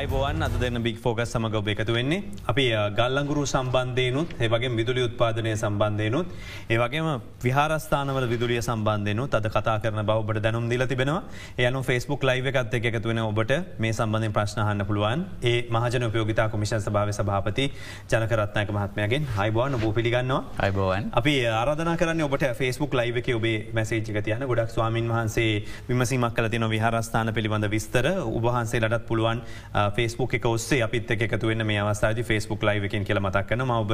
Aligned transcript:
අයිබෝවන් 0.00 0.42
අද 0.42 0.54
දෙන්න 0.60 0.80
බික් 0.84 0.98
ෆෝකස් 0.98 1.28
සමඟ 1.28 1.56
ඔබ 1.58 1.66
එකතු 1.68 1.92
වෙන්නේ. 1.92 2.20
අපි 2.50 2.64
ගල්ලංගුරු 2.98 3.42
සම්බන්ධයනුත් 3.44 4.28
ඒවගේ 4.36 4.70
විදුලි 4.78 5.02
උත්පාදනය 5.06 5.50
සම්බන්ධයනුත් 5.54 6.28
ඒවගේම 6.70 7.08
විහාරස්ථානවල 7.44 8.26
විදුලිය 8.30 8.60
සම්බන්ධයනු 8.60 9.24
අද 9.30 9.46
කතා 9.46 9.74
කරන 9.82 10.00
බවට 10.02 10.42
දැනුම් 10.46 10.68
දිල 10.72 10.84
තිබෙනවා. 10.84 11.20
යනු 11.60 11.82
ෆස්බුක් 11.82 12.22
ලයිව 12.22 12.48
එකත් 12.50 12.76
එක 12.78 12.86
එකතු 12.90 13.10
වෙන 13.10 13.20
ඔබට 13.22 13.52
මේ 13.78 13.92
සම්බන්ධය 13.92 14.30
ප්‍රශ්නහන්න 14.30 14.86
පුළුවන්. 14.88 15.26
ඒ 15.42 15.58
මහජන 15.68 16.06
උපයෝගතා 16.08 16.48
කොමිෂන් 16.48 16.80
සභාව 16.80 17.12
සභාපති 17.12 17.66
ජනකරත්නයක 18.10 18.72
මහත්මයගෙන්. 18.78 19.28
හයිබෝන් 19.38 19.78
ඔබ 19.78 19.84
පිළිගන්නවා. 19.90 20.40
අයිබෝවන්. 20.60 21.12
අපි 21.14 21.36
ආරධන 21.52 21.92
කරන්න 21.96 22.24
ඔබට 22.28 22.46
ෆස්බුක් 22.54 22.94
ලයිව 22.94 23.20
එක 23.22 23.30
ඔබේ 23.34 23.58
මැසේජික 23.74 24.22
තියන 24.22 24.46
ගොඩක් 24.46 24.72
ස්වාමින් 24.72 25.12
වහන්සේ 25.12 25.52
විමසීමක් 25.90 26.34
කල 26.34 26.48
තින 26.48 26.68
විහාරස්ථාන 26.68 27.34
පිළිබඳ 27.34 27.70
විස්තර. 27.70 28.10
උබහන්සේලටත් 28.32 29.06
පුළුවන් 29.06 29.46
ෆස්බුක් 29.90 30.34
එක 30.34 30.46
ඔස්සේ 30.46 30.80
අපිත් 30.82 31.10
එකතුවන්න 31.10 31.64
මේ 31.66 31.80
අවස්ථාද 31.80 32.20
ෆස්බුක් 32.22 32.62
ලයිවකින් 32.62 33.04
කියල 33.04 33.20
මතක්කන 33.20 33.64
ම 33.64 33.72
ඔබ 33.72 33.92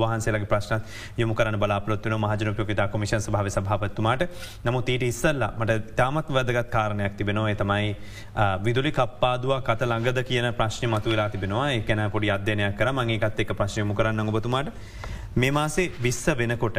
වහන්සේලගේ 0.00 0.50
ප්‍රශ්න 0.52 0.82
යොමු 1.18 1.34
කරන 1.34 1.58
බලාපොත්වන 1.58 2.16
මහජන 2.16 2.54
පයෝගතා 2.54 2.88
කොමිෂන් 2.88 3.26
භාව 3.28 3.48
සභාපත්තුමාට. 3.48 4.22
නමුත් 4.64 4.88
ඊට 4.88 5.04
ඉස්සල්ලා 5.04 5.50
මට 5.58 5.96
තාමත් 5.96 6.30
වැදගත් 6.30 6.70
කාරණයක් 6.70 7.16
තිබෙනවා. 7.16 7.54
තමයි 7.54 7.96
විදුලි 8.64 8.92
කප්පාදුව 8.92 9.54
කත 9.62 9.80
ළඟද 9.84 10.22
කියන 10.22 10.52
ප්‍රශ්න 10.54 10.88
මතු 10.88 11.10
වෙලා 11.10 11.28
තිබෙනවා 11.28 11.66
එකන 11.72 12.04
පොඩි 12.10 12.30
අධ්‍යනයක් 12.30 12.78
කර 12.78 12.92
මගේකත් 12.92 13.40
එක 13.40 13.52
ප්‍රශ්නයමු 13.54 13.94
කරන්න 13.94 14.28
ඔබතුමාට. 14.30 14.72
මේ 15.36 15.52
මාසේ 15.52 15.90
විස්ස 16.00 16.24
වෙනකොට 16.36 16.78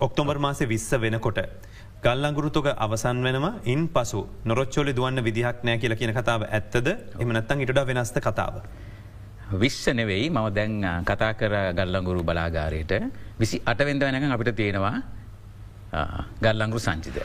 ඔක්තොම්බර් 0.00 0.38
මාසේ 0.38 0.68
විස්ස 0.68 0.90
වෙනකොට. 0.98 1.40
ගල්ලංගුරුතුක 2.02 2.66
අවසන් 2.76 3.18
වෙනවා 3.22 3.60
ඉන් 3.64 3.80
පසු 3.88 4.20
නොරොච්චෝලි 4.42 4.92
දුවන්න 4.92 5.20
විදිහක් 5.20 5.58
නෑ 5.60 5.78
කියල 5.78 5.94
කියන 5.94 6.12
කතාව 6.12 6.46
ඇත්තද 6.48 6.86
එමනත්තන් 7.18 7.60
ඉට 7.60 7.80
වෙනස්ත 7.86 8.16
කතාව. 8.18 8.54
විශ්ස 9.54 9.84
නෙවෙයි 9.90 10.30
මව 10.30 10.46
දැන් 10.50 11.04
කතා 11.04 11.32
කර 11.34 11.54
ගල්ලංගුරු 11.74 12.22
බලාගාරයට 12.22 12.92
විසි 13.38 13.60
අටවෙන්ද 13.62 14.02
වෙනක 14.02 14.32
අපිට 14.32 14.56
තියෙනවා 14.56 14.96
ගල්ලංගුරු 16.40 16.80
සංචිත. 16.80 17.20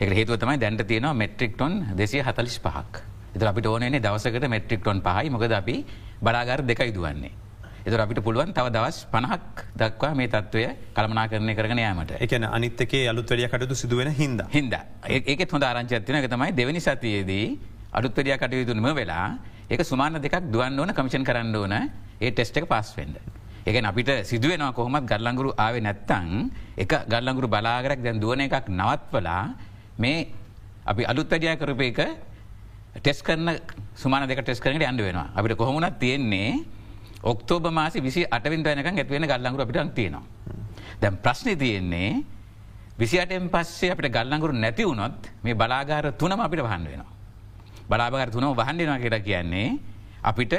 එක 0.00 0.10
හේතුව 0.10 0.36
තමයි 0.36 0.58
දැන්ට 0.58 0.82
තියෙනවා 0.84 1.14
මෙට්‍රික්ටොන් 1.14 1.72
දෙසිය 1.94 2.22
හතලිස් 2.22 2.58
පහක්. 2.58 2.94
එත 3.34 3.42
අපිට 3.44 3.66
ඕනේ 3.66 4.00
දවසකට 4.00 4.48
මෙට්‍රික්ටොන් 4.48 4.98
පහයි 5.00 5.30
මොකද 5.30 5.52
අපි 5.52 5.84
බලාගාර 6.20 6.60
දෙකයි 6.62 6.90
දුවන්නේ. 6.92 7.47
එතුර 7.88 8.00
අපිට 8.04 8.20
පුළුවන් 8.20 8.52
තව 8.52 8.66
දවස් 8.76 9.00
පණහක් 9.12 9.64
දක්වා 9.80 10.12
මේ 10.14 10.28
තත්වය 10.28 10.64
කළමනා 10.96 11.26
කරණය 11.32 11.54
කරන 11.58 11.82
යාමට 11.84 12.14
එකන 12.18 12.46
අනිත්තකේ 12.50 13.04
අලුත් 13.12 13.30
වැඩිය 13.30 13.48
කටතු 13.48 13.80
සිදුවෙන 13.82 14.12
හිද 14.12 14.40
හිද 14.56 14.74
ඒකෙත් 15.08 15.50
හොඳ 15.50 15.64
ආරංචත්තින 15.64 16.28
තමයි 16.28 16.52
දෙවනි 16.52 16.80
සතියේදී 16.80 17.46
අලුත්වරිය 17.92 18.36
කටයුතුනම 18.36 18.88
වෙලා 18.94 19.28
ඒක 19.68 19.80
සුමාන 19.82 20.16
දෙකක් 20.16 20.48
දුවන් 20.48 20.78
ඕන 20.78 20.90
කමිෂන් 20.90 21.24
කරන්න 21.24 21.54
ඕන. 21.54 21.74
ඒ 22.20 22.30
ටෙස්ට 22.30 22.56
එක 22.56 22.66
පස් 22.66 22.96
වෙන්ඩ. 22.96 23.16
එකන 23.64 23.84
අපිට 23.84 24.10
සිදුවෙනවා 24.24 24.72
කොහොමත් 24.72 25.04
ගල්ලංගුරු 25.04 25.52
ආවේ 25.56 25.80
නැත්තං 25.80 26.48
එක 26.76 26.92
ගල්ලංගුරු 27.04 27.48
බලාගරක් 27.48 28.00
දැන් 28.00 28.20
දුවන 28.20 28.40
එකක් 28.40 28.68
නවත්වලා 28.70 29.44
මේ 29.98 30.28
අපි 30.84 31.02
අලුත් 31.04 31.28
වැඩිය 31.28 31.56
කරප 31.56 31.80
එක 31.82 32.00
ටෙස් 32.96 33.20
කරන 33.22 33.56
සුමාන 33.94 34.28
දෙක 34.28 34.40
ටෙස් 34.40 34.60
කරනට 34.60 34.84
අන්ඩ 34.84 35.00
වෙනවා. 35.00 35.32
අපිට 35.36 35.56
කොහොමුණත් 35.56 36.00
තියෙන්නේ 36.00 36.64
ඔක්තෝබ 37.22 37.70
මාසි 37.70 38.00
විසි 38.00 38.24
අටවින් 38.26 38.62
යනක 38.62 38.86
ඇත්වෙන 38.88 39.24
ගල්ලංගුර 39.24 39.62
අපිට 39.62 39.94
තියෙනවා. 39.94 40.22
දැම් 41.00 41.16
ප්‍රශ්නය 41.16 41.56
තියෙන්නේ 41.56 42.24
විසිටෙන් 42.98 43.48
පස්සේ 43.48 43.90
අපට 43.90 44.08
ගල්ලංගුරු 44.08 44.52
නැති 44.54 44.84
වුණොත් 44.84 45.30
මේ 45.42 45.54
බලාගාර 45.54 46.12
තුනම 46.12 46.40
අපිට 46.40 46.60
වහන් 46.60 46.84
වෙනවා. 46.84 47.12
බලාභගර 47.88 48.30
තුනම 48.30 48.52
වහන්ඩෙනවා 48.52 48.98
කියලා 48.98 49.20
කියන්නේ 49.20 49.78
අපිට 50.22 50.54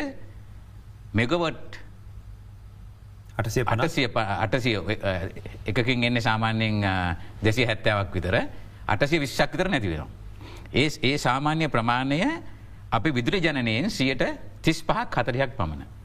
මෙගවට් 1.14 1.80
අටසිය 3.38 4.76
එකකින් 5.66 6.04
එන්න 6.04 6.22
සාමාන්‍යයෙන් 6.22 6.84
දෙසි 7.42 7.66
හැත්තාවක් 7.66 8.14
විතර 8.14 8.36
අටසිය 8.88 9.20
විශ්ෂක් 9.20 9.52
විතර 9.54 9.70
නැති 9.70 9.90
වෙනවා. 9.90 10.10
ඒ 10.74 10.90
ඒ 11.04 11.18
සාමාන්‍ය 11.18 11.68
ප්‍රමාණය 11.68 12.20
අපි 12.92 13.10
විදුරි 13.12 13.40
ජනනයෙන් 13.40 13.90
සියට 13.90 14.24
තිස් 14.62 14.82
පහක් 14.82 15.14
හතරයක් 15.16 15.56
පමණ. 15.56 15.99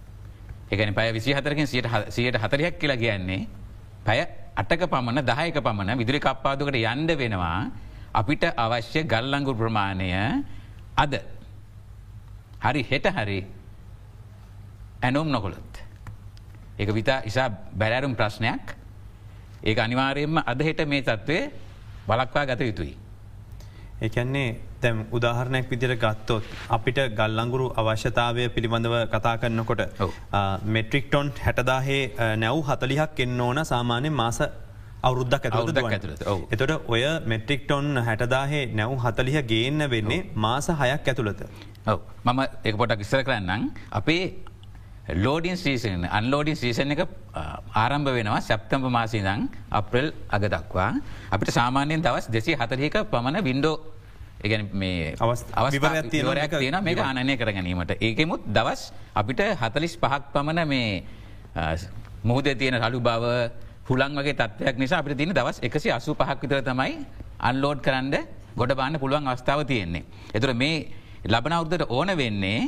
එකන 0.75 0.95
පය 0.95 1.09
විසි 1.13 1.31
හතරකින් 1.33 1.67
සියට 1.67 2.37
හතරයක් 2.37 2.79
කියලා 2.79 2.99
කියන්නේ 2.99 3.47
පැය 4.05 4.27
අටක 4.55 4.87
පමණ 4.87 5.23
දහයක 5.23 5.59
පමණ 5.59 5.99
විදුරි 5.99 6.21
කප්පාදුකට 6.21 6.77
යන්ඩ 6.77 7.11
වෙනවා 7.15 7.71
අපිට 8.13 8.45
අවශ්‍ය 8.57 9.03
ගල්ලංගු 9.05 9.55
ප්‍රමාණය 9.55 10.11
අද 10.97 11.13
හරි 12.61 12.83
හෙට 12.83 13.07
හරි 13.09 13.41
ඇනෝම් 15.03 15.29
නොකොළොත්. 15.29 15.73
එක 16.79 16.89
විතා 16.91 17.23
ඉසා 17.25 17.49
බැරෑරුම් 17.51 18.15
ප්‍රශ්නයක් 18.15 18.77
ඒ 19.63 19.75
අනිවාරයෙන්ම 19.77 20.39
අද 20.43 20.61
හෙට 20.61 20.81
මේ 20.87 21.03
තත්ත්වය 21.03 21.39
බලක්වා 22.07 22.47
ගත 22.47 22.61
යුතුයි. 22.63 22.95
එකන්නේ 24.07 24.49
තැම් 24.81 24.99
උදාහරණයක් 25.13 25.71
විදිර 25.71 25.95
ගත්තොත් 25.97 26.51
අපිට 26.71 27.01
ගල්ලංගුරු 27.19 27.67
අවශ්‍යතාවය 27.75 28.45
පිළිබඳව 28.49 28.97
කතා 29.15 29.35
කරන්නකොට 29.37 29.83
මෙට්‍රික්ටොන්් 30.69 31.33
හැටදාහේ 31.39 32.03
නැව් 32.37 32.61
හතලිහක් 32.69 33.25
එන්න 33.27 33.41
ඕන 33.41 33.61
සාමාන්‍ය 33.65 34.11
මාස 34.15 34.41
අවුරුද්දක් 35.03 35.47
ඇතුළදක් 35.49 35.87
ඇතුළත 35.89 36.25
එතොට 36.55 36.73
ඔය 36.89 37.05
මෙට්‍රික්ටොන් 37.27 37.87
හැටදාහේ 38.09 38.65
නැව් 38.73 38.97
හතලිහ 39.05 39.37
ගේන්න 39.45 39.91
වෙන්නේ 39.91 40.25
මාස 40.37 40.69
හයක් 40.83 41.13
ඇතුළත. 41.13 41.45
ඔව. 41.87 41.99
මම 42.25 42.41
එක 42.65 42.75
පොටක් 42.77 43.07
ඉස්සර 43.07 43.23
කරන්නම්. 43.23 43.71
අපේ 43.93 44.25
ලෝඩින් 45.17 45.57
සීසන 45.57 46.05
අන්ලෝඩින් 46.11 46.57
සීසන 46.57 46.91
එක 46.91 47.03
ආරම්භ 47.75 48.11
වෙනවා 48.11 48.41
සැප්තම්ප 48.41 48.87
මාසීදං 48.91 49.49
අප්‍රල් 49.71 50.09
අග 50.31 50.45
දක්වා. 50.47 50.93
අපිට 51.31 51.53
සාමාන්‍යයෙන් 51.53 52.01
දවස් 52.01 52.29
දෙසි 52.29 52.53
හතරහික 52.55 52.97
පමණ 53.07 53.45
වින්ඩෝ 53.45 53.77
ඒගැන 54.45 54.69
මේ 54.73 55.17
අවස්ථාවරයක් 55.19 56.53
තියෙන 56.53 56.77
මේ 56.85 56.95
ආනය 57.01 57.37
කර 57.37 57.51
ගැනීමට. 57.51 57.93
ඒකෙමුත් 57.99 58.43
දවස් 58.47 58.83
අපිට 59.15 59.41
හතලිස් 59.61 59.95
පහක් 59.97 60.23
පමණ 60.35 60.69
මේ 60.69 60.89
මුහද 62.23 62.47
තියෙන 62.61 62.77
රලු 62.77 63.01
බව 63.01 63.25
හුළන් 63.89 64.13
වගේ 64.19 64.37
තත්වයක් 64.37 64.77
නිසා 64.77 64.99
අපිට 65.01 65.17
තින 65.17 65.33
දවස් 65.33 65.59
එකසි 65.63 65.89
අසු 65.91 66.15
පහක් 66.15 66.39
විතර 66.43 66.61
තමයි 66.63 66.93
අන්ලෝඩ් 67.41 67.81
කරන්න 67.81 68.15
ගොඩ 68.57 68.73
බාන්න 68.77 69.01
පුළුවන් 69.01 69.29
අවස්ථාව 69.29 69.65
තියෙන්නේ. 69.65 70.05
එතුර 70.35 70.53
මේ 70.55 70.77
ලබන 71.25 71.53
අවුද්ධට 71.53 71.89
ඕන 71.89 72.09
වෙන්නේ 72.17 72.61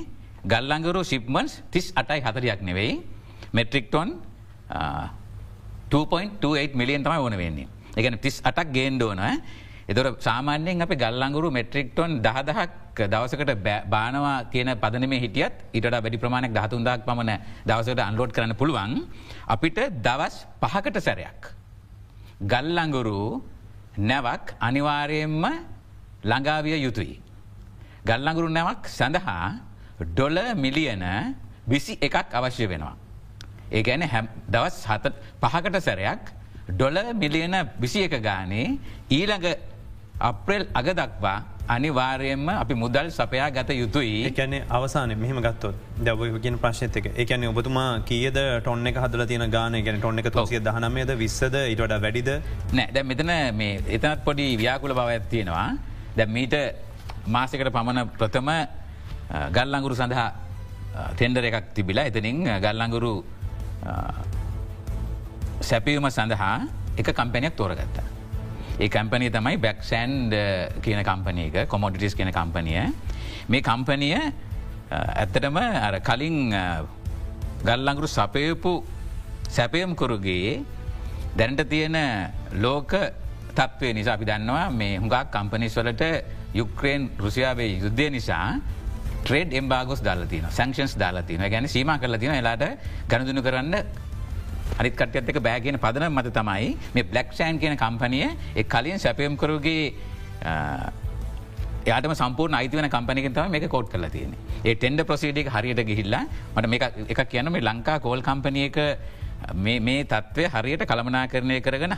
ගල්ලංගරු 0.44 1.04
ශිප්මන්ස් 1.04 1.52
තිස් 1.70 1.92
අටයි 1.94 2.20
හතරයක් 2.20 2.60
නෙවෙයි. 2.62 2.92
මෙට්‍රික්ටොන් 3.52 4.08
2.28 5.92 6.74
මිලියන් 6.74 7.02
තමයි 7.04 7.20
ඕන 7.20 7.36
වෙන්නේ. 7.36 7.68
එකන 7.96 8.18
තිස් 8.18 8.40
අටක් 8.44 8.68
ගේන්ඩෝන 8.72 9.20
එතොර 9.88 10.06
සාමාන්‍යයෙන් 10.18 10.82
අප 10.82 10.92
ගල්ලංගුරු 10.94 11.48
මෙට්‍රික්ටොන් 11.50 12.18
දහදහක් 12.20 12.98
දවසකට 13.04 13.52
බානවා 13.86 14.38
කියන 14.46 14.70
පදනම 14.74 15.12
හිටියත් 15.14 15.54
ඉට 15.72 15.86
වැඩි 15.86 16.18
ප්‍රමාණයක් 16.18 16.52
දහතුන්දක් 16.52 17.06
පමණ 17.06 17.38
දවසට 17.64 18.00
අන්ලෝඩ් 18.00 18.32
කරන්න 18.32 18.54
පුළුවන් 18.54 19.06
අපිට 19.46 19.78
දවස් 20.00 20.34
පහකට 20.60 20.98
සැරයක්. 20.98 21.40
ගල්ලංගුරු 22.42 23.42
නැවක් 24.00 24.54
අනිවාරයෙන්ම 24.60 25.44
ළඟාවිය 26.22 26.76
යුතුයි. 26.78 27.20
ගල්ලංගුරු 28.04 28.48
නැවක් 28.48 28.82
සඳහා 28.88 29.54
ඩොල 30.08 30.38
මිලියන 30.56 31.04
විසි 31.64 31.94
එකක් 31.98 32.26
අවශ්‍ය 32.32 32.66
වෙනවා. 32.66 32.96
ඒ 33.70 33.82
ගැන 33.82 34.02
දවස් 34.48 34.82
හත 34.84 35.14
පහකට 35.40 35.78
සැරයක් 35.80 36.22
ඩොල 36.68 36.98
මිලියන 37.14 37.54
විසි 37.78 38.02
එක 38.02 38.18
ගානේ 38.20 38.78
ඊළඟ 39.08 39.46
අප්‍රෙල් 40.20 40.64
අග 40.72 40.88
දක්වා 40.92 41.42
අනිවාරයෙන්ම 41.68 42.48
අපි 42.48 42.74
මුදල් 42.74 43.08
සපයා 43.10 43.50
ගත 43.50 43.70
යුතුයි. 43.72 44.24
එකැන 44.24 44.54
අවසාන 44.70 45.12
මෙහම 45.14 45.40
ගත්තොත් 45.42 45.74
දැවගෙන 45.98 46.56
ප්‍රශ්නතක 46.58 47.06
එකන 47.14 47.44
ඔබතුමා 47.44 48.00
කියද 48.00 48.38
ටොන්න 48.60 48.86
එක 48.86 48.96
හදල 48.96 49.26
තින 49.26 49.44
ගාන 49.50 49.76
ගැන 49.78 49.98
ටොන්න 49.98 50.18
එක 50.18 50.30
තෝසිය 50.32 50.60
දහනමේද 50.60 51.12
විස්සද 51.18 51.56
ඉට 51.72 51.80
වැඩිද? 51.96 52.30
නෑ 52.72 52.88
දැ 52.92 53.02
මෙතන 53.02 53.32
මේ 53.52 53.82
එතනත් 53.88 54.24
පොඩි 54.24 54.56
ව්‍යාකුල 54.56 54.94
බව 54.94 55.08
ඇත්තියෙනවා 55.10 55.68
දැ 56.16 56.26
මීට 56.28 56.56
මාසකට 57.28 57.68
පමණ 57.68 58.08
ප්‍රථම 58.18 58.50
ගල්ලංගුරු 59.52 59.94
සඳහා 59.94 60.28
තෙන්ඩර 61.14 61.44
එකක් 61.44 61.72
තිබිලා 61.74 62.08
එතනින් 62.10 62.44
ගල්ලංගුරු 62.58 63.14
සැපියුම 65.62 66.08
සඳහා 66.10 66.54
එක 66.96 67.08
කම්පැනයක් 67.12 67.52
තෝරගත්තා. 67.54 68.15
ඒ 68.76 68.88
කම්පනය 68.88 69.30
තමයි 69.32 69.56
බැක්සන්ඩ් 69.58 70.34
කියන 70.84 71.00
කම්පනයක 71.02 71.54
කොමොඩිටිස් 71.68 72.14
කියන 72.14 72.28
කම්පනිය. 72.30 72.82
මේ 73.48 73.62
කම්පනිය 73.62 74.16
ඇත්තටම 74.90 75.58
කලින් 76.02 76.52
ගල්ලංගුරු 77.64 78.08
සපයපු 78.08 78.74
සැපයම්කුරුගේ 79.48 80.60
දැනට 81.36 81.64
තියෙන 81.64 81.96
ලෝක 82.54 82.92
තත්වය 83.54 83.92
නිසා 83.92 84.14
අපි 84.14 84.24
දන්නවා 84.24 84.70
මේ 84.70 84.98
හුඟක් 84.98 85.32
කම්පනිස් 85.32 85.76
වලට 85.76 86.04
යුක්්‍රේන් 86.54 87.10
රුසියාවේ 87.18 87.80
යුද්ධය 87.80 88.10
නිසා 88.10 88.60
ට්‍රේඩ් 89.22 89.54
එම්බාගොස් 89.54 90.04
දාලතින 90.04 90.44
සංක්ෂන්ස් 90.48 90.94
දාලතින 90.96 91.40
ගැන 91.50 91.66
සීම 91.66 91.90
කරලා 91.96 92.18
තින 92.18 92.34
එලාට 92.34 92.64
ගණදුනු 93.08 93.42
කරන්න 93.42 93.74
අනිත් 94.78 94.94
කටයත් 95.00 95.32
එක 95.32 95.40
බෑගෙන 95.40 95.78
පදන 95.78 96.06
මත 96.10 96.32
තමයි 96.38 96.70
මේ 96.94 97.08
බ්ලක් 97.10 97.32
ෂෑන් 97.32 97.58
කියන 97.62 97.76
කම්පනිය 97.76 98.28
කලින් 98.64 98.98
සැපයම් 98.98 99.36
කරුගේ 99.36 99.92
යාට 101.86 102.08
සම්පූර් 102.14 102.50
අයිතිවන 102.60 102.88
කම්පනික 102.90 103.28
තම 103.34 103.50
මේ 103.50 103.68
කෝට් 103.68 103.92
කල 103.92 104.08
තියෙන 104.16 104.34
ඒ 104.64 104.74
ටෙන්ඩ 104.74 105.06
ප්‍රසිඩික 105.10 105.52
හරියට 105.56 105.82
ගිහිල්ලා 105.90 106.24
මට 106.56 107.10
එක 107.14 107.22
කියන 107.32 107.52
මේ 107.52 107.66
ලංකා 107.68 107.98
කෝල් 108.00 108.22
කම්පනියක 108.28 108.78
මේ 109.56 110.04
තත්ත්වය 110.04 110.48
හරියට 110.54 110.84
කළමනා 110.90 111.26
කරණය 111.32 111.60
කරගෙන 111.60 111.94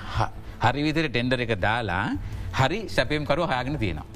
හරිවිදිර 0.65 1.09
ටෙන්ඩර 1.11 1.45
එක 1.47 1.55
දාලා 1.61 2.05
හරි 2.53 2.81
සැපයම් 2.89 3.25
කරු 3.25 3.47
හයාගෙන 3.47 3.79
තියෙනවා. 3.79 4.07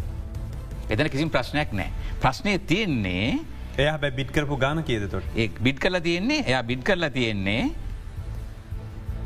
එතන 0.90 1.08
කිසිම් 1.08 1.30
ප්‍රශ්නයක් 1.30 1.72
නෑ. 1.72 1.90
ප්‍රශ්නය 2.20 2.58
තියෙන්නේ 2.70 3.38
එය 3.78 4.10
බිට් 4.10 4.30
කරපු 4.30 4.56
ගාන 4.56 4.82
කියදතොට 4.84 5.24
ඒ 5.36 5.48
බිඩ් 5.60 5.78
කරලා 5.78 6.00
තියෙන්නේ 6.00 6.44
එයා 6.44 6.62
බිඩ් 6.62 6.82
කරලා 6.82 7.10
තියෙන්නේ 7.10 7.62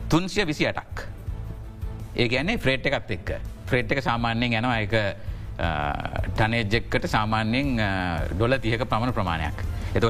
තුන්සිය 0.08 0.44
විසි 0.44 0.66
අටක්. 0.66 1.06
ඒ 2.16 2.28
ගැන්නේ 2.28 2.58
ෆ්‍රේට් 2.58 2.86
එකත් 2.86 3.10
එක්ක 3.10 3.30
ෆ්‍රේට් 3.66 3.92
එක 3.92 4.02
සාමාන්‍යයෙන් 4.02 4.58
යනවා 4.60 4.78
එක 4.80 4.94
ටනේජෙක්කට 6.36 7.08
සාමාන්‍යයෙන් 7.08 7.80
ඩොල 8.32 8.58
තියක 8.58 8.84
පමණ 8.84 9.12
ප්‍රමාණයක්. 9.12 9.56
එත 9.94 10.04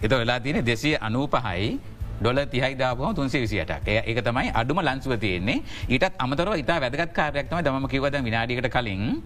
එත 0.00 0.12
වෙලා 0.12 0.40
තියෙන 0.40 0.64
දෙසිය 0.64 0.94
අනූපහයි 0.98 1.78
ඩොල 2.20 2.38
තිහයි 2.46 2.74
දාපුහ 2.74 3.10
තුන්සේ 3.12 3.42
විසියටක් 3.42 3.88
ඒක 3.88 4.22
තමයි 4.22 4.54
අඩුම 4.54 4.78
ලංසුව 4.80 5.18
තියෙන්නේ 5.18 5.62
ඊටත් 5.88 6.14
අමතරව 6.18 6.54
ඉතා 6.54 6.78
වැදගත් 6.78 7.12
කාරයක්තම 7.12 7.58
දම 7.60 7.86
කිවද 7.88 8.16
විනාඩිකට 8.20 8.70
කලින් 8.70 9.20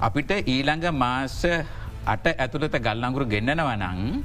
අපිට 0.00 0.30
ඊළඟ 0.44 0.86
මාස 0.94 1.40
අට 2.06 2.26
ඇතුළත 2.28 2.76
ගල්ලංගුරු 2.78 3.26
ගෙන්න්නනවනං 3.26 4.22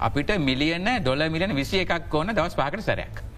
අපිට 0.00 0.30
මිලියන 0.38 0.88
ඩොල 1.00 1.24
මිලියන 1.28 1.56
විසි 1.56 1.80
එකක් 1.84 2.12
ඕන 2.12 2.34
දවස් 2.36 2.54
පාකට 2.54 2.84
සැරයක්. 2.84 3.31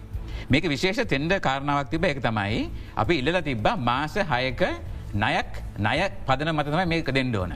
මේක 0.49 0.65
විශේෂ 0.69 1.05
තෙන්ඩ 1.05 1.33
කාරණාවක් 1.41 1.89
තිබ 1.89 2.03
එක 2.05 2.19
තමයි 2.21 2.69
අපි 2.95 3.13
ඉල්ල 3.21 3.41
තිබ්බ 3.41 3.67
මාස 3.79 4.15
හයක 4.33 4.61
නයක් 5.15 5.51
නය 5.77 5.97
පදන 6.27 6.51
මතතම 6.53 6.81
මේක 6.87 7.09
දෙන්න 7.09 7.35
ඕන. 7.35 7.53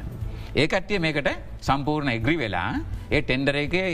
ඒකට්ටිය 0.55 0.99
මේකට 0.99 1.29
සම්පූර්ණ 1.61 2.15
එග්‍රි 2.15 2.37
වෙලා 2.37 2.81
ඒ 3.11 3.21
ටෙන්ඩරේගේ 3.21 3.89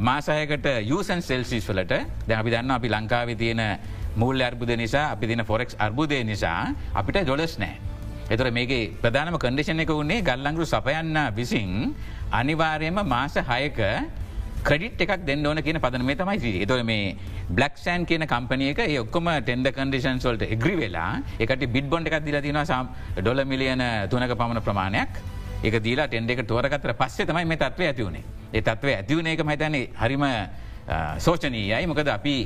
මාසායකට 0.00 0.66
යසන් 0.90 1.20
සෙල්සිස් 1.22 1.68
වලට 1.68 1.94
දැ 2.26 2.36
අපි 2.36 2.50
දන්න 2.50 2.70
අපි 2.70 2.88
ලංකාව 2.88 3.34
තියෙන 3.36 3.62
මුල් 4.16 4.40
අර්බුද 4.40 4.70
නිසා 4.76 5.10
අපි 5.14 5.26
තින 5.26 5.44
ෆොරෙක්ස් 5.44 5.76
අර්බුදය 5.78 6.24
නිසා 6.24 6.74
අපිට 6.94 7.26
ජොලස් 7.26 7.58
නෑ. 7.58 7.78
එතර 8.30 8.50
මේක 8.50 8.98
ප්‍රධානම 9.02 9.38
කඩිෂණ 9.38 9.84
එක 9.84 9.90
වුණේ 9.90 10.22
ගල්ලංගු 10.22 10.64
සපයන්න 10.64 11.18
විසින් 11.36 11.94
අනිවාර්යම 12.32 12.98
මාස 13.04 13.36
හයක 13.36 13.78
ක්‍රඩිට් 14.64 15.02
එකක් 15.04 15.24
දෙන්න 15.28 15.46
ඕන 15.46 15.60
කියන 15.62 15.78
පදන 15.84 16.04
මේ 16.08 16.16
තමයි 16.16 16.52
එතොර 16.64 16.80
මේ 16.82 17.16
බ්ලක්ෂන් 17.50 18.06
කියන 18.10 18.24
කම්පනියක 18.26 18.80
ඔක්කොම 19.02 19.28
ටෙන්ඩ 19.38 19.68
කන්ඩිෂන් 19.78 20.20
සොල්ට 20.24 20.44
එග්‍රි 20.46 20.74
වෙලා 20.78 21.10
එකට 21.38 21.64
බිඩ් 21.74 21.90
බොන්ඩ 21.92 22.08
එකක් 22.08 22.24
දිල 22.24 22.40
තින 22.46 22.60
සම් 22.62 22.88
ඩොල 23.18 23.44
මිලියන 23.44 23.82
තුනක 24.10 24.32
පමණ 24.32 24.62
ප්‍රමාණයක්. 24.62 25.20
එක 25.64 25.76
දීලා 25.84 26.08
ටෙන්ඩ 26.08 26.30
එක 26.30 26.40
තෝරකතර 26.48 26.94
පස්සේ 26.94 27.26
තමයි 27.26 27.44
මේ 27.44 27.60
තත්ව 27.62 27.90
ඇතිවුණේ 27.90 28.24
ඒ 28.52 28.62
තත්ව 28.62 28.94
ඇතිවුණ 28.94 29.26
එක 29.26 29.42
මහිතන්නේ 29.42 29.90
හරිම 30.00 30.24
සෝචනීයයි. 31.18 31.84
මොකද 31.86 32.08
අපි 32.08 32.36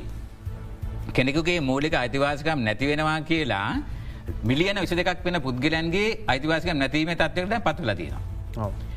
කෙනෙකුගේ 1.13 1.59
මූලික 1.61 1.95
අයිතිවාසකම් 1.95 2.67
නැතිවෙනවා 2.67 3.17
කියලා 3.23 3.79
මිලියන 4.43 4.83
විසි 4.83 4.95
දෙකක් 4.95 5.25
වෙන 5.25 5.41
පුද්ගලන්ගේ 5.41 6.07
අයිතිවාසකම් 6.27 6.77
නැතිීම 6.77 7.15
තත්වකට 7.15 7.63
පත්වල 7.63 7.95
තියෙනවා. 7.95 8.23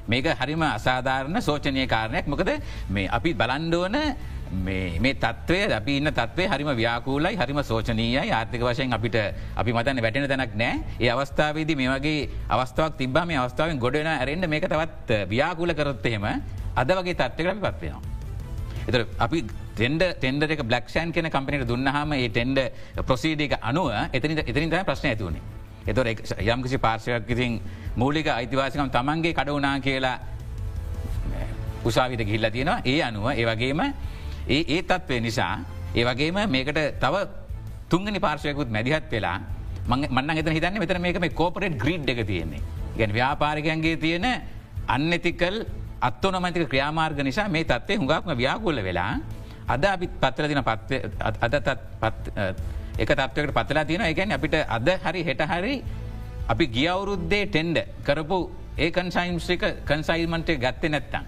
මේක 0.08 0.26
හරිම 0.34 0.62
අසාධාරණ 0.64 1.40
සෝචනය 1.40 1.86
කාරණයක් 1.86 2.26
මොකද 2.26 2.50
මේ 2.88 3.08
අපි 3.08 3.34
බලන්ඩෝන 3.34 3.96
මේ 4.54 5.14
තත්වය 5.16 5.72
අපි 5.72 5.96
ඉන්න 5.96 6.10
තත්වේ 6.10 6.46
හරිම 6.46 6.70
ව්‍යාකූලයි 6.74 7.36
හරිම 7.36 7.62
සෝචනීයයි 7.62 8.30
ආර්ථික 8.30 8.60
වශයෙන් 8.62 8.92
අපිට 8.92 9.16
අපි 9.56 9.72
මතන්න 9.72 10.02
වැටෙන 10.02 10.28
තැනක් 10.28 10.54
නෑ 10.54 10.74
ඒ 11.00 11.10
අවස්ථාවේදී 11.10 11.76
මේ 11.76 11.88
වගේ 11.90 12.28
අවස්ථාවක් 12.50 12.96
තිබ 12.96 13.16
මේ 13.24 13.38
අවස්ථාවෙන් 13.38 13.78
ගොඩන 13.78 14.06
ඇරෙන්න්න 14.08 14.48
මේක 14.48 14.66
තවත් 14.66 15.10
ව්‍යාකූල 15.28 15.72
කරොත්තේම 15.72 16.26
අද 16.74 16.88
වගේ 16.90 17.14
තත්වකට 17.14 17.48
අපි 17.48 17.60
පත්වෙනවා. 17.62 18.02
එත 18.88 18.94
අපි 19.18 19.38
ටෙන්ඩ 19.72 20.02
ටෙන්ඩ 20.14 20.42
එක 20.46 20.62
බ්ලක්ෂන් 20.62 21.12
කියන 21.12 21.30
කම්පනට 21.30 21.66
දුන්නහම 21.66 22.12
ඒ 22.12 22.28
ටෙන්ඩ 22.28 22.58
ප්‍රසීඩික 23.02 23.56
අනුව 23.62 23.90
එතනි 24.12 24.36
එතනින් 24.42 24.70
තම 24.70 24.84
ප්‍රශ්න 24.84 25.08
ඇතිවුණේ. 25.08 25.61
එතොර 25.86 26.06
යම්කිසි 26.06 26.78
පාර්ශයක් 26.78 27.28
ඉතින් 27.28 27.60
මූලික 27.96 28.26
අයිතිවාසිකම් 28.28 28.90
තමන්ගේ 28.90 29.34
කඩවනා 29.34 29.80
කියලා 29.80 30.18
උසාවිට 31.84 32.24
ගිල්ල 32.24 32.50
තියෙනවා. 32.50 32.80
ඒ 32.84 33.02
අනුව 33.02 33.26
ඒ 33.30 33.46
වගේම 33.46 33.80
ඒ 33.80 34.62
ඒ 34.68 34.82
තත්ත්වය 34.82 35.20
නිසා 35.20 35.54
ඒ 35.94 36.04
වගේම 36.04 36.38
මේකට 36.48 36.78
තව 37.00 37.14
තුන්ගනි 37.88 38.20
පාර්ශයකුත් 38.20 38.70
මැදිහත් 38.70 39.10
වෙලා 39.10 39.38
මන්න 39.88 40.38
එත 40.38 40.48
හිතන්න 40.48 40.78
මෙතන 40.78 41.00
මේක 41.00 41.20
මේ 41.20 41.30
කෝපරේට් 41.30 41.76
ග්‍රීඩ් 41.76 42.08
එක 42.08 42.26
තියෙන්නේ. 42.26 42.62
ගැන 42.96 43.12
ව්‍යාපාරිකයන්ගේ 43.12 43.96
තියෙන 43.96 44.26
අන්නතිකල් 44.88 45.56
අත්තෝනමතික 46.00 46.68
ක්‍රියාමාර්ග 46.68 47.22
නිසා 47.22 47.48
මේ 47.48 47.64
තත්වේ 47.64 47.96
හුඟක්ම 47.96 48.36
ව්‍යාගුල්ල 48.36 48.82
වෙලා 48.82 49.14
අද 49.68 49.84
අපිත් 49.84 50.12
පත්තල 50.20 50.48
දින 50.48 50.60
අදතත් 51.40 51.68
එක 52.98 53.08
තත්වකට 53.10 53.52
පතලා 53.52 53.84
තියෙන 53.84 54.02
එකැන 54.02 54.32
අපිට 54.32 54.54
අද 54.68 54.88
හරි 54.98 55.22
හෙට 55.22 55.42
හරි 55.44 55.74
අපි 56.48 56.64
ගියවුරුද්දේ 56.68 57.46
ටෙන්ඩ 57.46 57.78
කරපු 58.04 58.38
ඒ 58.78 58.90
කන්සයිම්ස්ික 58.90 59.64
කන්සයිල්මන්ටේ 59.84 60.56
ගත්ත 60.56 60.84
නැත්තම්. 60.88 61.24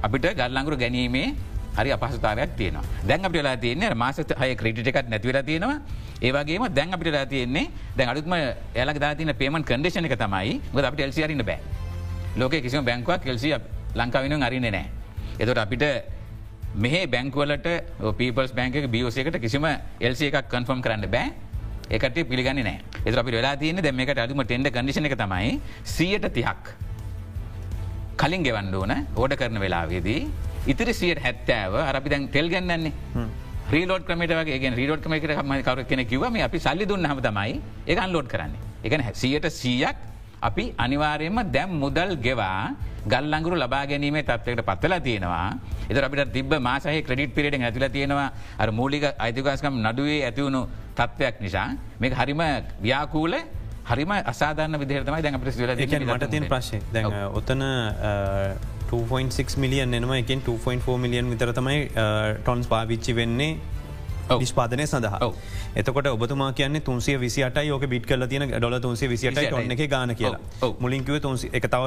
අපිට 0.00 0.26
ගල්ලංගුරු 0.34 0.76
ගැනීමේ 0.76 1.34
හරි 1.74 1.90
අපහසතාවයක් 1.92 2.56
තියෙන 2.56 2.78
දැන් 3.02 3.24
අපිට 3.24 3.42
ලා 3.42 3.56
තියන්නේ 3.56 3.94
මාසත 3.94 4.32
හය 4.32 4.54
ක්‍රටිට 4.54 4.86
එකක් 4.86 5.08
නැතිවර 5.08 5.42
තියෙනවා 5.42 5.78
ඒවගේම 6.20 6.64
දැන් 6.70 6.92
අපිට 6.92 7.12
ලා 7.12 7.26
තියන්නේ 7.26 7.66
දැන් 7.96 8.08
අඩුත්ම 8.08 8.34
එලක් 8.74 8.98
දාතින 8.98 9.34
පේමන් 9.34 9.62
කඩේශන 9.62 10.04
එක 10.04 10.16
තමයි 10.16 10.60
ගොද 10.72 10.84
අපිට 10.84 11.00
එල්සිරන්න 11.00 11.42
බෑ 11.42 11.60
ලෝක 12.36 12.52
කිසිම 12.52 12.84
බැංකුවක් 12.84 13.22
කෙල්සිය 13.22 13.54
ලංකාවෙන 13.94 14.42
අරින්නේ 14.42 14.70
නෑ. 14.70 14.86
එතොට 15.38 15.58
අපිට 15.58 15.84
මෙහ 16.74 17.06
බැංකුවලට 17.06 17.68
පීපල්ස් 18.18 18.52
බැංක 18.52 18.76
බියෝසයකට 18.90 19.40
කිසිම 19.40 19.66
එල්සි 20.00 20.26
එකක් 20.30 20.48
කන්ෆර්ම් 20.48 20.82
කරන්න 20.82 21.10
බෑ. 21.10 21.32
එකට 21.90 22.18
පිළිගන්න 22.28 22.60
නෑ. 22.64 22.78
එත 23.04 23.16
අපි 23.16 23.30
වෙලා 23.32 23.56
තියන 23.56 23.80
දැමකට 23.82 24.18
අදුම 24.18 24.44
ටෙන්ඩ 24.44 24.70
කඩිෂන 24.70 25.08
එක 25.08 25.16
තමයි 25.16 25.60
සියට 25.84 26.28
තිහක්. 26.34 26.74
කලින් 28.16 28.42
ගෙවන්න 28.42 28.74
ඕන 28.74 28.92
ඕඩ 29.16 29.34
කරන 29.40 29.60
වෙලාවේදී 29.64 30.20
ඉතිරි 30.66 30.94
සියට 30.94 31.22
හැත්තෑව 31.24 31.74
අරපි 31.84 32.10
දැන් 32.12 32.28
තෙල් 32.28 32.48
ගන්නන්නේ. 32.52 32.92
රීලෝඩ 33.72 34.04
ක්‍රමට 34.08 34.32
වගේ 34.40 34.74
රීලෝඩ් 34.76 35.02
කමකට 35.04 35.38
හම 35.38 35.52
කර 35.62 35.84
කෙන 35.84 36.04
කිවම 36.12 36.36
අපි 36.48 36.58
සල්ලි 36.66 36.84
දුන්න 36.86 37.08
හම 37.10 37.20
තමයි 37.28 37.60
එක 37.86 37.98
අන්ලෝඩ් 38.04 38.28
කරන්නේ. 38.28 38.60
එක 38.84 39.14
සියට 39.14 39.48
සීයක් 39.50 39.96
අපි 40.42 40.64
අනිවාරයම 40.84 41.38
දැම් 41.52 41.70
මුදල් 41.82 42.16
ගෙවා 42.26 42.74
ගල්ලංගුරු 43.12 43.56
ලබා 43.62 43.84
ගැනීමේ 43.90 44.22
තත්වකට 44.22 44.62
පත්වලා 44.70 45.00
තියෙනවා. 45.00 45.58
එත 45.90 45.96
අපිට 45.98 46.32
තිබ 46.32 46.52
මාසහ 46.68 46.88
ක්‍රඩිට 47.06 47.34
පිරිට 47.36 47.60
ඇතිල 47.60 47.88
තියෙනවා 47.96 48.32
අර 48.58 48.70
මූලික 48.70 49.04
අයිතිකාස්කම් 49.18 49.74
නඩුවේ 49.86 50.20
ඇතිවුණු 50.28 50.62
තත්ත්වයක් 50.98 51.40
නිසා. 51.40 51.68
මේ 52.00 52.10
හරිම 52.10 52.42
ව්‍යාකූල 52.82 53.34
හරිම 53.90 54.10
අසාධන 54.32 54.80
විදිහතමයි 54.82 55.22
දැන් 55.22 55.38
මට 55.38 56.30
තින් 56.30 56.44
ප්‍රශ්ය 56.52 56.78
දැ 56.92 57.04
ඔතන 57.40 57.64
2.6 58.90 59.58
මිලියන් 59.62 59.94
එනවා. 59.94 60.16
එකින් 60.16 60.40
2.4 60.42 60.98
මිලියන් 61.04 61.26
විතර 61.32 61.52
තමයි 61.58 61.80
ටොන්ස් 62.44 62.66
පාවිච්චි 62.72 63.14
වෙන්නේ 63.20 63.52
නිෂ්පාදනය 64.42 64.86
සඳහා 64.86 65.18
එතකොට 65.80 66.06
ඔබතුමා 66.12 66.50
කියන්නේ 66.58 66.82
තුන්සිය 66.86 67.16
විසිට 67.24 67.58
යෝක 67.70 67.84
බිට් 67.92 68.06
කල 68.10 68.24
තියන 68.30 68.44
ඩොල 68.52 68.76
තුන්සේ 68.86 69.08
විසිට 69.12 69.38
ොන්න 69.58 69.74
එක 69.74 69.82
ගාන 69.92 70.12
කියලා. 70.20 70.40
මුලින්කිව 70.84 71.14
එක 71.58 71.66
තව 71.74 71.84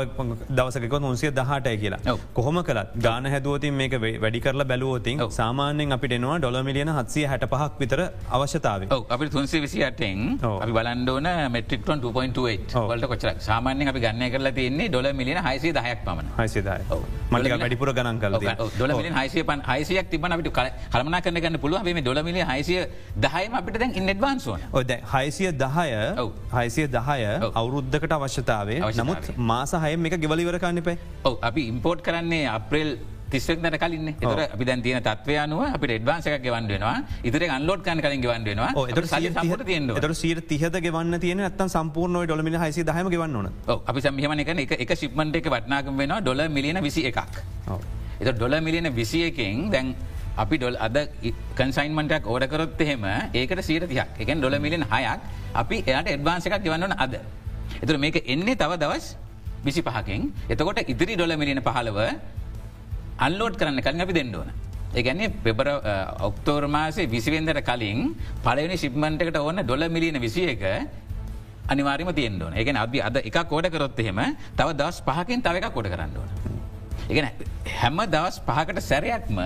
දවසක 0.57 0.85
තුන්සිය 1.05 1.31
දහටය 1.39 1.73
කියලා. 1.81 2.15
කොහොම 2.37 2.59
කලත් 2.69 2.93
ගාන 3.05 3.25
හැදුවතින් 3.33 3.73
මේක 3.81 3.95
වැඩි 4.23 4.41
කරලා 4.45 4.67
බැලුවෝතින් 4.71 5.23
සාමාන්‍යෙන් 5.39 5.95
අපිට 5.97 6.15
එනවා 6.17 6.37
ඩොල 6.43 6.59
මිලියන 6.69 6.91
හත්සිය 6.97 7.25
හැට 7.31 7.45
පහක් 7.53 7.71
විතර 7.81 8.01
අවශ්‍යතාව 8.37 8.87
අපි 9.15 9.29
තුන්සේ 9.35 9.61
විසිටෙන් 9.65 10.21
අපි 10.63 10.71
බලන්ඩෝන 10.77 11.27
මෙට්‍රික්ටන් 11.57 11.99
2.8 12.05 12.85
වලට 12.91 13.11
කොචර 13.13 13.33
සාමාන්‍යෙන් 13.49 13.93
අපි 13.93 14.05
ගන්න 14.05 14.31
කරලා 14.35 14.55
තියන්නේ 14.59 14.87
ඩොල 14.93 15.09
මිලියන 15.19 15.41
හයිසේ 15.49 15.73
දහයක් 15.79 15.99
පමණ. 16.07 16.31
හයිසිදයි 16.39 17.01
මලික 17.33 17.57
වැඩිපුර 17.63 17.93
ගණන් 17.99 18.23
කල 18.23 18.39
ඩොල 18.77 18.95
මිලින් 19.01 19.19
හයිසේ 19.19 19.45
පන් 19.51 19.67
හයිසයක් 19.69 20.09
තිබන 20.15 20.37
අපිට 20.37 20.51
කලමනා 20.95 21.21
කරන 21.27 21.43
ගන්න 21.43 21.61
පුළුව 21.65 21.91
මේ 21.91 22.05
ඩොල 22.07 22.23
මිලිය 22.29 22.47
හයිසිය 22.53 22.81
දහයම 23.27 23.59
අපිට 23.61 23.80
දැන් 23.81 23.95
ඉන්ඩවාන්සෝන 24.01 24.67
ඔද 24.73 24.91
හයිසිය 25.13 25.51
දහය 25.55 25.87
හයිසිය 26.51 26.87
දහය 26.89 27.21
අවුරුද්ධකට 27.53 28.17
අවශ්‍යතාවේ 28.17 28.81
නමුත් 28.99 29.31
මාසහය 29.45 29.95
එක 30.09 30.19
ගෙවලිවර 30.19 30.59
කන්න 30.59 30.83
පේ 30.83 30.99
ඔව 31.23 31.39
අපි 31.41 31.63
ඉම්පෝට් 31.71 32.05
කරන්නේ 32.07 32.45
අප්‍රේල් 32.49 32.91
තිස්සෙක්නට 33.31 33.77
කලින් 33.77 34.11
එතර 34.11 34.39
අපි 34.45 34.63
දැන් 34.65 34.81
තියෙන 34.81 35.03
තත්වය 35.03 35.35
අනුව 35.37 35.61
අපි 35.67 35.85
ඩ්වාන්සක 35.93 36.35
ගවන්ඩෙනවා 36.45 36.95
ඉතර 37.23 37.43
අන්ලෝඩ් 37.49 37.81
කන් 37.85 38.03
කලින් 38.05 38.21
ගවන්ඩෙනවා 38.21 38.71
එතට 38.91 40.15
සීර 40.15 40.41
තිහද 40.43 40.77
ගවන්න 40.77 41.19
තියෙන 41.19 41.41
ඇත්තන් 41.41 41.71
සම්පූර්ණය 41.71 42.25
ඩොලමින 42.25 42.59
හසි 42.59 42.83
දහම 42.83 43.09
ගවන්න 43.09 43.35
ඕන. 43.37 43.49
අපි 43.83 43.99
සම්හමන 44.01 44.43
එක 44.43 44.77
එක 44.77 44.93
ශිප්මන්ට 44.95 45.35
එක 45.35 45.49
වටනාකම 45.49 45.97
වෙනවා 45.97 46.21
ඩොල 46.21 46.43
මිලියන 46.49 46.83
විසි 46.83 47.07
එකක්. 47.07 47.19
එත 48.19 48.31
ඩොල 48.31 48.55
මිලියන 48.61 48.91
විසි 48.93 49.23
එකෙන් 49.23 49.69
දැන් 49.71 49.95
අපි 50.37 50.55
ඩොල් 50.57 50.77
අද 50.79 50.97
කන්සයින්මටක් 51.57 52.25
ඕඩකරොත් 52.25 52.81
එහෙම 52.81 53.03
ඒකට 53.33 53.61
සීර 53.69 53.83
තියක් 53.87 54.21
එකෙන් 54.23 54.39
ඩොල 54.39 54.55
මිලියන් 54.59 54.85
හයක් 54.91 55.19
අපි 55.53 55.77
එයට 55.83 56.07
එඩ්වාන්ස 56.15 56.47
එකක් 56.47 56.63
ගවන්නන 56.63 56.95
අද. 56.97 57.19
එතුර 57.83 57.97
මේක 57.97 58.23
එන්නේ 58.25 58.55
තව 58.55 58.77
දවස් 58.83 59.15
විසි 59.65 59.81
පහකින් 59.81 60.31
එතකොට 60.49 60.81
ඉදිරි 60.93 61.15
ඩොල 61.15 61.35
මිලියන 61.37 61.61
පහලව 61.61 61.99
අන්ලෝඩ් 63.19 63.55
කරන්න 63.59 63.81
කලින් 63.81 64.01
අපි 64.01 64.13
දෙන්නඩෝන. 64.13 64.49
ඒගැන්නේ 64.95 65.29
පෙබර 65.43 65.67
ඔක්තෝර් 66.27 66.63
මාසේ 66.67 67.07
විසිවෙන්දට 67.07 67.61
කලින් 67.69 68.15
පලවෙනි 68.43 68.77
ශිප්මන්ටකට 68.77 69.37
ඕන්න 69.37 69.63
ඩොල 69.63 69.83
මිලියන 69.89 70.19
විසිය 70.19 70.47
එක 70.55 70.63
අනිවාරම 71.71 72.09
තියන්ඩෝන 72.11 72.53
එකන 72.53 72.75
අපි 72.75 72.99
අද 73.07 73.17
එක 73.21 73.37
කෝඩ 73.51 73.67
කරොත් 73.73 73.99
එහෙම 73.99 74.19
තව 74.57 74.67
දවස් 74.79 74.97
පහකින් 75.07 75.43
තව 75.45 75.55
එක 75.59 75.73
කොඩ 75.75 75.87
කරන්න 75.93 76.17
ඕන. 76.17 76.29
එකන 77.11 77.25
හැම 77.79 77.97
දවස් 78.15 78.41
පහකට 78.47 78.83
සැරයක්ම 78.89 79.39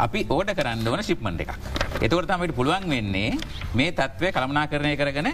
අපි 0.00 0.20
ඕඩ 0.28 0.50
කරන්න 0.52 0.86
ඕන 0.86 1.02
ශිප්මන්ට 1.02 1.42
එකක්. 1.44 1.52
එතවට 2.00 2.28
තමට 2.28 2.54
පුළුවන් 2.54 2.88
වෙන්නේ 2.88 3.36
මේ 3.74 3.92
තත්ත්වය 3.92 4.32
කළමනා 4.32 4.66
කරණය 4.66 4.94
කරගන 4.96 5.28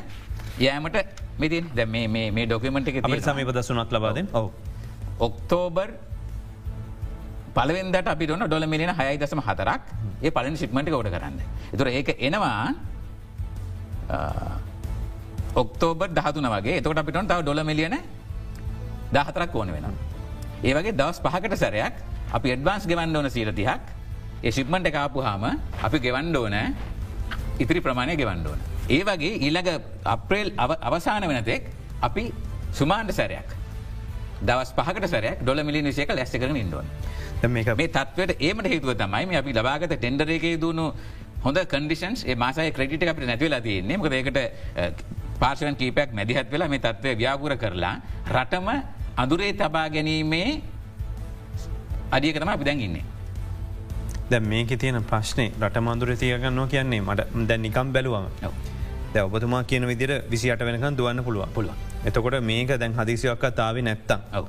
යෑමට 0.58 0.96
මෙතින් 1.38 1.70
දැ 1.74 1.86
මේ 1.86 2.46
ඩොකමට 2.46 2.88
එක 2.90 3.04
සමීප 3.22 3.52
දසුනත් 3.52 3.92
ලබාද 3.92 4.18
ඔක්තෝබර් 5.18 5.90
පලවෙන්දට 7.54 8.08
අපි 8.08 8.32
ොන 8.32 8.44
ඩොල 8.44 8.66
මිලියන 8.66 8.92
හයයි 8.92 9.16
දසම 9.16 9.40
හතරක් 9.40 9.82
ඒ 10.22 10.30
පලන 10.30 10.56
ශිප්මට 10.56 10.92
ෝඩ 10.92 11.08
කරන්න. 11.08 11.38
එතුර 11.72 11.88
ඒක 11.88 12.08
එනවා 12.18 12.74
ඔක්තෝබර් 15.54 16.08
දහතුන 16.10 16.48
වගේ 16.48 16.78
එතකට 16.78 16.98
අපිට 16.98 17.22
තව 17.22 17.40
ඩොල 17.42 17.62
මිලියන 17.64 17.96
දහතරක් 19.12 19.54
ඕන 19.54 19.72
වෙන. 19.72 19.86
ඒවගේ 20.62 20.92
දවස් 20.92 21.20
පහකට 21.20 21.56
සැරයක් 21.56 21.94
අපි 22.32 22.48
එඩ්වාන්ස් 22.50 22.86
ගෙවන්න 22.86 23.16
ඕන 23.16 23.30
සීරතිහක් 23.30 23.95
ඒ 24.42 24.50
ශිප්මන්ට 24.50 24.90
කාපු 24.92 25.20
හාම 25.20 25.44
අපි 25.82 25.98
ගෙවන්ඩ 25.98 26.36
ඕන 26.36 26.56
ඉතිරි 27.58 27.80
ප්‍රමාණය 27.80 28.16
ගෙවන්ඩ 28.16 28.46
ඕන. 28.46 28.60
ඒ 28.88 29.02
වගේ 29.02 29.38
ඊළඟ 29.38 29.70
අප්‍රේල් 30.04 30.52
අවසාන 30.58 31.28
වෙනතෙක් 31.28 31.70
අපි 32.00 32.32
සුමාන්ට 32.72 33.12
සැරයක් 33.12 33.48
දවස් 34.42 34.72
පහකට 34.72 35.08
සැරයක් 35.08 35.38
ඩොල 35.42 35.62
මිලි 35.64 35.82
නිසේක 35.82 36.10
ලැස්ස 36.10 36.32
කරන 36.32 36.56
ඉන්ඩුවන්. 36.56 36.88
මේ 37.48 37.88
තත්වට 37.88 38.36
ඒමට 38.40 38.68
හේතුව 38.68 38.92
තමයි 38.94 39.36
අපි 39.36 39.52
ලබාගත 39.52 39.92
ටෙන්ඩරේකේ 39.92 40.60
දුණු 40.60 40.92
හොඳ 41.44 41.58
කන්ඩිෂන්ස් 41.66 42.24
මාසය 42.36 42.70
ක්‍රඩිට 42.72 43.08
අපට 43.08 43.26
නැතිවෙලා 43.26 43.60
තියන්නේ 43.60 43.96
මකදකට 43.96 44.38
පාර්ශවන් 45.40 45.76
කීපයක් 45.76 46.12
මැදිහත් 46.12 46.50
වෙලා 46.50 46.68
මේ 46.68 46.78
තත්වය 46.78 47.16
ව්‍යාපුර 47.16 47.56
කරලා 47.56 47.96
රටම 48.28 48.68
අඳුරේ 49.16 49.52
තබා 49.52 49.88
ගැනීමේ 49.88 50.48
අඩියකතම 52.10 52.48
අපි 52.48 52.64
දැන් 52.64 52.80
ඉන්නේ. 52.80 53.04
දැ 54.30 54.40
මේක 54.42 54.70
තියෙන 54.78 55.02
ප්‍රශ්නය 55.10 55.46
රට 55.62 55.80
මන්දුර 55.80 56.14
තියගන්නවා 56.22 56.66
කියන්නේ 56.66 57.00
මට 57.00 57.46
දැන් 57.48 57.62
නිකම් 57.62 57.92
බැලුවම. 57.92 58.26
දැ 59.14 59.22
ඔබතුමා 59.22 59.62
කියන 59.64 59.86
විදිර 59.86 60.12
විසිට 60.30 60.62
වෙනකන් 60.68 60.96
දුවන්න 60.98 61.24
පුළුව 61.24 61.48
පුළුව 61.54 61.74
එතකොට 62.06 62.38
මේක 62.42 62.72
දැන් 62.78 62.94
හදිසියක්ක 62.94 63.44
තාව 63.54 63.76
නැත්තම්. 63.80 64.20
ඔව 64.38 64.46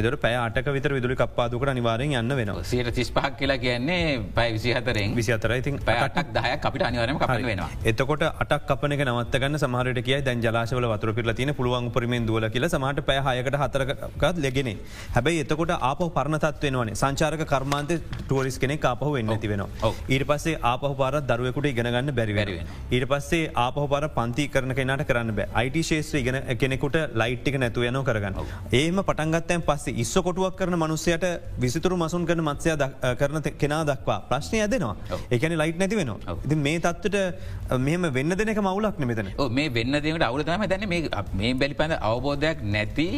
එදට 0.00 0.16
පැය 0.22 0.34
අටක 0.38 0.66
විතර 0.76 0.92
විදුලි 0.96 1.16
කප්පාදුකට 1.16 1.70
අනිවාරෙන් 1.72 2.14
යන්න 2.20 2.36
වෙනවා. 2.38 2.64
සයට 2.70 2.90
තිස් 2.96 3.10
පහක් 3.10 3.32
කියලා 3.40 3.58
කියන්නේ 3.62 4.00
පයි 4.36 4.48
විසි 4.56 4.74
හතරෙන් 4.76 5.14
විසි 5.18 5.32
අතර 5.36 5.52
ඉතින් 5.54 5.78
පැටක් 5.86 6.32
දහයක් 6.36 6.66
අපිට 6.68 6.84
අනිවරම 6.88 7.18
කප 7.22 7.36
වෙනවා. 7.48 7.68
එතකොට 7.84 8.24
අටක් 8.44 8.66
කපනක 8.70 9.06
නවත්තගන්න 9.06 9.60
සමහරට 9.62 10.00
කිය 10.08 10.18
දැන් 10.26 10.42
ජලාශවල 10.46 10.88
වතුර 10.92 11.12
පිල 11.18 11.32
තින 11.40 11.52
පුළුවන් 11.60 11.88
පරිමෙන් 11.94 12.26
දුවල 12.28 12.48
කියල 12.56 12.68
සමට 12.68 13.06
පැය 13.08 13.20
හයකට 13.28 13.56
හතරකත් 13.62 14.42
ලෙගෙන 14.46 14.70
හැබැයි 15.14 15.44
එතකොට 15.46 15.72
ආපහ 15.80 16.04
පරණතත් 16.18 16.66
වෙනවන. 16.66 16.92
සංචාරක 17.02 17.46
කර්මාන්ත 17.52 17.94
ටුවරිස් 18.20 18.58
කෙනෙ 18.58 18.76
ආපහ 18.84 19.06
වෙන්න 19.16 19.34
ඇති 19.36 19.52
වෙනවා. 19.52 19.92
ඊට 20.08 20.26
පස්සේ 20.30 20.60
ආපහ 20.72 20.86
පාර 21.00 21.14
දරුවකුට 21.30 21.70
ඉගෙනගන්න 21.72 22.12
බැරිවැරුවෙන 22.20 22.68
ඊට 22.90 23.08
පස්සේ 23.12 23.50
ආපහ 23.64 23.80
පාර 23.94 24.04
පන්ති 24.18 24.48
කරන 24.54 24.76
කෙනට 24.80 25.06
කරන්න 25.08 25.34
බෑ. 25.40 25.48
අයිට 25.54 25.80
ශේත්‍ර 25.90 26.22
ඉගෙන 26.22 26.40
කෙනෙකුට 26.62 26.96
ලයිට්ටික 27.22 27.58
නැතුව 27.64 27.88
යනෝ 27.90 28.04
කරගන්න. 28.04 28.40
ඒම 28.74 29.02
පටන්ගත්තයන් 29.02 29.66
පස්සේ 29.68 29.85
ඉස්ස 29.94 30.14
කොටුවක් 30.18 30.56
කරන 30.56 30.76
මනුස්සයට 30.76 31.24
විසිතුරු 31.58 31.96
මසුන් 31.96 32.26
කරන 32.26 32.42
මත්සය 32.42 32.76
කරන 33.20 33.42
කෙනා 33.62 33.82
දක්වා. 33.84 34.18
ප්‍රශ්නය 34.30 34.60
ඇදෙනවා. 34.60 34.96
ඒකන 35.30 35.56
ලයිට් 35.62 35.78
නැති 35.78 35.96
වෙනවා. 35.96 36.36
ඉති 36.44 36.56
මේ 36.56 36.78
තත්වට 36.78 37.78
මෙහම 37.78 38.06
වෙන්න 38.12 38.36
දෙනක 38.40 38.60
මවුලක් 38.60 38.98
මෙතන 39.00 39.32
මේ 39.50 39.68
වෙන්න 39.70 39.92
දෙකට 39.98 40.22
අවුලතම 40.22 40.66
දැන 40.68 40.88
මේ 40.88 41.54
බැලිපඳ 41.54 41.98
අවබෝධයක් 42.00 42.62
නැති 42.74 43.08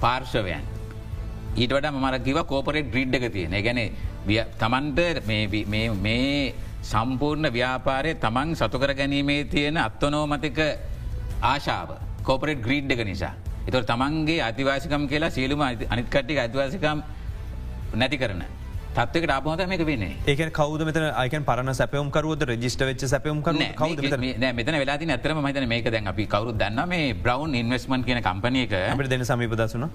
පාර්ශවයන්. 0.00 0.64
ඊට 1.56 1.72
වට 1.72 1.92
මරකිව 1.94 2.38
කෝපරෙට් 2.46 2.92
ග්‍රිඩ් 2.92 3.14
එක 3.14 3.32
තියෙන. 3.32 3.56
ගැන 3.66 3.80
තමන්ට 4.58 5.26
මේ 5.26 6.54
සම්පූර්ණ 6.82 7.52
ව්‍යාපාරය 7.52 8.14
තමන් 8.14 8.54
සතුකර 8.54 8.94
ගැනීමේ 8.94 9.44
තියෙන 9.46 9.76
අත්තනෝමතික 9.78 10.58
ආශාව. 11.42 11.88
කෝපරෙට් 12.22 12.62
ග්‍රීඩ් 12.62 12.90
එක 12.90 13.04
නිසා. 13.06 13.34
එතුර 13.68 13.82
තමන්ගේ 13.84 14.42
අතිවාසිකම් 14.42 15.08
කියලා 15.08 15.30
සියලුම 15.30 15.62
අනිත්කට්ටික 15.62 16.38
අතිවාසිකම් 16.38 17.02
නැති 17.94 18.18
කරන. 18.18 18.44
තත්වක 18.96 19.30
ආපහත 19.30 19.62
මේක 19.68 19.82
වෙන්නේ 19.84 20.12
ඒක 20.26 20.40
කවද 20.50 20.86
මෙත 20.88 20.98
අයක 21.22 21.34
පරන 21.44 21.70
සැපයම් 21.74 22.08
කරුවද 22.10 22.44
රජිස්ට 22.50 22.82
වෙච් 22.82 23.02
සැපයම් 23.06 23.42
කර 23.42 23.52
මෙතන? 24.52 24.78
වෙලා 24.82 24.96
ඇතරම 24.96 25.40
මතන 25.42 25.68
මේක 25.68 25.90
දැන් 25.90 26.06
අපි 26.06 26.26
කවරු 26.26 26.54
දන්න 26.54 26.88
මේ 26.88 27.12
බ්‍රවන්් 27.16 27.58
ඉන්වස්මන් 27.62 28.06
කියන 28.06 28.22
කම්පනයක 28.22 28.72
අපට 28.84 29.10
දෙන 29.10 29.24
සමීපදසුන 29.24 29.88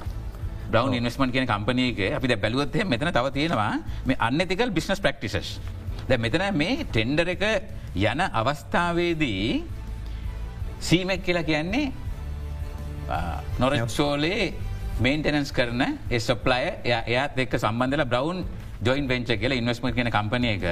බ්‍රවන්් 0.72 0.94
ඉන්වස්මන් 1.00 1.32
කියන 1.32 1.48
කම්පනයක 1.48 2.00
අපි 2.18 2.36
බැලුවත්ය 2.38 2.86
මෙතන 2.86 3.12
තව 3.12 3.34
තියෙනවා 3.34 3.74
මේ 4.06 4.20
අන්නතිකල් 4.20 4.70
බිස්නස් 4.72 5.00
ප්‍රක්ටිසස් 5.00 5.60
ද 6.08 6.18
මෙතන 6.18 6.46
මේ 6.54 6.86
ටෙන්ඩර 6.86 7.34
එක 7.36 7.44
යන 7.96 8.22
අවස්ථාවේදී 8.22 9.63
සීමෙක් 10.80 11.25
කියලා 11.25 11.44
කියන්නේ 11.44 12.11
නොරක්ෂෝලේ 13.60 14.53
මේන්ටනන්ස් 15.00 15.51
කරන 15.58 15.84
එස්ප්ලය 16.10 16.62
එයාත් 16.84 17.39
එක් 17.46 17.56
සම්බන්ධල 17.58 18.06
බ්‍රවන්් 18.06 18.44
ජොයින් 18.86 19.08
වෙන්ච 19.08 19.32
කියල 19.41 19.58
ඉන්වස්ම 19.58 19.89
කියන 19.98 20.12
කම්පනය 20.18 20.53
එක 20.56 20.65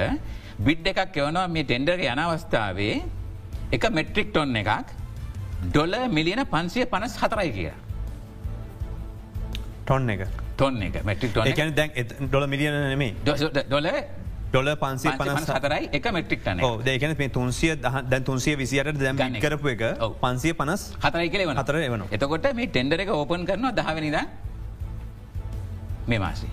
බිඩ් 0.66 0.86
එකක් 0.92 1.20
එවනවා 1.22 1.48
මේ 1.48 1.64
ටෙන්ඩර් 1.64 2.06
යන 2.06 2.24
අවස්ථාවේ 2.24 2.96
එක 3.72 3.84
මෙට්‍රික් 3.90 4.32
ටොන්න 4.32 4.56
එකක් 4.62 4.96
ඩොල 5.62 5.94
මිලියන 6.08 6.42
පන්සිය 6.46 6.86
පනස් 6.86 7.16
හතරයි 7.20 7.50
කිය. 7.52 7.72
ටොන්න 9.84 10.10
එක 10.10 10.22
ටොන්න 10.56 10.82
එක. 10.82 10.96
ටොන 11.22 11.74
දැන් 11.74 11.90
ඩොල 12.22 12.46
මිලියන 12.46 12.76
නෙමේ 12.92 13.14
ඩොල 13.22 13.88
ඩොල 14.50 14.68
පන්සේ 14.82 15.14
පනස් 15.14 15.46
හතරයි 15.46 15.84
එක. 15.96 16.06
මෙට්‍රික් 16.10 16.40
න 16.54 16.58
දෙකන 16.84 17.12
මේ 17.18 17.30
තුන්සිය 17.30 17.72
දැන් 17.78 18.22
තුන්සිය 18.28 18.54
විසියට 18.58 18.98
දැම 18.98 19.16
කරපු 19.44 19.68
එක. 19.74 19.82
පන්සිය 20.22 20.52
පනස් 20.60 20.82
හතරයි 21.04 21.28
කියල 21.30 21.54
හතර 21.54 21.76
එවන 21.88 22.06
එතකොට 22.10 22.48
මේ 22.58 22.66
ටෙන්ඩර 22.66 23.00
එක 23.06 23.10
ඕපන් 23.14 23.46
කරනවා 23.46 23.72
දහවනිද 23.78 24.16
මේ 26.10 26.18
මාසේ. 26.18 26.50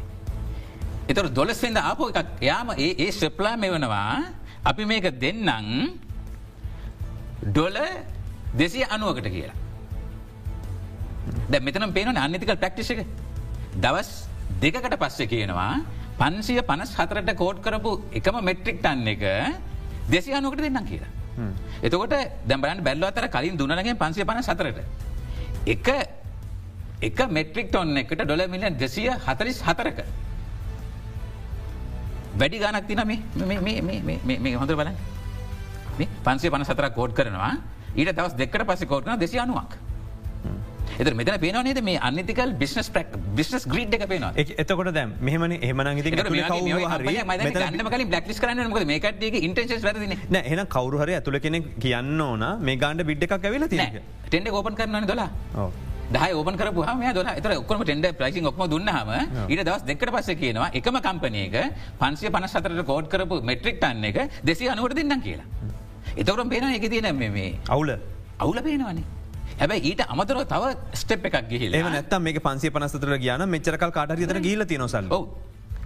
එතර 1.10 1.26
දොලස්වෙද 1.34 1.78
ආපෝ 1.82 2.10
එකක් 2.14 2.44
යාම 2.50 2.70
ඒ 2.78 2.92
ඒ 3.04 3.12
ශ්‍රප්ලා 3.12 3.56
මෙවනවා. 3.58 4.30
අපි 4.70 4.84
මේක 4.86 5.10
දෙන්නම් 5.20 5.98
ඩොල 7.50 7.78
දෙසිය 8.54 8.86
අනුවකට 8.86 9.28
කියලා. 9.36 9.58
දැ 11.50 11.60
මෙතන 11.60 11.92
පේන 11.98 12.18
අන්නතිකල් 12.18 12.60
ප්‍රක්ටිස 12.62 12.92
එක. 12.94 13.08
දවස් 13.82 14.10
දෙකට 14.62 14.98
පස්ස 15.02 15.20
කියනවා 15.34 15.74
පන්සිය 16.20 16.62
පනස් 16.70 16.92
හතරට 16.98 17.32
කෝඩ් 17.42 17.58
කරපු 17.66 17.92
එකම 18.14 18.38
මෙට්‍රික් 18.50 18.78
ටන්න 18.82 19.08
එක 19.08 19.24
දෙසි 20.10 20.34
අනුකට 20.34 20.62
දෙන්නම් 20.62 20.86
කියලා. 20.90 21.12
එතකොට 21.84 22.16
දැම්බරන් 22.50 22.84
බැල්ල 22.84 23.04
අතර 23.04 23.28
කලින් 23.30 23.58
දුනගේ 23.58 23.96
පන්සිය 23.96 24.26
පන 24.26 24.42
සතරට. 24.44 24.80
එක 25.66 25.88
එක 27.02 27.20
මෙට්‍රික් 27.30 27.68
ටොන්න 27.70 27.98
එකට 27.98 28.22
ඩොල 28.24 28.42
මිලියන් 28.48 28.78
දෙසිය 28.78 29.10
හතලිස් 29.26 29.62
හතරක. 29.62 30.00
වැඩි 32.40 32.58
ගානක් 32.60 32.88
තින 32.88 33.02
මේ 33.06 34.56
හොඳ 34.56 34.72
බල 34.74 34.90
පන්සේ 36.26 36.52
පන 36.54 36.64
සතර 36.66 36.90
කෝඩ් 36.98 37.14
කරනවා 37.14 37.54
ඊට 37.96 38.12
දවස් 38.18 38.34
දෙකට 38.42 38.66
පස 38.70 38.86
කෝට්න 38.86 39.20
දෙසි 39.20 39.38
අනුවක්. 39.40 39.72
එත 41.00 41.14
මෙතන 41.20 41.40
පේනවනේද 41.46 41.82
මේ 41.90 42.00
අනිතිකල් 42.10 42.54
බිස්නස් 42.62 42.90
ප්‍රක් 42.96 43.18
බිස්නස් 43.40 43.66
ග්‍රීඩ් 43.74 43.98
එක 43.98 44.06
පේන 44.12 44.26
එතකොට 44.38 44.92
කරන 48.76 48.88
මේකට 48.88 49.24
ඉන්ටෙන්ස් 49.48 49.84
වැරදින. 49.88 50.16
එන 50.54 50.64
කවරුහර 50.76 51.10
ඇතුල 51.18 51.40
කෙනෙ 51.40 51.60
කියන්න 51.84 52.22
ඕන 52.22 52.46
මේ 52.62 52.78
ගාන්ඩ 52.84 53.06
බිඩ් 53.10 53.28
එකක් 53.28 53.38
ඇවෙල 53.38 53.68
තිය 53.74 53.84
ටෙන්ඩ 54.30 54.50
කෝපන් 54.56 54.76
කරන්න 54.80 55.08
දොලා. 55.12 55.30
දහ 56.16 56.26
ඕපන් 56.40 56.56
කරපු 56.60 56.86
හම 56.88 57.04
දොල. 57.18 57.28
එතර 57.40 57.52
ඔක්කොම 57.62 57.84
ටෙන්ඩ 57.84 58.08
ප්‍රයිසින් 58.20 58.46
ඔක්ම 58.52 58.64
දුන්නහම 58.74 59.12
ඊට 59.52 59.64
දවස් 59.68 59.84
දෙකට 59.90 60.14
පස්ස 60.16 60.40
කියනවා 60.44 60.72
එකම 60.80 61.00
කම්පනයක 61.08 61.58
පන්සිය 62.00 62.32
පනස් 62.36 62.56
අතරට 62.60 62.86
කෝඩ් 62.92 63.12
කරපු 63.14 63.42
මෙට්‍රික් 63.52 63.78
ටන්න 63.84 64.08
එක 64.10 64.18
දෙසි 64.50 64.72
අනුවට 64.74 64.98
දෙන්නම් 65.02 65.22
කියලා. 65.28 65.48
එතකරම් 66.16 66.50
පේන 66.50 66.72
එක 66.72 66.90
තියන 66.90 67.12
මේ 67.18 67.54
අවුල. 67.68 67.94
අවුල 68.40 68.60
පේනවනේ. 68.70 69.17
හැබැ 69.56 69.80
ඊට 69.82 70.06
අමතරව 70.08 70.46
තව 70.54 70.64
ස්ටප් 70.94 71.26
එකක් 71.32 71.50
ගිහිල 71.52 71.74
ඒ 71.74 71.84
නැත්ත 71.88 72.18
මේ 72.20 72.40
පන්සේ 72.40 72.72
පනස්තර 72.72 73.18
ගන 73.18 73.50
මෙචරකල් 73.50 73.92
කාට 73.92 74.18
තර 74.24 74.42
ගීල 74.42 74.66
තිනොසල් 74.66 75.14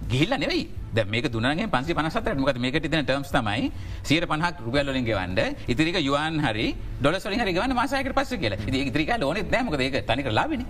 ගිල්ල 0.08 0.32
නෙවයි. 0.34 0.68
ද 0.92 1.04
මේ 1.04 1.22
දුනගේ 1.24 1.66
පන්සි 1.66 1.94
පනසත 1.94 2.28
මක 2.34 2.58
මේක 2.58 2.76
තින 2.82 2.92
ටර්ම්ස් 3.00 3.30
තමයි 3.30 3.70
සියට 4.02 4.26
පහක් 4.26 4.60
රුගල්ලින් 4.60 5.04
ගවන්ඩ 5.04 5.40
ඉතිරික 5.68 5.98
යුවන් 6.00 6.40
හරි 6.40 6.66
ඩොලසොලි 7.00 7.38
හරි 7.38 7.52
ගවන්න 7.52 7.74
මාසයකට 7.74 8.12
පස්ස 8.12 8.36
කියල. 8.36 8.54
ඉතිරික 8.68 9.12
ලෝන 9.20 9.36
නෑමක 9.44 9.78
ඒක 9.80 10.06
තනික 10.06 10.26
ලාබන. 10.30 10.64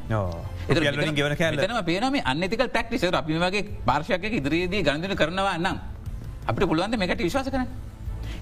ගෙවන 1.15 1.37
තනම 1.37 1.85
පේනම 1.85 2.19
අන්නතිකල් 2.25 2.69
ප්‍රක්ටිස 2.69 3.05
අපි 3.05 3.39
වගේ 3.39 3.65
පාර්ශයක 3.85 4.25
ඉදිරියේදී 4.31 4.83
ගණඳන 4.83 5.17
කරනවා 5.17 5.57
නම් 5.59 5.77
අපිට 6.47 6.69
පුළුවන්ද 6.69 6.97
මේකට 6.97 7.19
විශ්වාස 7.21 7.49
කරන 7.49 7.67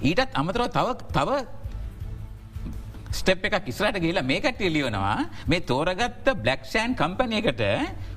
ඊටත් 0.03 0.35
අමතරව 0.35 0.69
තව 0.69 0.89
තව 1.13 1.29
ස්ටප් 3.19 3.45
එකක් 3.49 3.69
ඉස්රට 3.73 3.99
ගේලා 4.05 4.27
මේකට 4.31 4.61
එලියවනවා 4.69 5.17
මේ 5.51 5.61
තෝරගත්ත 5.71 6.29
බ්ලක්ෂෑන් 6.45 6.95
කම්පනයකට 7.01 7.63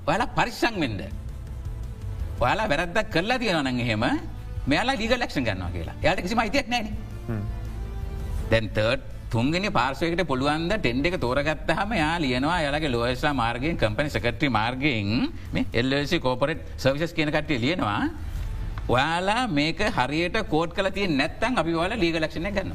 ඔයාලා 0.07 0.33
පරිස්සං 0.37 0.75
වෙන්ඩ. 0.83 1.01
ඔයාලා 2.43 2.69
වැරද්දක් 2.73 3.09
කරලා 3.15 3.39
තියෙනවනං 3.43 3.79
එහෙම 3.85 4.05
මෙයාලා 4.71 4.99
දීග 5.01 5.15
ලක්ෂ 5.17 5.41
ගන්නවා 5.47 5.71
කියලා. 5.75 5.95
යාට 6.05 6.21
කිසි 6.25 6.35
මයිතියක් 6.41 6.69
නෑන 6.73 6.87
දැන් 8.51 8.69
තර්ඩ් 8.77 9.09
තුන්ගෙන 9.33 9.65
පාර්සයකට 9.77 10.21
පුළුවන්ද 10.31 10.73
ටෙන්ඩ 10.77 11.09
එක 11.09 11.17
තෝරගත්ත 11.25 11.69
හම 11.79 11.93
යා 12.01 12.13
ලියනවා 12.25 12.59
යාලගේ 12.65 12.93
ලෝයසා 12.95 13.33
මාර්ගයෙන් 13.41 13.79
කම්පනි 13.81 14.13
සකට්‍රි 14.15 14.49
මාර්ගයෙන් 14.59 15.09
මේ 15.55 15.65
එල්ලසි 15.81 16.19
කෝපරට් 16.25 16.61
සර්විසස් 16.77 17.17
කියන 17.17 17.33
කට්ටිය 17.35 17.61
ලියනවා. 17.65 18.01
ඔයාලා 18.95 19.41
මේක 19.57 19.79
හරියට 19.97 20.37
කෝට් 20.53 20.75
කල 20.77 20.89
තිය 20.97 21.07
නැත්තන් 21.19 21.57
අපි 21.61 21.73
වාල 21.79 21.95
ලීග 22.03 22.19
ලක්ෂණය 22.21 22.51
ගන්න. 22.57 22.73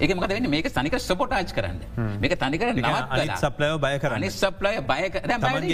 ඒක 0.00 0.10
මකද 0.16 0.32
වෙන්න? 0.36 0.48
මේක 0.54 0.68
තනික 0.76 0.94
සපොටාජ් 1.06 1.52
කරන්න. 1.56 1.78
මේක 2.22 2.34
තනිකර 2.42 2.68
නවත් 2.74 3.38
සප්ලය 3.44 3.70
බය 3.84 3.94
කරන්න. 4.02 4.28
සප්ලය 4.42 4.74
බය 4.90 5.00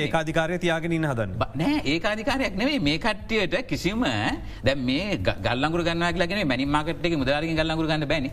ඒකාධිකාරය 0.04 0.58
තියාගෙන 0.64 0.92
ඉන්න 0.98 1.08
හදන්න. 1.10 1.34
නෑ 1.60 1.82
ඒකාධිකාරයක් 1.94 2.56
නෙවේ 2.60 2.78
මේ 2.88 2.98
කට්ටියට 3.04 3.56
කිසිම 3.70 4.06
දැ 4.68 4.74
මේ 4.88 5.18
ගල්ලංගුර 5.46 5.82
ගන්නවාගලගෙන 5.88 6.46
මැනි 6.52 6.66
මාකට්ක 6.76 7.14
මුදලාරග 7.22 7.54
ගල්ලංගුර 7.60 7.86
ගන්න 7.90 8.08
බැනි. 8.14 8.30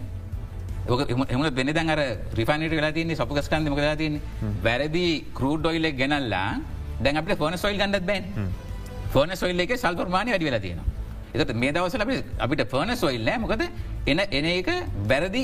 එම 1.33 1.41
වෙන 1.57 1.73
දර 1.77 2.01
රිෆනට 2.39 2.75
වෙලා 2.79 2.93
තින්නේ 2.97 3.19
සපුගස්කන්ද 3.21 3.69
මකලා 3.73 3.95
තින්නේ 4.03 4.21
වැරදි 4.67 5.07
කරූඩ් 5.39 5.65
ොයිල්ලෙක් 5.71 5.97
ගෙනල්ලා 6.01 6.47
දැන් 7.03 7.17
අපට 7.21 7.37
ෆෝන 7.41 7.57
සොයිල් 7.57 7.77
ගන්නත් 7.81 8.05
බැන්. 8.11 8.23
ෆෝන 9.13 9.35
සොයිල් 9.41 9.59
එක 9.65 9.73
සල්පර්මාණය 9.83 10.31
වැඩි 10.33 10.49
වෙලා 10.49 10.63
තියෙනවා. 10.65 10.87
එතට 11.33 11.53
මේ 11.61 11.71
දවසල 11.75 12.01
අපිට 12.45 12.63
ෆර්න 12.71 12.95
සොයිල් 13.03 13.25
නෑ. 13.29 13.37
මොකද 13.43 13.61
එන 14.11 14.19
එන 14.37 14.45
එක 14.53 14.69
වැරදි 15.11 15.43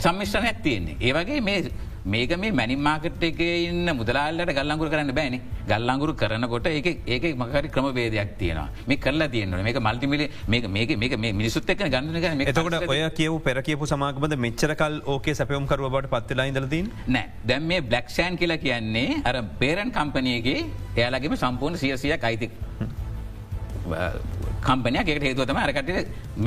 සම්මිශ්‍රණයක් 0.00 0.58
තියෙන්නේ. 0.64 0.96
ඒවගේ 1.00 1.40
මේ 1.40 1.70
මේක 2.04 2.30
මේ 2.42 2.50
මැනි 2.52 2.76
මාකට් 2.76 3.24
එක 3.28 3.40
ඉන්න 3.40 3.88
මුදලාල්ලට 3.96 4.52
ගල්ලංගුර 4.58 4.88
කරන්න 4.92 5.12
බෑනි. 5.18 5.40
ගල්ලංගුරු 5.70 6.14
කරනකොට 6.14 6.66
ඒ 6.70 6.92
ඒක 7.06 7.24
මකරි 7.36 7.68
ක්‍රම 7.74 7.88
වේදයක් 7.98 8.30
තියෙනවා. 8.38 8.68
මේ 8.88 8.96
කරලා 8.96 9.28
තියෙනවා 9.28 9.62
මේක 9.62 9.80
මල්ටිමිලි 9.80 10.30
මේක 10.48 10.68
මේක 11.02 11.18
මේ 11.18 11.32
මිනිසුත් 11.32 11.70
එක්ක 11.74 11.84
ගන්න 11.94 12.40
එතකට 12.46 12.88
ඔය 12.88 13.02
කියව 13.20 13.38
පෙර 13.46 13.62
කියපු 13.68 13.90
සමාගමද 13.92 14.36
මෙච්චරකල් 14.46 15.00
ඕකේ 15.14 15.34
සැපවම් 15.34 15.66
කරුව 15.66 15.92
බට 15.92 16.10
පත්වෙලා 16.14 16.48
ඉදලදීන් 16.52 16.90
නෑ. 17.06 17.26
දැම් 17.46 17.68
මේ 17.72 17.80
බ්ලක්ෂෑන් 17.82 18.40
කියලා 18.40 18.60
කියන්නේ 18.66 19.22
අර 19.24 19.42
පේරන් 19.60 19.92
කම්පනයගේ 19.92 20.58
එයාලගේම 20.96 21.36
සම්පූර්ණ 21.36 21.80
සියසියක් 21.84 22.24
අයිති 22.24 22.50
කම්පනයක් 24.66 25.08
එකට 25.08 25.24
හේතුවතම 25.28 25.64
අරකට 25.68 25.90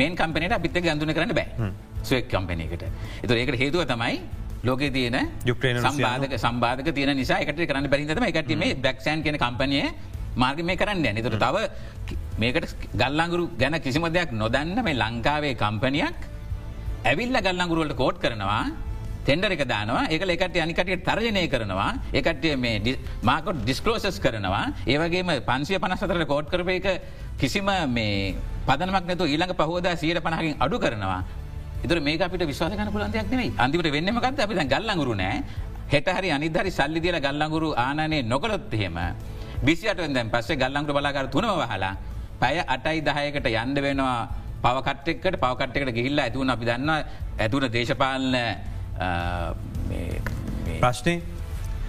මේන් 0.02 0.16
කම්පනයට 0.16 0.60
අපිත්ත 0.60 0.86
ගඳුන 0.86 1.14
කරන්න 1.14 1.36
බෑ 1.42 1.72
සුවක් 2.04 2.28
කම්පනයකට 2.28 2.84
එතු 3.24 3.34
ඒකට 3.34 3.60
හේතුව 3.60 3.86
තමයි 3.86 4.16
ලෝක 4.64 4.84
තියන 4.92 5.18
යුක්්‍රේන 5.46 5.82
සම්බාධක 5.82 6.38
සම්බාධක 6.38 6.90
තියන 6.92 7.16
නිසා 7.16 7.40
එකට 7.40 7.64
කරන්න 7.64 7.90
බැරිතම 7.90 8.24
එකට 8.24 8.54
මේ 8.56 8.76
බක්ෂන් 8.78 9.24
කියන 9.24 9.38
කම්පනය 9.38 9.82
මාර්ග 10.36 10.64
මේ 10.64 10.78
කරන්න 10.78 11.06
ඇනිතුට 11.06 11.38
තව 11.38 11.58
මේකට 12.38 12.78
ගල්ලංගුරු 12.94 13.50
ගැන 13.58 13.82
කිසිම 13.82 14.08
දෙයක් 14.10 14.32
නොදන්න 14.34 14.80
මේ 14.82 14.96
ලංකාවේ 14.96 15.54
කම්පනයක් 15.56 16.18
ඇවිල්ල 17.06 17.38
ගල්ලංගුරුවලට 17.42 17.96
කෝට් 17.96 18.20
කරනවා 18.20 18.64
තෙන්ඩර 19.24 19.52
එක 19.52 19.64
දානවා. 19.66 20.08
ඒක 20.08 20.22
එකට 20.22 20.58
අනිකට 20.58 21.04
තරජනය 21.04 21.44
කරනවා. 21.48 21.92
ඒකට 22.14 22.44
මේ 22.58 22.98
මාකොට් 23.22 23.62
ඩිස්කලෝසස් 23.64 24.20
කරනවා. 24.20 24.66
ඒවගේම 24.86 25.32
පන්සිය 25.42 25.80
පනස්සතර 25.80 26.26
කෝට් 26.26 26.50
කරප 26.50 26.70
එක 26.70 26.88
කිසිම 27.38 27.70
මේ 27.90 28.36
පදනමක් 28.66 29.06
නතු 29.10 29.26
ඊළඟ 29.26 29.56
පහෝදා 29.56 29.96
සියට 29.96 30.20
පනහකින් 30.20 30.56
අඩු 30.60 30.80
කරනවා 30.80 31.24
එතර 31.84 32.00
මේ 32.00 32.18
අපිට 32.28 32.46
විශ්වාසකන 32.52 32.92
පුලන්තයක් 32.96 33.32
නෙයි 33.32 33.54
අන්තිමට 33.58 33.92
වෙන්නමකත් 33.96 34.40
අපි 34.46 34.54
ගල්ලඟුරු 34.74 35.14
නෑ. 35.16 35.44
හෙට 35.94 36.08
හරි 36.18 36.30
අනිදරි 36.32 36.72
සල්ලි 36.72 37.00
දියල 37.06 37.20
ගල්ලඟුරු 37.20 37.70
ආනනේ 37.86 38.24
නොකළොත් 38.24 38.74
එහෙම 38.74 38.98
බිසිට 39.66 40.00
දැන් 40.16 40.30
පස්සේ 40.34 40.62
ගල්ලංගුරු 40.64 40.94
බලාකර 41.00 41.28
තුනම 41.36 41.50
වහලා 41.62 41.94
පැය 42.42 42.58
අටයි 42.76 43.02
දහයකට 43.02 43.48
යන්ඩ 43.52 43.78
වෙනවා. 43.88 44.22
පවකට්ෙක්කට 44.64 45.36
පවකට්කට 45.44 45.92
ගිහිල්ල 45.98 46.20
ඇතුවන 46.20 46.50
අපි 46.56 46.66
දන්න 46.66 46.90
ඇතුවන 47.38 47.66
දේශපාලන 47.76 48.36
ප්‍රශ්නය 50.80 51.16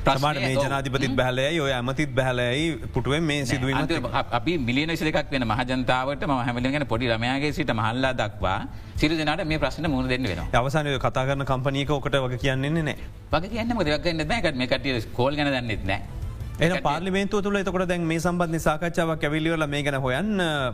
ප්‍රමාට 0.06 0.40
මේ 0.44 0.54
ජනාධිපතිත් 0.56 1.16
බැලයි 1.20 1.60
ඔය 1.60 1.72
ඇමතිත් 1.72 2.14
බැලයි 2.18 2.64
පුටුවෙන් 2.94 3.24
මේ 3.30 3.40
සිදුවීම 3.44 4.08
අපි 4.38 4.58
මිලියන 4.68 4.96
සිදකක් 4.96 5.34
වෙන 5.34 5.46
මහජනතාවට 5.52 6.26
ම 6.28 6.34
හැමලිගෙන 6.48 6.86
පොඩි 6.86 7.12
රමයාගේ 7.12 7.52
සිට 7.52 7.72
මහල්ලා 7.72 8.14
දක්වා 8.22 8.58
සිරු 8.96 9.20
දෙනට 9.20 9.44
මේ 9.46 9.62
ප්‍රශ්න 9.64 9.90
මුණ 9.90 10.08
දෙන්න 10.08 10.30
වෙන 10.30 10.42
අවසානය 10.54 10.98
කතා 10.98 11.28
කරන 11.28 11.46
කම්පනීක 11.52 11.94
ඔකට 11.98 12.18
වගේ 12.24 12.42
කියන්නේ 12.44 12.74
නෑ 12.80 12.96
වගේ 13.32 13.54
කියන්න 13.54 13.78
දෙවක්ගන්න 13.86 14.28
දැකට 14.28 14.56
මේ 14.56 14.68
කට 14.68 15.08
කෝල් 15.16 15.36
ගන 15.36 15.50
දන්නෙත් 15.54 15.84
නෑ. 15.84 16.02
එ 16.56 16.80
පාර්ලිමේන්තු 16.80 17.40
තුළ 17.42 17.58
එතකොට 17.60 17.86
දැන් 17.88 18.04
මේ 18.10 18.20
සම්බන්ධ 18.20 18.62
සාකච්ඡාවක් 18.66 19.24
ඇවිල්ලිවල 19.28 19.66
මේ 19.66 19.82
ගැන 19.82 19.98
හොයන් 20.04 20.28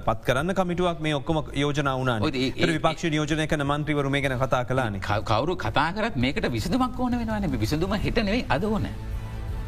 පත් 0.06 0.18
කරන්න 0.26 0.54
කමිටුවක් 0.58 1.00
මේ 1.00 1.14
ඔක්කොම 1.20 1.38
යෝජන 1.54 1.92
වුණ 1.92 2.26
විපක්ෂ 2.74 3.06
යෝජනය 3.10 3.46
කන 3.52 3.64
මන්ත්‍රීවරු 3.66 4.10
මේ 4.10 4.22
ගැන 4.26 4.36
කතා 4.42 4.64
කලාන 4.64 5.00
කවරු 5.00 5.56
කතා 5.64 5.88
කරත් 5.92 6.16
මේකට 6.16 6.50
විසඳමක් 6.56 7.00
ඕන 7.00 7.18
වෙනවාන. 7.20 7.48
විසඳුම 7.64 7.96
හිටනෙවෙයි 8.04 8.44
අද 8.48 8.64
ඕන 8.64 8.86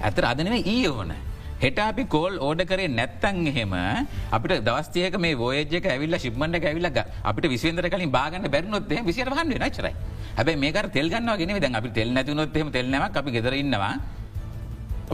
ඇතර 0.03 0.25
අදනව 0.25 0.57
ඒ 0.67 0.89
ඕන. 0.89 1.13
හෙට 1.61 1.79
අපි 1.81 2.05
කෝල් 2.15 2.39
ඕඩ 2.39 2.63
කරේ 2.71 2.89
නැත්තන් 2.91 3.47
එහෙම 3.47 3.75
අපිට 4.37 4.65
දවස්තියක 4.69 5.19
මේ 5.19 5.37
ෝයජක 5.39 5.87
ඇවිල්ල 5.87 6.19
ශිප්මට 6.19 6.65
ඇවිල්ල 6.71 6.89
අපිට 7.25 7.47
විසින්දර 7.55 7.87
කලින් 7.93 8.11
බාගන්න 8.11 8.51
බැරනොත් 8.55 8.91
විසිට 9.07 9.31
හන්න 9.33 9.55
නචරයි 9.61 9.95
හැබ 10.39 10.51
මේක 10.57 10.81
තෙල්ගන්න 10.97 11.31
ගෙන 11.39 11.55
දැන් 11.61 11.79
අපි 11.81 11.95
තෙල් 11.99 12.11
නැතිනොත්ම 12.11 12.73
තෙල්නම 12.73 13.05
අපි 13.05 13.31
ගෙදරන්නවා 13.31 13.95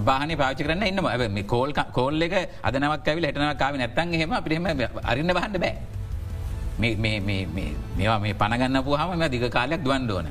බාහන 0.00 0.32
පාච 0.36 0.58
කරන්න 0.58 0.86
ඉන්න 0.86 1.00
මේ 1.34 1.42
කෝල් 1.44 1.72
කෝල් 1.92 2.22
එක 2.22 2.34
අදනවක් 2.62 3.08
ඇවිල් 3.08 3.28
හටනකාව 3.28 3.74
නැත්තන් 3.76 4.12
හෙම 4.14 4.32
අපිටම 4.32 4.66
අරින්න 5.04 5.32
බහන්න 5.36 5.60
බෑ. 5.60 5.74
මේවා 6.78 8.18
මේ 8.18 8.34
පණගන්න 8.34 8.84
පුහම 8.84 9.24
දිග 9.30 9.44
කාලයක් 9.50 9.82
දුවන් 9.84 10.06
ඩෝන. 10.06 10.28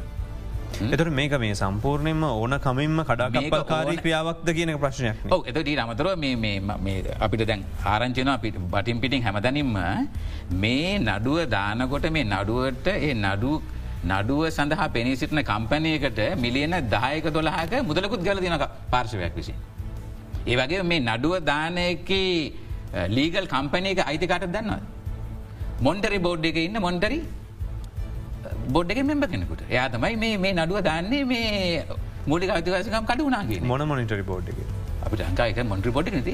එතට 0.88 1.12
මේක 1.12 1.34
මේ 1.39 1.56
සම්පූර්ණයම 1.56 2.23
ඕන 2.23 2.56
කමින්ම 2.60 2.99
කඩාකපල් 3.03 3.63
කාරී 3.71 3.97
ක්‍රියාවක්ද 3.97 4.49
කියන 4.58 4.73
ප්‍රශ්නයක් 4.77 5.15
එතට 5.51 5.71
අමතර 5.84 6.10
අපිට 7.19 7.47
දැන් 7.47 7.63
ආරංචන 7.86 8.30
අපිට 8.36 8.60
බටින් 8.73 9.01
පිටින් 9.01 9.23
හැමදනින්ම 9.23 9.73
මේ 10.56 10.99
නඩුව 10.99 11.39
දානකොට 11.49 12.08
මේ 12.10 12.25
නඩුවට 12.25 12.88
ඒ 12.97 13.13
නඩු 13.15 13.53
නඩුව 14.06 14.41
සඳහා 14.49 14.89
පෙනී 14.89 15.15
සිටින 15.15 15.41
කම්පනයකට 15.43 16.19
මිලියන 16.38 16.75
දායක 16.89 17.25
දොළහක 17.34 17.73
මුදලකුත් 17.84 18.21
ගල 18.23 18.39
දින 18.39 18.56
පාර්ශවයක් 18.91 19.34
විසි. 19.36 19.53
ඒ 20.45 20.56
වගේ 20.56 20.84
මේ 20.84 20.99
නඩුව 21.01 21.34
දානයක 21.43 22.12
ලීගල් 23.10 23.47
කම්පනයක 23.47 23.99
අයිතිකාට 24.06 24.47
දන්නවා. 24.47 24.82
මොන්ටරි 25.80 26.19
බෝඩ් 26.19 26.45
එක 26.45 26.58
ඉන්න 26.58 26.80
මොන්ටරි 26.80 27.19
බොඩ්ඩක 28.75 29.01
මෙම්බ 29.10 29.25
කෙනෙකුට. 29.34 29.63
යා 29.77 29.88
තමයි 29.95 30.38
මේ 30.43 30.53
නඩුව 30.53 30.80
දන්නේ 30.88 31.23
මේ 31.32 31.84
මුලික 32.32 32.49
අතිවාසකම් 32.60 33.06
කඩ 33.10 33.27
වනාගේ 33.27 33.60
මොන 33.71 33.84
මොනිටරි 33.91 34.23
බෝඩ් 34.32 34.47
එක? 34.53 34.60
අපිට 35.06 35.27
අංකායක 35.32 35.60
මොන්ට්‍රි 35.71 35.91
පොටි 35.97 36.12
නති 36.19 36.34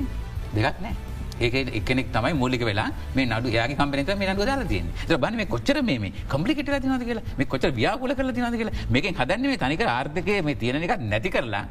දෙගත් 0.55 0.79
නෑ. 0.85 0.95
ඒක 1.41 1.55
එකනෙක් 1.79 2.09
තමයි 2.15 2.33
මූලික 2.41 2.63
වෙලා 2.69 2.89
මේ 3.15 3.25
නඩු 3.25 3.53
යාගේ 3.57 3.77
කම්පනත 3.81 4.11
මේ 4.21 4.31
නඩු 4.33 4.49
දාලා 4.49 4.71
තියන 4.73 4.89
බන 5.25 5.37
මේ 5.41 5.49
කොච්චර 5.53 5.77
මේ 5.89 6.11
කම්පලිකට 6.33 6.73
තිනද 6.85 7.05
කියලා. 7.09 7.25
මේ 7.39 7.49
කොච්චර 7.53 7.71
ව්‍යාකුල 7.79 8.15
කල 8.19 8.33
තිනද 8.39 8.57
කියලා. 8.61 8.75
මේකෙන් 8.95 9.15
හදන්නේ 9.21 9.49
මේ 9.53 9.61
තනික 9.63 9.85
ආර්ථකය 9.97 10.41
මේ 10.49 10.59
තියෙන 10.63 10.83
එකක් 10.89 11.07
නැති 11.13 11.29
කරලා 11.37 11.65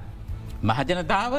මහජනතාව 0.71 1.35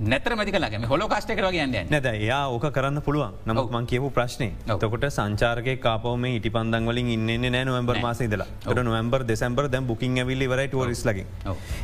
නැතර 0.00 0.32
මති 0.32 0.52
කලාගම 0.52 0.84
හොලෝ 0.90 1.08
කාස්ටක 1.12 1.40
වගේ 1.46 1.64
යන්න 1.66 1.90
නැද 1.92 2.06
එයා 2.10 2.40
ඕක 2.52 2.64
කරන්න 2.76 3.00
පුළුවන්. 3.06 3.32
නමුත් 3.48 3.72
මං 3.76 3.86
කියපු 3.90 4.08
ප්‍රශ්නය. 4.16 4.48
තකොට 4.82 5.04
සංචාරක 5.08 5.68
කාපම 5.86 6.24
ඉටි 6.28 6.50
පන්දන් 6.54 6.88
වලින් 6.90 7.10
ඉන්න 7.16 7.44
නෑ 7.46 7.64
නොවම්බර් 7.68 7.96
නෑ. 7.96 8.04
මාස 8.04 8.20
ඉදලා 8.26 8.46
ට 8.64 8.84
නොවම්බර් 8.88 9.24
දෙසම්බර් 9.30 9.68
දැම් 9.74 9.88
බුකින් 9.90 10.16
ඇවිල්ලි 10.22 10.48
වරයි 10.52 10.68
ටෝරිස් 10.68 11.02
ලගේ. 11.08 11.26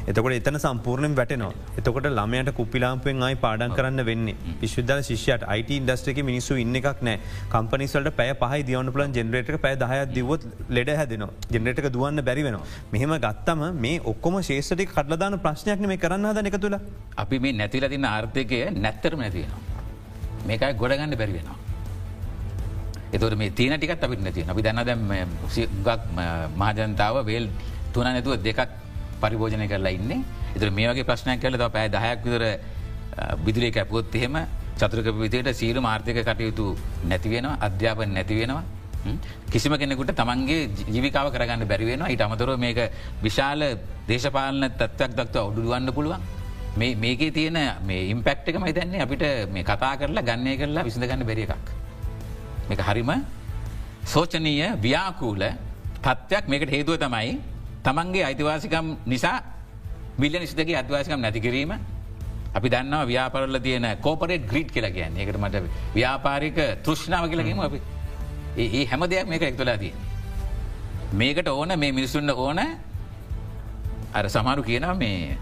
එතකොට 0.07 0.37
එතන 0.39 0.59
සම්පූර්ණයෙන් 0.65 1.17
වැටනවා. 1.21 1.53
එතකොට 1.81 2.09
ළමයට 2.11 2.51
කුපිලාම්පෙන් 2.61 3.27
අයි 3.29 3.37
පාඩන් 3.45 3.77
කරන්න 3.79 4.05
වෙන්න. 4.11 4.33
විශ්විදල 4.63 5.03
ශිෂයට 5.11 5.45
අයිට 5.47 5.75
ඉන්ඩස්ට්‍රක 5.79 6.23
මිනිස්සු 6.31 6.57
ඉන්න 6.65 6.81
එකක් 6.81 7.05
නෑ 7.09 7.21
කම්පනිසල්ට 7.53 8.11
පැය 8.21 8.33
පහයි 8.43 8.63
දියවන 8.71 8.93
පලන් 8.97 9.19
ජෙනරේට 9.19 9.53
පැය 9.67 9.77
දහයක් 9.85 10.17
දිවත් 10.17 10.49
ලෙඩ 10.71 10.95
හැදන 11.01 11.27
ජෙනරේටක 11.55 11.91
දුවන්න 11.97 12.25
බැරි 12.31 12.47
වෙන 12.49 12.59
මෙහෙම 12.95 13.15
ගත්තම 13.27 13.63
මේ 13.85 14.01
ඔක්කොම 14.13 14.41
ශේෂටි 14.51 14.89
කටලදාන 14.95 15.39
ප්‍රශ්නයක්න 15.45 15.93
මේ 15.93 16.03
කරන්න 16.05 16.33
හද 16.33 16.47
එක 16.53 16.59
තුළ 16.65 16.81
අපි 17.25 17.45
මේ 17.45 17.57
නැතිල 17.61 17.89
තින්න 18.07 18.13
ආර්ථකය 18.13 18.59
නැත්තරම 18.77 19.19
නැතිවෙනවා. 19.19 19.63
මේකයි 20.47 20.75
ගොඩගන්න 20.75 21.17
බැරි 21.17 21.33
වෙනවා. 21.33 21.57
එතුට 23.13 23.37
මේ 23.37 23.51
තියන 23.51 23.75
ටිකත් 23.75 24.03
අපිට 24.03 24.23
නැති 24.23 24.45
අපි 24.45 24.63
දන්න 24.63 24.85
දැම් 24.85 25.01
ගක් 25.85 25.99
මහජනතාව 26.57 27.25
වේල් 27.25 27.49
තුන 27.93 28.05
නැතුව 28.07 28.37
දෙකක් 28.39 28.61
පරිභෝජනය 29.21 29.67
කරලා 29.69 29.91
ඉන්න 29.91 30.25
එතුර 30.57 30.71
මේ 30.71 30.89
වගේ 30.89 31.05
ප්‍රශ්නයක් 31.05 31.41
කල 31.41 31.59
පැය 31.69 31.89
දහයක් 31.89 32.25
විතර 32.25 32.45
බිදුරේ 33.45 33.73
කැපුොත් 33.73 34.15
එහෙම 34.15 34.47
චතුරක 34.77 35.09
විතයට 35.17 35.53
සීල 35.53 35.81
මාර්ථක 35.81 36.23
කටයුතු 36.23 36.77
නැතිවෙනවා 37.05 37.59
අධ්‍යාපන 37.61 38.11
නැතිවෙනවා. 38.13 38.65
හ්ම්? 39.05 39.19
කිසිම 39.51 39.73
කෙනෙකුට 39.75 40.13
තමන්ගේ 40.13 40.71
ජීවිකාව 40.87 41.33
කරගන්න 41.33 41.67
බැරිවෙන 41.67 42.03
ඊට 42.05 42.21
අමතර 42.21 42.57
මේක 42.57 42.79
විශාල 43.23 43.63
දේශපාලන 44.09 44.69
තත්වයක් 44.73 45.13
දක්ව 45.15 45.37
ඔඩුවන්න 45.43 45.93
පුළුවන් 45.93 46.21
මේ 46.21 46.46
මේකේ 46.77 47.31
තියෙන 47.31 47.59
මේ 47.83 48.11
ඉම්පෙක්් 48.11 48.49
එක 48.49 48.57
මහිතන්නේ 48.57 49.01
අපිට 49.01 49.25
මේ 49.51 49.65
කතා 49.65 49.97
කරලා 49.97 50.23
ගන්නය 50.23 50.57
කරලා 50.57 50.85
විසිඳ 50.85 51.05
ගන්න 51.05 51.27
බැරි 51.27 51.43
එකක්. 51.43 51.67
මේක 52.69 52.81
හරිම 52.81 53.11
සෝචනීය 54.05 54.77
ව්‍යාකූල 54.79 55.43
තත්ත්වයක්. 56.03 56.45
මේකට 56.49 56.71
හේතුව 56.71 56.97
තමයි 56.97 57.41
තමන්ගේ 57.83 58.25
අයිතිවාසිකම් 58.25 58.87
නිසා 59.07 59.43
මිල්ල 60.19 60.35
නිසිදගේ 60.35 60.77
අදවාසිකම් 60.77 61.21
නැතිකිරීම 61.21 61.73
අපි 62.55 62.69
දන්නවා 62.69 63.05
ව්‍යාපරල 63.05 63.59
තියෙන 63.59 63.87
කෝපරේට 64.01 64.45
ග්‍රීට් 64.47 64.71
කියලා 64.71 64.91
කියන්න. 64.91 65.17
එකට 65.17 65.39
මට 65.39 65.57
ව්‍යාපාරික 65.95 66.59
තෘෂ්ණාව 66.85 67.29
කියලගීම 67.29 67.61
අපි. 67.61 67.81
ඒ 68.57 68.69
ඒ 68.73 68.85
හැම 68.87 69.01
දෙයක් 69.05 69.29
මේක 69.29 69.43
එක්තුලා 69.43 69.79
තිය. 69.79 69.93
මේකට 71.13 71.49
ඕන 71.49 71.79
මේ 71.79 71.93
මිනිසුන්න 71.93 72.31
ඕන. 72.31 72.61
අර 74.15 74.25
සමාරු 74.29 74.63
කියනවා 74.63 74.95
මේ 74.95 75.37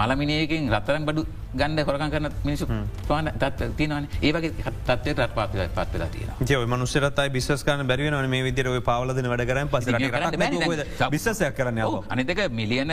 මලමිනයකින් 0.00 0.70
රත්තරන් 0.74 1.04
බඩු 1.08 1.22
ගණ්ඩ 1.60 1.86
හොරකන් 1.88 2.10
කරන 2.14 2.26
මිනිසු 2.46 2.66
පාන 3.08 3.30
තත් 3.42 3.68
තියනවන. 3.78 4.08
ඒවගේ 4.22 4.50
තත්වයට 4.88 5.20
රත් 5.24 5.32
පාත් 5.38 5.50
පත් 5.76 5.92
වෙලා 5.94 6.10
තියෙන. 6.14 6.32
ජය 6.50 6.66
මනුස්සරතයි 6.72 7.28
බිස්සස් 7.36 7.64
කරන 7.68 7.86
බැරිවෙන 7.92 8.30
මේ 8.34 8.42
විදිර 8.48 8.68
පාවලදන 8.90 9.30
වැඩ 9.32 9.46
කරන 9.50 9.68
පස 9.72 9.84
බිස්සයක් 11.14 11.56
කරන්න 11.58 11.80
අනිතක 12.08 12.42
මිලියන 12.60 12.92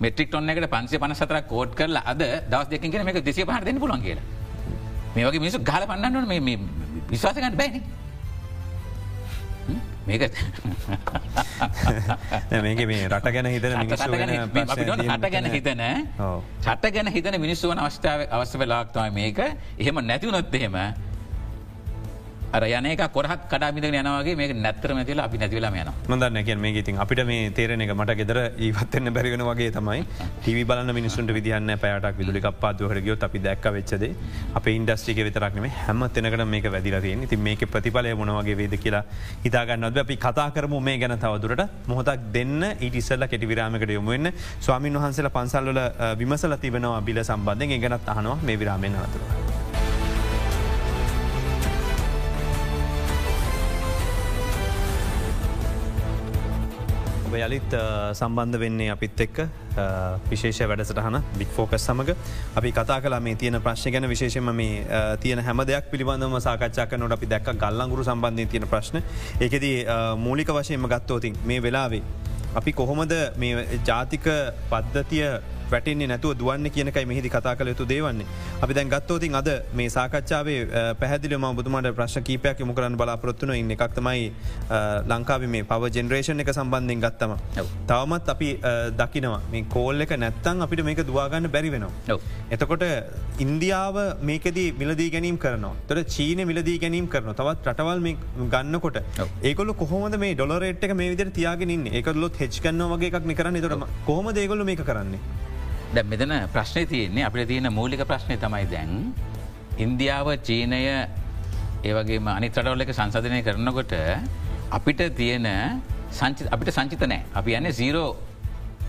මෙට්‍රික් 0.00 0.34
ොන්න 0.34 0.50
එකට 0.52 0.70
පන්සේ 0.74 1.02
පනසතර 1.02 1.38
කෝඩ් 1.52 1.76
කරලා 1.78 2.04
අද 2.12 2.22
දවස් 2.52 2.68
දෙකින් 2.72 3.04
මේක 3.08 3.22
දෙසිය 3.28 3.44
පහරදන්න 3.44 3.78
පුලන් 3.84 4.02
කියලා. 4.06 4.24
මේ 5.14 5.24
වගේ 5.28 5.40
මිනිසු 5.44 5.58
ගල 5.70 5.84
පන්නන්නන 5.92 6.26
මේ 6.28 6.58
විශ්වාසකන්න 7.12 7.56
බැනි 7.62 7.80
මේක 10.06 10.22
මේක 12.64 12.80
මේ 12.86 13.08
රට 13.08 13.28
ගැන 13.32 13.46
හිතන 13.46 13.74
හට 13.74 15.30
ගැන 15.32 15.48
හිතන 15.48 15.82
චට 16.60 16.92
ගැන 16.92 17.08
හිතන 17.08 17.36
මිනිස්සුවන 17.38 17.78
අවස්ථාව 17.78 18.20
අවස්ස 18.30 18.54
වෙලාක්තවයි 18.56 19.10
මේක. 19.12 19.38
එහෙම 19.78 19.96
නැතිවුණොත් 20.02 20.54
එහෙම 20.54 20.76
අර 22.56 22.64
යනක 22.66 23.02
කොරහත් 23.12 23.42
කඩාමිද 23.52 23.84
යනවගේ 23.88 24.36
මේ 24.40 24.54
නැත්තරම 24.56 25.00
තිල 25.08 25.20
අපි 25.24 25.40
නැතිවලා 25.42 25.70
යන 25.74 25.90
මදන්න 26.08 26.44
කිය 26.46 26.56
මේ 26.56 26.72
ඉතින් 26.82 27.00
අපිට 27.04 27.20
මේ 27.30 27.50
තේරෙන 27.50 27.84
එක 27.84 27.92
මට 27.96 28.16
ගෙදර 28.20 28.38
ඒවත්වෙන්න 28.66 29.12
බැරිවෙන 29.16 29.44
වගේ 29.48 29.72
තමයි. 29.76 30.04
ටව 30.38 30.64
බල 30.70 30.92
මිනිසුන්ට 30.98 31.32
විදිහන්න 31.36 31.72
පෑටක් 31.82 32.18
විදුලි 32.20 32.42
පාදහට 32.62 33.02
ගියොත් 33.06 33.26
අපි 33.28 33.42
දැක් 33.46 33.66
වෙච්චද 33.76 34.04
අප 34.54 34.66
ඉන්ඩස්ටික 34.68 35.20
විතරක්නේ 35.28 35.72
හැම 35.80 36.06
තැනකට 36.08 36.46
මේක 36.46 36.70
වැදිලරයෙන් 36.76 37.26
ති 37.28 37.36
මේක 37.38 37.66
ප්‍රතිඵලය 37.74 38.14
මොනවගේ 38.22 38.56
වේද 38.62 38.76
කියලා 38.84 39.04
හිතාගන්නද 39.44 40.00
අපි 40.04 40.16
කතා 40.26 40.48
කරම 40.56 40.76
මේ 40.88 40.96
ගැන 40.98 41.16
තවදුරට 41.18 41.64
මොහොතක් 41.86 42.24
දෙන්න 42.32 42.64
ඉටිසල්ල 42.80 43.28
කෙටි 43.28 43.52
විරාමකට 43.52 43.94
යොමුවෙන්න 43.98 44.32
ස්වාමින් 44.60 44.98
වහන්සේල 45.00 45.30
පන්සල්ල 45.36 45.84
විමසල 46.16 46.56
තිබෙනවා 46.64 47.04
බිල 47.10 47.22
සම්බන්ධය 47.24 47.78
ගැනත් 47.78 48.12
අහනවා 48.14 48.40
මේ 48.42 48.58
විරාමෙන් 48.58 49.00
අතුරුව. 49.04 49.55
යළිත් 57.44 57.76
සම්බන්ධ 58.18 58.60
වෙන්නේ 58.62 58.90
අපිත් 58.94 59.20
එක්ක. 59.26 59.38
විශේෂ 60.30 60.60
වැඩසටහන 60.70 61.18
බික් 61.40 61.50
ෆෝකස් 61.56 61.86
සමඟ 61.88 62.12
අපි 62.60 62.70
කතා 62.78 63.00
කලා 63.04 63.20
මේ 63.20 63.34
තියෙන 63.40 63.60
ප්‍රශ්න 63.66 63.92
ගැන. 63.94 64.08
විශේෂම 64.14 64.52
මේ 64.60 64.84
තියෙන 65.24 65.42
හැම 65.48 65.64
දෙයක් 65.72 65.90
පිළිබඳම 65.90 66.38
සාකච්ඡා 66.46 67.00
නොට 67.02 67.16
අපි 67.18 67.26
දැක් 67.32 67.50
ගල්ලංගුරු 67.64 68.04
සම්බන්ධය 68.04 68.46
තියෙන 68.54 68.68
ප්‍රශ්න. 68.72 69.02
ඒකෙද 69.40 69.66
මූලික 70.26 70.54
වශයෙන්ම 70.58 70.88
ගත්තෝතින් 70.94 71.36
මේ 71.44 71.60
වෙලාවේ. 71.66 72.02
අපි 72.58 72.72
කොහොමද 72.72 73.12
මේ 73.36 73.66
ජාතික 73.88 74.26
පද්ධතිය 74.70 75.26
වැටෙන්නේ 75.72 76.08
නැතුව 76.12 76.34
දුවන්න 76.40 76.70
කියනකයි 76.76 77.04
මෙහිදි 77.10 77.32
කතා 77.36 77.54
කළ 77.58 77.72
යුතු 77.72 77.86
දේවන්නේ. 77.92 78.26
අපි 78.62 78.74
දැන් 78.78 78.92
ගත්තෝතින් 78.94 79.34
අද 79.40 79.50
මේ 79.80 79.88
සාකච්ඡාවේ 79.96 80.60
පැහදිලම 81.00 81.46
බුදුමට 81.58 81.90
ප්‍රශ් 81.98 82.18
කීපයක් 82.28 82.62
යොමු 82.64 82.74
කරන්න 82.78 82.96
බලාපොරොත්තුන 83.02 83.54
ඉන්න 83.60 83.74
එකක්තමයි 83.76 84.26
ලංකාව 85.12 85.46
මේ 85.54 85.64
පව 85.72 85.92
ජෙනරේෂන් 85.98 86.44
එක 86.44 86.52
සම්බන්ධයෙන් 86.56 87.04
ගත්තම. 87.06 87.32
තවමත් 87.92 88.34
අපි 88.34 88.50
දකිනවා. 89.02 89.40
මේ 89.52 89.64
කෝල් 89.76 90.06
එක 90.06 90.16
නැත්තන් 90.24 90.66
අපිට 90.68 90.84
මේක 90.90 91.04
දවාගන්න 91.10 91.50
බැරි 91.56 91.72
වෙනවා. 91.76 92.18
එතකොට 92.56 92.84
ඉන්දියාව 93.46 93.96
මේකදී 94.30 94.68
මිලදී 94.82 95.10
ගැනීම් 95.16 95.38
කරනවා. 95.44 95.74
තොර 95.88 95.98
චීන 96.16 96.46
මිලදී 96.52 96.78
ගැනීම් 96.84 97.08
කරන 97.14 97.32
තවත් 97.40 97.72
රටවල් 97.72 98.00
ගන්නකොට 98.54 98.98
ඒකොල 99.50 99.72
කොහොමද 99.82 100.16
මේ 100.22 100.34
ඩොලරේට් 100.38 100.84
එක 100.86 100.94
මේ 101.00 101.10
විදිර 101.12 101.30
තියාගෙනින් 101.38 101.86
එකකොලොත් 101.98 102.38
හෙච් 102.42 102.60
කන්න 102.64 102.86
වගේ 102.92 103.10
එකක් 103.10 103.26
නිකරන්න 103.32 103.60
තොරම 103.66 103.84
කොහොම 104.08 104.28
දේගොල 104.38 104.64
මේක 104.70 104.82
කරන්නේ. 104.90 105.20
දැ 105.96 106.04
මෙතන 106.04 106.34
ප්‍රශ්නය 106.54 106.82
තියෙන්නේ 106.92 107.26
අපිට 107.28 107.48
තියෙන 107.48 107.70
මූලික 107.78 108.04
ප්‍රශ්නය 108.12 108.36
තමයි 108.44 108.64
දැන් 108.74 108.92
ඉන්දියාව 109.78 110.30
චීනය 110.48 110.80
ඒවගේ 111.84 112.20
අනිතරවල 112.36 112.86
එක 112.86 112.92
සංසධනය 112.92 113.42
කරනකොට 113.42 113.94
අපිට 114.70 115.02
තියෙන 115.20 115.50
අපිට 116.54 116.72
සංචිත 116.78 117.04
නෑ 117.12 117.22
අපි 117.34 117.58
යන්න 117.58 117.72
සීරෝ 117.72 118.08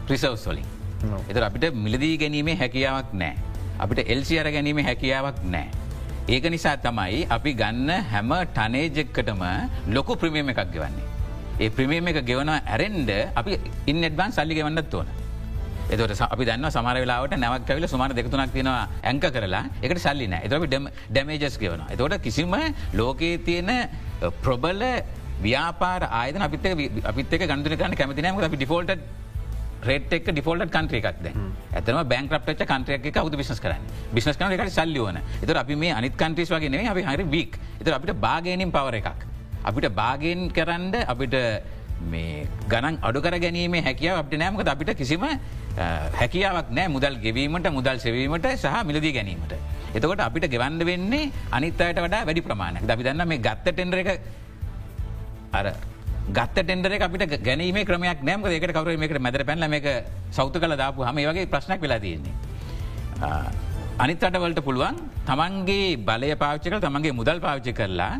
ප්‍රිසවස් 0.08 0.48
වලින් 0.52 0.68
එත 1.30 1.44
අපිට 1.50 1.68
මිලදී 1.86 2.16
ගැනීමේ 2.24 2.58
හැකියාවක් 2.64 3.12
නෑ 3.14 3.36
අපිට 3.80 4.10
එල්සි 4.14 4.40
අර 4.42 4.50
ගැනීම 4.50 4.80
හැකියාවක් 4.82 5.40
නෑ. 5.46 5.70
ඒක 6.28 6.46
නිසා 6.50 6.76
තමයි 6.78 7.20
අපි 7.30 7.52
ගන්න 7.54 7.90
හැම 8.12 8.32
ටනේජෙක්කටම 8.56 9.44
ලොකු 9.96 10.18
ප්‍රමියම 10.22 10.50
එකක් 10.50 10.62
ගෙවන්නේ. 10.74 11.06
ඒ 11.62 11.70
ප්‍රමියම 11.70 12.10
එක 12.12 12.20
ගෙවනවා 12.30 12.60
ඇරෙන්ඩ 12.66 13.12
අපි 13.36 13.60
ඉන්නඩ්බන් 13.86 14.32
සල්ලි 14.32 14.58
ගෙවන්නත් 14.60 14.94
ඕන. 14.94 15.08
එතට 15.92 16.22
අපි 16.26 16.44
දන්න 16.48 16.70
සමර 16.70 16.98
වෙලාවට 17.04 17.38
නැවක් 17.44 17.68
කැවිල 17.68 17.88
සුමාන 17.94 18.16
දෙකතුනක් 18.18 18.52
තියෙනවා 18.56 18.88
ඇංක 19.04 19.28
කරලා. 19.36 19.64
එකට 19.84 20.02
සල්ලින 20.06 20.34
එතට 20.40 20.56
ඩැමේජස් 21.12 21.56
ගෙවන. 21.62 21.86
එතොට 21.94 22.18
කිසිම 22.26 22.56
ලෝකයේ 22.94 23.38
තියෙන 23.48 23.72
ප්‍රබල 24.44 24.84
ව්‍යාපාර 25.46 26.02
ආයද 26.10 26.42
අපිත 26.48 26.68
අපිත 27.12 27.40
ගන්දුරකන්න 27.52 27.96
කැමතිනම 27.96 28.44
අපි 28.50 28.58
ඩිෆෝල්ට 28.58 28.92
රේටක් 29.90 30.28
ඩිෆෝල්ට 30.34 30.72
කන්ත්‍රේකක්ද 30.76 31.26
ඇතම 31.78 32.00
බැංක්‍රප්ට 32.12 32.66
කන්ත්‍රයක් 32.72 33.08
එක 33.12 33.18
අවුද 33.22 33.38
බිස් 33.40 33.52
කරන්න. 33.64 33.84
බිස් 34.14 34.28
කන 34.34 34.58
එකට 34.58 34.74
සල්ලියෝන 34.80 35.22
එත 35.22 35.56
අපි 35.64 35.76
මේ 35.76 35.94
අනිත් 36.00 36.18
කන්ට්‍රස් 36.22 36.52
වගේ 36.56 36.74
නේ 36.76 36.90
අපි 36.94 37.06
හරි 37.10 37.26
වීක් 37.36 37.60
එත 37.80 37.94
අපිට 37.94 38.18
බාගනින් 38.28 38.72
පවර 38.76 39.00
එකක්. 39.00 39.26
අපිට 39.64 39.90
බාගෙන් 40.02 40.50
කරන්න 40.58 40.96
අපිට 41.14 41.36
මේ 42.12 42.48
ගණන් 42.72 43.00
අඩුකර 43.10 43.36
ගැනීම 43.46 43.76
හැකියාව 43.88 44.22
අපට 44.22 44.38
නෑමක 44.42 44.62
අපිට 44.74 44.92
කිසිම 45.02 45.26
හැකියාවක් 46.22 46.70
නෑ 46.78 46.88
මුදල් 46.96 47.18
ගෙවීමට 47.26 47.70
මුදල් 47.78 47.98
සෙවීමට 48.06 48.48
සහ 48.54 48.78
මිලදී 48.90 49.14
ගැනීමට. 49.18 49.54
එතකොට 49.98 50.22
අපිට 50.28 50.48
ගෙවන්ඩ 50.54 50.84
වෙන්නේ 50.92 51.32
අනිත්තයට 51.58 52.02
වඩා 52.06 52.26
වැඩි 52.30 52.48
ප්‍රමාණයක් 52.48 52.90
අපි 52.96 53.04
දන්න 53.08 53.28
මේ 53.34 53.44
ගත්ත 53.48 53.76
ටෙන්ඩර 53.76 54.00
එක 54.04 54.10
අර 55.60 55.68
ගත්ත 56.38 56.58
ටෙන්ඩර 56.64 56.98
අපිට 57.08 57.38
ගැනීම 57.48 57.80
ක්‍රමයක් 57.90 58.22
නෑම 58.30 58.46
ඒකට 58.54 58.76
කවර 58.78 58.98
මේකට 59.04 59.24
මැදර 59.28 59.44
පැල්ල 59.50 59.68
මේක 59.76 59.88
සෞතු 60.40 60.60
කළ 60.64 60.78
දාපු 60.84 61.08
හම 61.08 61.24
වගේ 61.30 61.50
ප්‍රශ්නක් 61.54 61.82
වෙලා 61.86 62.00
තියෙන්නේ. 62.06 62.36
අනිත්තටවලට 64.04 64.60
පුළුවන් 64.66 64.98
තමන්ගේ 65.30 65.98
බලය 66.08 66.34
පාච්චක 66.42 66.76
තමන්ගේ 66.84 67.14
මුදල් 67.20 67.40
පාවිච්චි 67.46 67.74
කරලා 67.80 68.14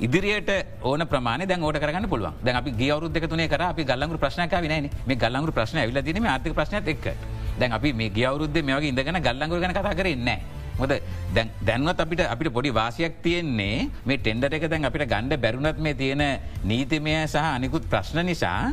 ඉදිරියට 0.00 0.50
ඕන 0.82 1.04
ප්‍රමාණ 1.06 1.46
දැ 1.48 1.60
ෝට 1.60 1.78
කරන්න 1.78 2.08
පුළුවන්. 2.08 2.34
දැ 2.44 2.54
අපි 2.60 2.70
ගවරුද 2.80 3.16
තුනේ 3.28 3.48
කර 3.48 3.62
අපි 3.72 3.84
ගල්ලඟු 3.84 4.18
ප්‍රශ්නක 4.18 4.54
වින 4.64 4.88
මේ 5.06 5.16
ගල්ලඟු 5.16 5.52
ප්‍රශ්න 5.52 5.78
ඇවිල 5.82 6.02
දීම 6.02 6.26
ආර්ථක 6.26 6.54
ප්‍රශ්න 6.54 6.80
එක් 6.94 7.12
දැන් 7.58 7.72
අපි 7.72 7.92
මේ 7.92 8.10
ගියවරුද්ද 8.10 8.56
මේගේ 8.64 8.90
ඉඳගෙන 8.92 9.20
ගල්ලංගුර 9.26 9.60
ගැන 9.60 9.74
කතා 9.76 9.94
කරන්න. 9.94 10.30
මොද 10.80 10.92
දැන්වත් 11.66 12.00
අපිට 12.00 12.22
අපිට 12.24 12.52
පොඩි 12.52 12.70
වාසියක් 12.72 13.20
තියෙන්නේ 13.24 13.88
මේ 14.04 14.18
ටෙන්ඩර 14.18 14.54
එක 14.56 14.64
දැන් 14.72 14.88
අපිට 14.88 15.04
ගණ්ඩ 15.12 15.42
බැරුණත් 15.44 15.78
මේ 15.78 15.94
තියෙන 15.94 16.22
නීතිමය 16.64 17.14
සහ 17.26 17.36
අනිකුත් 17.56 17.84
ප්‍රශ්න 17.92 18.24
නිසා 18.24 18.72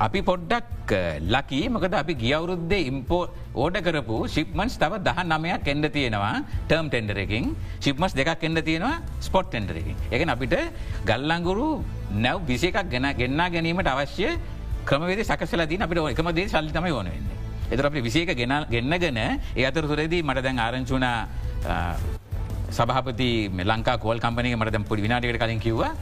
අපි 0.00 0.20
පොඩ්ඩක් 0.28 0.92
ලකි. 1.34 1.60
මකද 1.68 1.94
අපි 2.02 2.14
ගියවුරුද්දේ 2.22 2.82
ඉම්පෝ 2.90 3.22
ඕඩ 3.54 3.76
කරපු 3.86 4.18
ශිප්මන්ස් 4.34 4.78
තව 4.82 4.92
දහ 5.06 5.18
නමයක් 5.30 5.68
එන්ඩ 5.72 5.86
තියෙනවා 5.96 6.36
ටර්ම් 6.68 6.86
ටෙන්ඩරකින් 6.92 7.44
ශිප්මස් 7.84 8.14
දෙකක් 8.18 8.46
එන්න 8.48 8.62
තියෙනවා 8.68 8.94
ස්පොට් 9.20 9.50
ටෙන්ඩරකින් 9.50 9.96
එක 10.10 10.24
අපිට 10.34 10.56
ගල්ලංගුරු 11.10 11.68
නැව් 12.24 12.40
විසි 12.48 12.70
එකක් 12.72 12.88
ගැන 12.94 13.08
ගෙන්න්නා 13.20 13.48
ගැනීමට 13.54 13.92
අවශ්‍ය 13.94 14.30
ක්‍රමවේද 14.88 15.20
සකසල 15.24 15.62
දී 15.66 15.82
අපිට 15.86 16.00
එකම 16.14 16.30
දේ 16.32 16.48
සල්ලිතම 16.48 16.86
ඕනවෙන්නේ. 16.90 17.36
එතර 17.70 17.86
අපි 17.86 18.00
විසික 18.02 18.32
ගෙන 18.34 18.54
ගෙන්න්නගෙන 18.70 19.18
ඒ 19.20 19.64
අතර 19.64 19.84
තුරේදී 19.86 20.22
මට 20.22 20.42
දැන් 20.42 20.58
ආරංචුනා 20.58 21.18
සභහපති 22.70 23.30
ලංකා 23.70 23.96
කෝල් 23.98 24.18
කම්පනය 24.18 24.56
මට 24.56 24.72
දැම් 24.72 24.84
පොඩි 24.84 25.04
විනාටකට 25.06 25.38
කලින් 25.38 25.60
කිව්වා. 25.60 25.92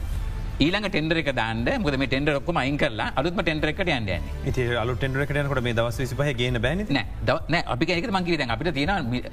ඊළඟ 0.63 0.87
ටෙන්ඩර 0.91 1.19
එක 1.21 1.31
දාන්න. 1.35 1.67
මුද 1.83 1.95
මේ 2.01 2.09
ටෙන්ඩර 2.11 2.39
ඔක්කම 2.39 2.57
අයින් 2.61 2.77
කරලා 2.81 3.13
අලුත්ම 3.19 3.39
ටෙන්ඩර 3.43 3.69
එකට 3.71 3.93
යන්න 3.97 4.09
ති 4.57 4.65
අලු 4.81 4.95
ටෙන්ඩර 4.95 5.23
කටනකට 5.29 5.63
මේ 5.67 5.77
දවස් 5.77 5.99
විසිපහ 6.03 6.25
ගෙන 6.41 6.59
බැන 6.65 6.85
නෑ. 6.97 7.63
අපි 7.73 7.93
එක 7.99 8.11
මංකිව 8.17 8.37
දැන්. 8.41 8.51
අපිට 8.55 8.73
තියෙන 8.73 9.23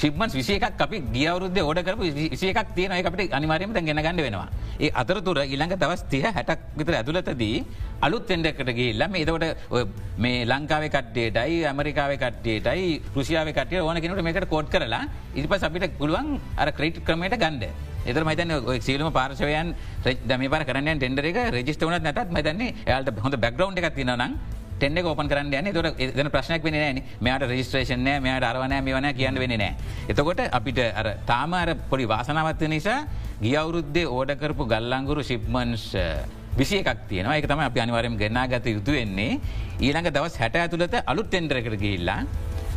ශිප්මන් 0.00 0.32
විසියකක් 0.38 0.80
අපි 0.86 0.98
ගියවරුද්ද 1.14 1.58
ඕඩ 1.62 1.80
කරපු 1.86 2.08
විසියකක් 2.32 2.72
තියෙන 2.76 2.92
අපට 2.96 3.34
අනිවාරයම 3.38 3.74
ගැන 3.76 4.02
ගන්න 4.06 4.22
වෙනවා. 4.26 4.48
ඒ 4.80 4.90
අතරතුර 5.02 5.42
ඉළඟ 5.44 5.76
දවස් 5.82 6.04
තිය 6.14 6.24
හැටක් 6.38 6.64
විතර 6.78 6.96
ඇතුලතදී 7.00 7.64
අලුත් 8.08 8.24
තෙන්ඩකට 8.30 8.72
ගේල්ල 8.80 9.04
මේ 9.12 9.26
එතවට 9.26 9.92
මේ 10.24 10.46
ලංකාව 10.52 10.88
කට්ටේටයි 10.96 11.60
ඇමරිකාව 11.72 12.16
කට්ටේටයි 12.24 12.88
රුසියාව 13.18 13.52
කටේ 13.60 13.84
ඕන 13.84 14.00
කෙනට 14.00 14.24
මේකට 14.28 14.48
කෝඩ් 14.54 14.72
කරලා 14.72 15.04
ඉරිප 15.36 15.54
අපිට 15.60 15.98
පුළුවන් 16.00 16.34
අර 16.56 16.72
ක්‍රේට් 16.80 17.04
ක්‍රමයට 17.04 17.40
ගන්ඩ 17.44 17.68
එතර 18.10 18.24
මතන 18.28 18.54
සීලම 18.86 19.10
පාර්ශවයන් 19.18 19.74
දම 20.30 20.46
පර 20.54 20.64
කරන්න 20.68 21.02
ටෙන්ඩර 21.02 21.28
එක 21.32 21.42
රජිස්ට 21.56 21.84
වනත් 21.88 22.06
නැත් 22.06 22.32
මතන්නේ 22.38 22.74
යාට 22.86 23.20
හොඳ 23.26 23.36
බැග්‍රවන්් 23.44 23.78
එකක් 23.82 23.94
තිනනම් 24.00 24.38
ටෙන්ඩ 24.80 25.04
ඕපන් 25.04 25.28
කරන්න 25.28 25.52
යන 25.60 25.74
තොට 25.76 26.00
එදන 26.00 26.30
ප්‍රශ්නයක් 26.34 26.64
වෙන 26.64 26.76
න. 26.80 27.00
මෙයාට 27.20 27.44
රජිස්ට්‍රේෂන 27.50 28.06
මෙයාට 28.24 28.46
අරවනය 28.50 28.80
මේ 28.86 28.96
වන 28.96 29.08
කියන්න 29.18 29.40
වෙන 29.42 29.54
නෑ. 29.62 29.72
එතකොට 30.08 30.40
අපිට 30.58 30.80
තාමාර 31.28 31.74
පොඩි 31.90 32.08
වාසනාවත්ව 32.12 32.70
නිසා 32.74 32.98
ගියවුරුද්දේ 33.44 34.06
ඕඩ 34.08 34.32
කරපු 34.40 34.68
ගල්ලංගුරු 34.72 35.24
ශිප්මන්ස් 35.30 35.84
විසියක් 36.56 36.88
තියන 37.10 37.28
එක 37.32 37.46
තම 37.50 37.60
අපි 37.68 37.80
අනිවරම 37.84 38.16
ගෙන්නා 38.22 38.46
ගත 38.48 38.72
යුතු 38.76 38.96
වෙන්නේ. 38.96 39.40
ඊළඟ 39.80 40.08
දවස් 40.16 40.40
හැට 40.40 40.56
ඇතුළත 40.62 40.96
අලුත් 41.12 41.28
ටෙන්ඩරකට 41.28 41.76
ගිල්ලා 41.84 42.24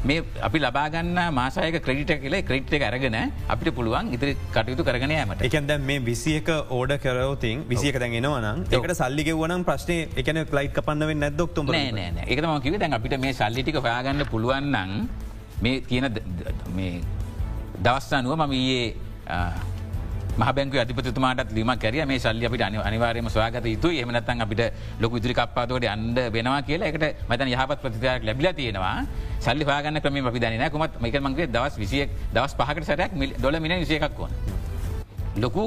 මේ 0.03 0.23
අපි 0.41 0.59
ලබාගන්න 0.59 1.19
මාසායක 1.31 1.77
ක්‍රඩිට 1.79 2.21
කියල 2.23 2.35
ක්‍රට් 2.41 2.73
එක 2.77 2.83
අරගෙන 2.87 3.15
අපිට 3.47 3.69
පුළුවන් 3.73 4.11
ඉතිරි 4.15 4.33
කටයුතු 4.49 4.83
කරගෙන 4.83 5.13
ෑමට 5.13 5.43
එකද 5.47 5.71
මේ 5.81 6.01
විසියක 6.01 6.49
ඕඩ 6.69 6.93
කරවතින් 6.99 7.63
විසියක 7.69 7.99
දැන්ගෙනවනම් 8.03 8.63
ඒකට 8.69 8.95
සල්ලිගෙවනම් 8.95 9.63
ප්‍රශ්නය 9.63 9.97
එකන 10.15 10.41
ලයිට් 10.51 10.75
කපන්නව 10.75 11.15
නැදොක්තුම 11.17 11.71
නෑ 11.71 12.27
එකම 12.27 12.55
කිව 12.59 12.77
දැන් 12.77 12.97
අපිට 12.99 13.17
මේ 13.17 13.33
සල්ලිටික 13.33 13.79
හොයාගන්න 13.79 14.27
පුළුවන්න්න 14.27 15.07
මේ 15.61 15.81
කියන 15.83 16.09
දවස්සනුව 17.79 18.35
මම 18.37 18.57
ඊයේ 18.59 18.87
මහබැංක 20.41 20.75
අධිපතුමාට 20.83 21.51
ලිම 21.57 21.71
කැරිය. 21.83 22.05
මේ 22.11 22.19
සල්ලි 22.25 22.45
අපිට 22.49 22.63
අනිවාරයම 22.89 23.29
ස්වාගත 23.35 23.65
යුතු 23.73 23.89
එමනත්තන් 24.03 24.41
අපිට 24.45 24.61
ලොක 25.01 25.17
ඉදිරි 25.19 25.33
කප්පාතෝට 25.39 25.85
අන්ඩ 25.95 26.19
වෙනවා 26.35 26.61
කියලා. 26.69 26.89
එකට 26.91 27.05
මතන 27.29 27.53
යහපත් 27.55 27.79
ප්‍රතිතරයක් 27.83 28.23
ලැබිල 28.29 28.47
තියෙනවා. 28.59 28.97
සල්ලි 29.45 29.65
පාගන්න 29.71 30.01
ක්‍රම 30.03 30.27
අපි 30.31 30.39
දන 30.43 30.69
කොමත් 30.75 31.01
මේක 31.05 31.17
මගේ 31.27 31.47
දවස් 31.55 31.75
විසියක් 31.81 32.09
දවස් 32.35 32.55
පහකට 32.59 32.85
සැරයක් 32.91 33.11
ඩොල 33.39 33.59
මින 33.65 33.75
විසියකක් 33.83 34.21
වන. 34.21 34.31
ලොකු 35.43 35.65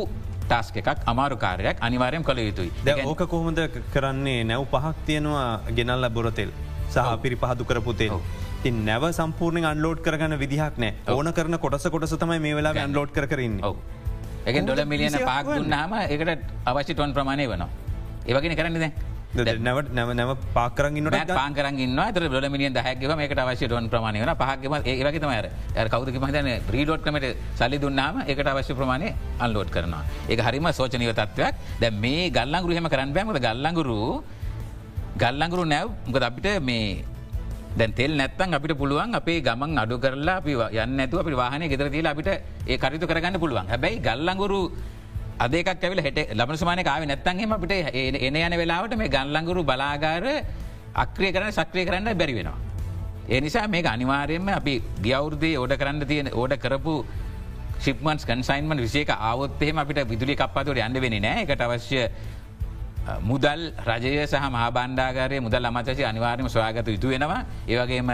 ටස්ක 0.51 0.77
එකක් 0.83 1.07
අමාරුකාරයක් 1.13 1.77
අනිවාරයම් 1.87 2.25
කළ 2.29 2.41
යුතුයි. 2.49 2.71
ඕක 3.11 3.23
කොහොමද 3.35 3.61
කරන්නේ? 3.95 4.41
නැව් 4.51 4.67
පහක් 4.75 4.97
තියෙනවා 5.07 5.61
ගෙනල්ල 5.79 6.09
බොරතෙල් 6.17 6.51
සහ 6.95 7.15
පිරි 7.23 7.37
පහදු 7.45 7.65
කරපුතේ. 7.71 8.11
ති 8.63 8.71
නැව 8.89 9.07
සම්පූර්ණ 9.19 9.67
අන්ලෝඩ් 9.73 10.03
කරගන්න 10.07 10.39
විදිහක් 10.43 10.83
නෑ 10.85 11.15
ඕන 11.15 11.33
කරන 11.39 11.59
කොටස 11.65 11.87
කොටස 11.95 12.17
තමයි 12.25 12.41
මේ 12.47 12.55
වෙලා 12.59 12.75
අන්ලෝඩ් 12.87 13.15
කරන්න. 13.17 13.57
එක 14.47 14.57
ඩොල 14.63 14.81
මිලියන 14.93 15.19
පාක් 15.31 15.45
දුන්නාම 15.57 15.93
එකට 16.15 16.47
අවශ්‍ය 16.71 16.93
ටොන් 16.95 17.13
ප්‍රමාණය 17.17 17.47
වනවා. 17.53 17.69
ඒවගෙන 18.29 18.57
කරන්න 18.59 18.77
නැවට 19.67 19.89
නැව 19.97 20.11
නැව 20.19 20.31
පාකරන්න 20.55 21.09
පාකරන්න 21.31 21.99
ත 22.15 22.37
ොල 22.39 22.47
මිලියන් 22.55 22.73
දහැක්ව 22.77 23.13
මේකට 23.21 23.41
අවශ්‍ය 23.45 23.67
ටොන් 23.69 23.89
ප්‍රමාණය 23.93 24.23
වන 24.23 24.33
පහක්ම 24.43 24.75
ඒවගේ 24.93 25.21
තමර 25.25 25.49
කවද 25.93 26.15
මතන 26.23 26.49
්‍රීඩෝට්කමට 26.75 27.27
සල්ලි 27.59 27.79
දුන්නාම 27.85 28.23
එකට 28.27 28.49
අවශ්‍ය 28.53 28.79
ප්‍රමාණය 28.79 29.11
අන්ලෝඩ් 29.45 29.69
කරනවා. 29.75 30.05
ඒ 30.31 30.41
හරිම 30.47 30.71
සෝචනීව 30.79 31.13
තත්වයක්. 31.21 31.55
දැ 31.83 31.91
මේ 32.05 32.31
ගල්ලංගුරු 32.39 32.79
හෙම 32.79 32.89
කරන්න 32.95 33.13
බෑමද 33.17 33.43
ගල්ලංගුරු 33.47 34.01
ගල්ලංගුරු 35.23 35.65
නැව්. 35.75 35.89
ගොද 36.15 36.23
අපිට 36.31 36.49
මේ 36.71 37.05
දැන් 37.77 37.93
තෙල් 37.93 38.13
නැත්තන් 38.13 38.55
අපිට 38.55 38.75
පුළුවන් 38.75 39.15
අපේ 39.15 39.41
ගමන් 39.43 39.79
අඩු 39.79 39.97
කරලා 39.99 40.37
අපි 40.37 40.53
යන්න 40.75 41.01
ඇතු 41.01 41.19
අපි 41.19 41.33
වාහන 41.35 41.65
ගෙදර 41.69 41.89
තිීලා 41.91 42.13
අපිට 42.13 42.31
ඒ 42.67 42.79
කරිතු 42.79 43.07
කරගන්න 43.07 43.39
පුළුවන් 43.39 43.69
හැබැයි 43.69 44.01
ගල්ලංගුරු 44.01 44.61
අදකක් 45.39 45.69
ඇවිල 45.69 46.01
හට 46.01 46.33
ලබන 46.33 46.57
සමාන 46.57 46.83
කාව 46.83 47.05
නැත්තන්ගේම 47.05 47.53
අපිට 47.53 47.73
එන 48.23 48.37
යන 48.37 48.57
වෙලාවට 48.57 48.97
මේ 48.97 49.09
ගල්ලංගුරු 49.09 49.63
බලාගාර 49.63 50.25
අක්‍රිය 50.97 51.33
කරන 51.33 51.53
සක්‍රිය 51.53 51.85
කරන්න 51.85 52.09
බැරි 52.15 52.35
වෙනවා. 52.35 52.59
ඒ 53.29 53.41
නිසා 53.41 53.67
මේ 53.69 53.85
අනිවාරයෙන්ම 53.85 54.49
අපි 54.51 54.75
ගියවුරුදේ 55.03 55.55
ඕඩ 55.57 55.77
කරන්න 55.77 56.07
තියෙන 56.07 56.31
ඕඩ 56.33 56.57
කරපු 56.57 56.95
ශිපමන්ස් 57.79 58.25
කන්සයින්මන් 58.25 58.79
විසේක 58.79 59.11
ආවොත්තෙම 59.11 59.77
අපිට 59.77 60.01
විදුලි 60.07 60.35
කප්පාතුවට 60.35 60.81
යන්න 60.81 61.01
වෙන 61.01 61.17
නෑ 61.21 61.45
එකට 61.45 61.61
අවශ්‍ය 61.61 62.01
මුදල් 63.23 63.61
රජය 63.81 64.27
සහ 64.27 64.35
මහබණ්ඩාගරය 64.47 65.39
මුදල් 65.41 65.65
අමතශය 65.65 66.05
අනිවාර්යම 66.05 66.49
සොයාගත 66.49 66.89
යුතු 66.89 67.09
වෙනවා. 67.09 67.45
ඒවගේම 67.69 68.11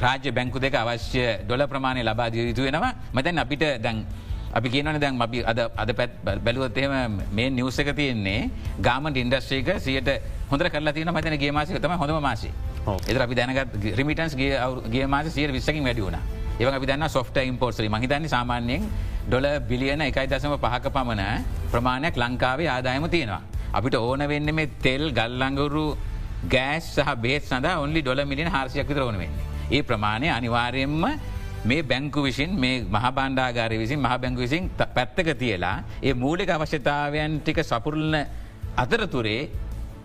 රාජ්‍ය 0.00 0.30
බැංකු 0.30 0.58
දෙක 0.58 0.74
අවශ්‍ය 0.74 1.44
ඩොල 1.44 1.66
ප්‍රමාණය 1.66 2.02
ලබාදිය 2.02 2.48
යුතු 2.48 2.62
වෙනවා. 2.62 2.92
මතැන් 3.12 3.38
අපිට 3.38 3.64
දැන් 3.80 4.04
අපි 4.52 4.68
කියනන 4.68 4.98
දැන් 4.98 5.14
අපි 5.18 5.44
අද 5.44 5.58
අද 5.74 5.90
පැත් 5.94 6.10
බැලුවත්හෙම 6.24 7.20
මේ 7.32 7.50
නිවස 7.50 7.78
එක 7.78 7.94
තියෙන්නේ 7.94 8.50
ගාමට 8.78 9.16
ඉන්ඩස්්‍රේක 9.16 9.78
සියට 9.78 10.10
හොඳ 10.50 10.62
කරලා 10.64 10.92
තියන 10.92 11.08
මතන 11.08 11.38
ගේ 11.38 11.52
මාසික 11.52 11.78
තම 11.78 11.94
හොඳ 11.94 12.12
මාසි. 12.20 12.50
එද 13.06 13.16
අපි 13.16 13.34
දැනගත් 13.34 13.96
රිමිටන්ස් 13.96 14.36
ගේ 14.36 15.06
මාස 15.06 15.32
සිය 15.32 15.46
විස්සකින් 15.48 15.84
වැඩි 15.84 16.02
වුණ. 16.02 16.18
ඒව 16.58 16.68
අපි 16.68 16.86
දන්න 16.86 17.08
සොෆ්ට 17.08 17.36
ඉම්පෝර්සරි 17.42 17.88
මහිතන්න 17.88 18.28
සාමාන්‍යයෙන් 18.28 18.84
ඩොල 19.28 19.46
බිලියන 19.62 20.00
එකයි 20.02 20.26
දසම 20.26 20.58
පහක 20.58 20.92
පමණ 20.92 21.44
ප්‍රමාණයක් 21.70 22.16
ලංකාවේ 22.16 22.68
ආදායම 22.68 23.08
තියෙනවා. 23.08 23.59
අපිට 23.72 23.94
ඕන 23.94 24.22
වෙන්න 24.32 24.54
මේ 24.54 24.70
තෙල් 24.84 25.04
ගල්ලංගුරු 25.18 25.84
ගෑස් 26.54 26.94
සහ 26.96 27.14
බේත් 27.24 27.44
සඳ 27.44 27.66
ඔන්ලි 27.84 28.02
ඩොල 28.02 28.24
මිලියන 28.30 28.50
හර්සියක් 28.54 28.88
විතර 28.88 29.02
ඕන 29.02 29.18
වෙන්නේ. 29.22 29.46
ඒ 29.70 29.82
ප්‍රමාණය 29.82 30.28
අනිවාරයෙන්ම 30.38 31.04
මේ 31.64 31.82
බැංකු 31.82 32.22
විසින් 32.26 32.50
මේ 32.58 32.82
මහබණ්ඩාගාරය 32.96 33.78
විසින් 33.78 34.00
මහ 34.00 34.18
බැංකු 34.22 34.40
විසින් 34.40 34.70
පැත්තක 34.96 35.30
තියලා 35.42 35.76
ඒ 36.02 36.14
මූලික 36.14 36.50
අවශ්‍යතාවයන් 36.50 37.40
ටික 37.40 37.62
සපුරල්න 37.62 38.16
අතරතුරේ 38.76 39.42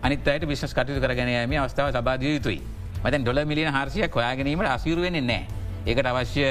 අනිතයට 0.02 0.48
විශස් 0.50 0.74
කටයුතු 0.76 1.00
කරගනයම 1.00 1.54
අවස්ථාව 1.64 1.90
සබාධය 1.96 2.34
යුතුයි. 2.36 2.60
මතන් 3.04 3.22
ඩොල 3.24 3.44
මිලියන 3.44 3.72
හර්සියක් 3.76 4.12
හොයාගැනීමට 4.18 4.74
අසිරුවෙන්නේ 4.76 5.28
නෑ. 5.30 5.44
ඒකට 5.86 6.06
අවශ්‍ය 6.12 6.46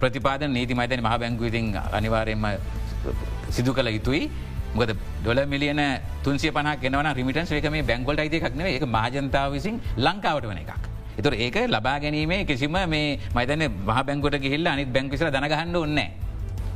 ප්‍රතිපාද 0.00 0.42
නීති 0.48 0.74
මතන 0.74 1.00
මහ 1.04 1.14
බැංකු 1.22 1.44
ඉතින් 1.50 1.66
අනිවාරයෙන්ම 1.98 2.46
සිදු 3.50 3.74
කළ 3.74 3.88
යුතුයි 3.96 4.30
ගොද 4.76 4.92
ඩොල 5.22 5.40
මිලියන 5.46 5.80
තුන්සිය 6.24 6.50
පන 6.50 6.68
ගෙනවන 6.82 7.08
රිමිටන්ස් 7.14 7.52
ඒක 7.52 7.70
මේ 7.70 7.82
බැංගොල්ට 7.82 8.20
අයිතයක්න 8.20 8.60
එක 8.60 8.84
මාජන්තාව 8.88 9.52
විසින් 9.52 9.80
ලංකාවට 9.98 10.46
වන 10.46 10.58
එකක්. 10.58 10.72
එතුර 11.18 11.34
ඒක 11.34 11.56
ලබා 11.68 11.98
ගැනීමේ 11.98 12.44
කිසිම 12.44 12.72
මේ 12.86 13.18
මතන 13.34 13.62
මහ 13.86 13.98
බැංගොට 14.02 14.38
ගහිල්ල 14.38 14.66
අනිත් 14.66 14.88
බැංකිසර 14.88 15.30
දනගහන්න 15.30 15.76
ඔන්න. 15.76 16.00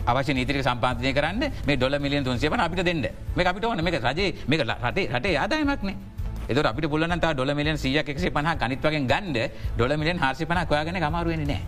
අවශ්‍ය 0.06 0.32
නීතික 0.34 0.62
සම්පාතිය 0.62 1.12
කරන්න 1.12 1.44
මේ 1.66 1.76
ඩොල 1.76 1.98
මිලියන් 1.98 2.24
තුන්සියපන 2.24 2.60
අපිට 2.60 2.84
දෙන්න 2.84 3.04
මේ 3.36 3.46
අපිට 3.46 3.64
ඕන 3.64 3.84
මේ 3.84 3.98
රජේ 3.98 4.32
මේ 4.48 4.58
රටේ 4.58 5.08
රටේ 5.08 5.36
ආදායමක්නේ 5.36 5.96
එද 6.48 6.58
අපිට 6.60 6.88
පුලනත 6.88 7.26
ඩොල 7.26 7.54
මිලියන් 7.54 7.78
සිය 7.78 7.98
එකසේ 7.98 8.30
පහ 8.30 8.56
කනිත්වගෙන් 8.56 9.04
ගන්ඩ 9.06 9.38
ඩොල 9.76 9.92
මිලියන් 9.96 10.18
හසි 10.18 10.46
පන 10.46 10.66
කොයාගෙන 10.66 10.96
කමරුවෙන 10.96 11.46
නෑ. 11.46 11.62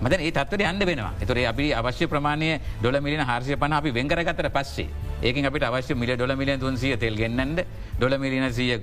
මද 0.00 0.16
ඒ 0.16 0.32
තත්වට 0.32 0.64
යන්න 0.64 0.86
වෙනවා 0.86 1.12
එතුරේ 1.20 1.46
අපි 1.46 1.66
අවශ්‍ය 1.74 2.06
ප්‍රමාණය 2.08 2.58
ඩොල 2.80 2.96
මිලියන 3.00 3.20
හර්සය 3.20 3.56
පන 3.56 3.72
අපි 3.72 3.90
වෙංකරගතර 3.92 4.48
පස්සේ 4.48 4.88
ඒක 5.22 5.44
අපිට 5.44 5.64
අවශ්‍ය 5.64 5.94
මිල 5.94 6.12
ඩොල 6.16 6.34
මිලියන් 6.36 6.60
තුන්සිය 6.60 6.96
තෙල් 6.96 7.16
ගෙන්න්නට 7.16 7.64
ඩොල 7.98 8.14
මිලියන 8.18 8.52
සිය 8.52 8.78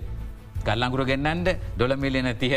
කල්ලංගුර 0.65 1.05
ගෙන්න්නට 1.05 1.49
ඩොල 1.75 1.95
මිලියන 1.97 2.29
තිහ 2.37 2.53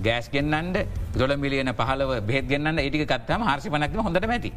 ගෑස් 0.00 0.28
ගෙන්න්නට 0.28 0.76
දොල 1.16 1.32
මිලියන 1.36 1.72
පහලව 1.74 2.10
බෙත් 2.28 2.48
ගන්න 2.48 2.78
ඒටික 2.78 3.06
කත්තම 3.06 3.44
හර්සි 3.48 3.70
පනක්ම 3.70 4.02
හොඳට 4.06 4.28
ඇති. 4.28 4.52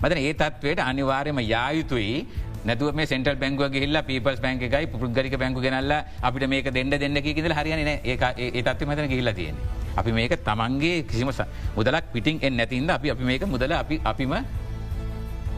මතන 0.00 0.18
ඒ 0.18 0.32
තත්වයට 0.34 0.80
අනිවාර්යම 0.80 1.38
යායුතුයි 1.44 2.24
නැතුව 2.64 2.94
මේ 2.94 3.06
සෙන්ටල් 3.06 3.36
බැංගුව 3.42 3.68
ගහිල්ල 3.74 4.00
පීපස් 4.08 4.40
බැංකයි 4.40 4.86
පුද්ගරික 4.94 5.36
බැංකු 5.42 5.60
ගෙනල්ල 5.60 5.92
අපිට 6.22 6.48
මේක 6.48 6.72
දෙන්න 6.72 6.90
දෙන්න 6.90 7.20
කියෙද 7.26 7.52
හරියන 7.58 7.88
ඒ 7.88 8.62
තත්ව 8.62 8.88
මතන 8.88 9.08
ගහිල්ල 9.12 9.32
තියෙන. 9.34 9.56
අපි 10.00 10.10
මේක 10.12 10.36
තමන්ගේ 10.48 11.04
කිසිම 11.04 11.30
මුදලක් 11.76 12.04
පිටිං 12.12 12.40
එන් 12.40 12.56
නැතින්ද 12.56 12.90
අපි 12.90 13.10
අපි 13.10 13.24
මේක 13.24 13.44
මුදල 13.46 13.72
අපි 13.72 14.00
අපිම 14.04 14.36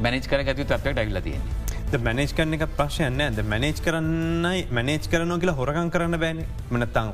මැනිච් 0.02 0.26
කර 0.30 0.42
ගතු 0.42 0.64
තත්වට 0.64 0.98
ඇවිල 0.98 1.20
තියෙන්නේ. 1.20 1.61
මැනේජ් 2.06 2.32
කරන 2.36 2.54
එක 2.56 2.64
ප්‍රශ්යන්න 2.78 3.20
ඇද 3.20 3.38
මැනේජ් 3.52 3.78
කරන්නයි 3.84 4.66
මැනේජ් 4.76 5.06
කරනෝ 5.12 5.38
කියලා 5.42 5.58
හොරකන් 5.60 5.90
කරන්න 5.94 6.18
බෑන. 6.24 6.44
මනත්තං 6.70 7.08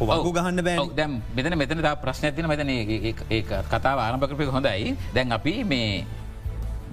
වගු 0.00 0.30
ගහන්න 0.36 0.60
බෑ 0.66 0.88
දැම් 0.98 1.22
මෙතන 1.36 1.56
මෙතන 1.62 1.82
ප්‍රශ්න 2.02 2.26
ඇතින 2.28 2.48
මෙතන 2.52 2.70
ඒ 2.70 3.42
කතාව 3.72 3.98
ආරම්භකරපය 4.04 4.50
හොඳයි. 4.56 4.96
දැන් 5.14 5.32
අපි 5.38 5.54
මේ 5.64 6.04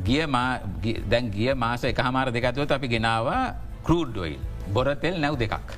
ගිය 0.06 0.26
දැන් 1.10 1.32
ගිය 1.36 1.54
මාස 1.66 1.84
එක 1.84 2.02
හමාර 2.08 2.32
දෙකතුවත 2.32 2.72
අපි 2.78 2.88
ගෙනවා 2.96 3.56
කරූඩ්ඩොයිල් 3.86 4.40
බොරතෙල් 4.74 5.20
නැව් 5.20 5.38
දෙකක්. 5.44 5.78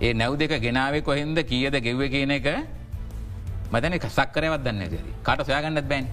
ඒ 0.00 0.12
නැව් 0.12 0.36
දෙක 0.36 0.60
ගෙනාවේ 0.66 1.02
කොහෙන්ද 1.08 1.38
කියද 1.50 1.74
ගෙව්ව 1.86 2.02
කියන 2.14 2.30
එක 2.38 2.48
මතන 3.72 3.96
සක්කරයවත් 4.18 4.62
දන්න 4.66 4.84
ඇරි 4.84 5.00
කට 5.26 5.46
සොයාගන්නත් 5.48 5.88
බැන්. 5.88 6.06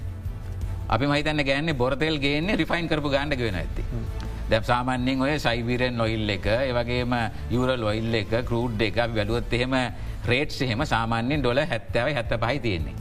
අපි 0.93 1.05
මහිතන්න 1.07 1.43
ගෑන්නේ 1.47 1.77
බොරතෙල් 1.81 2.17
ගේන්නේ 2.19 2.59
රිෆයින් 2.61 2.87
කරපු 2.91 3.09
ගාඩ 3.15 3.39
වෙන 3.39 3.55
ඇති. 3.55 3.83
දැ 4.51 4.61
සාමන්‍යෙන් 4.63 5.21
ඔය 5.21 5.35
සයිබීරෙන් 5.39 5.95
නොයිල් 5.97 6.29
එක 6.35 6.47
ඒවගේම 6.55 7.13
යුරල් 7.55 7.83
ඔයිල් 7.91 8.15
එක 8.21 8.33
කරූඩ් 8.49 8.81
එක 8.81 8.99
වැලුවොත් 9.15 9.53
එහෙම 9.53 9.75
රේට් 10.31 10.61
එහෙම 10.61 10.83
සාමාන්‍යෙන් 10.85 11.41
ඩොල 11.41 11.63
හැත්තවයි 11.71 12.13
හැත්ත 12.17 12.35
පහයි 12.43 12.59
තියෙන්නේ. 12.65 12.95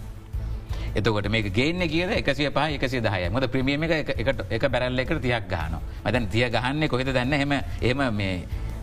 එතකොට 0.95 1.29
මේ 1.31 1.51
ගේන්න 1.51 1.83
කියද 1.89 2.11
එකසිය 2.21 2.51
පහ 2.51 2.79
එකසි 2.79 3.01
දහය 3.01 3.29
මද 3.31 3.51
ප්‍රමියම 3.53 3.83
එක 3.85 4.65
බැරල්ල 4.73 4.99
එකට 4.99 5.23
තියක් 5.23 5.45
ගාන 5.49 5.77
මතන් 6.05 6.27
තිය 6.33 6.49
ගහන්න 6.49 6.89
කොහෙද 6.89 7.13
දන්න 7.15 7.35
හෙම 7.43 7.53
එම 7.91 8.01
මේ 8.17 8.35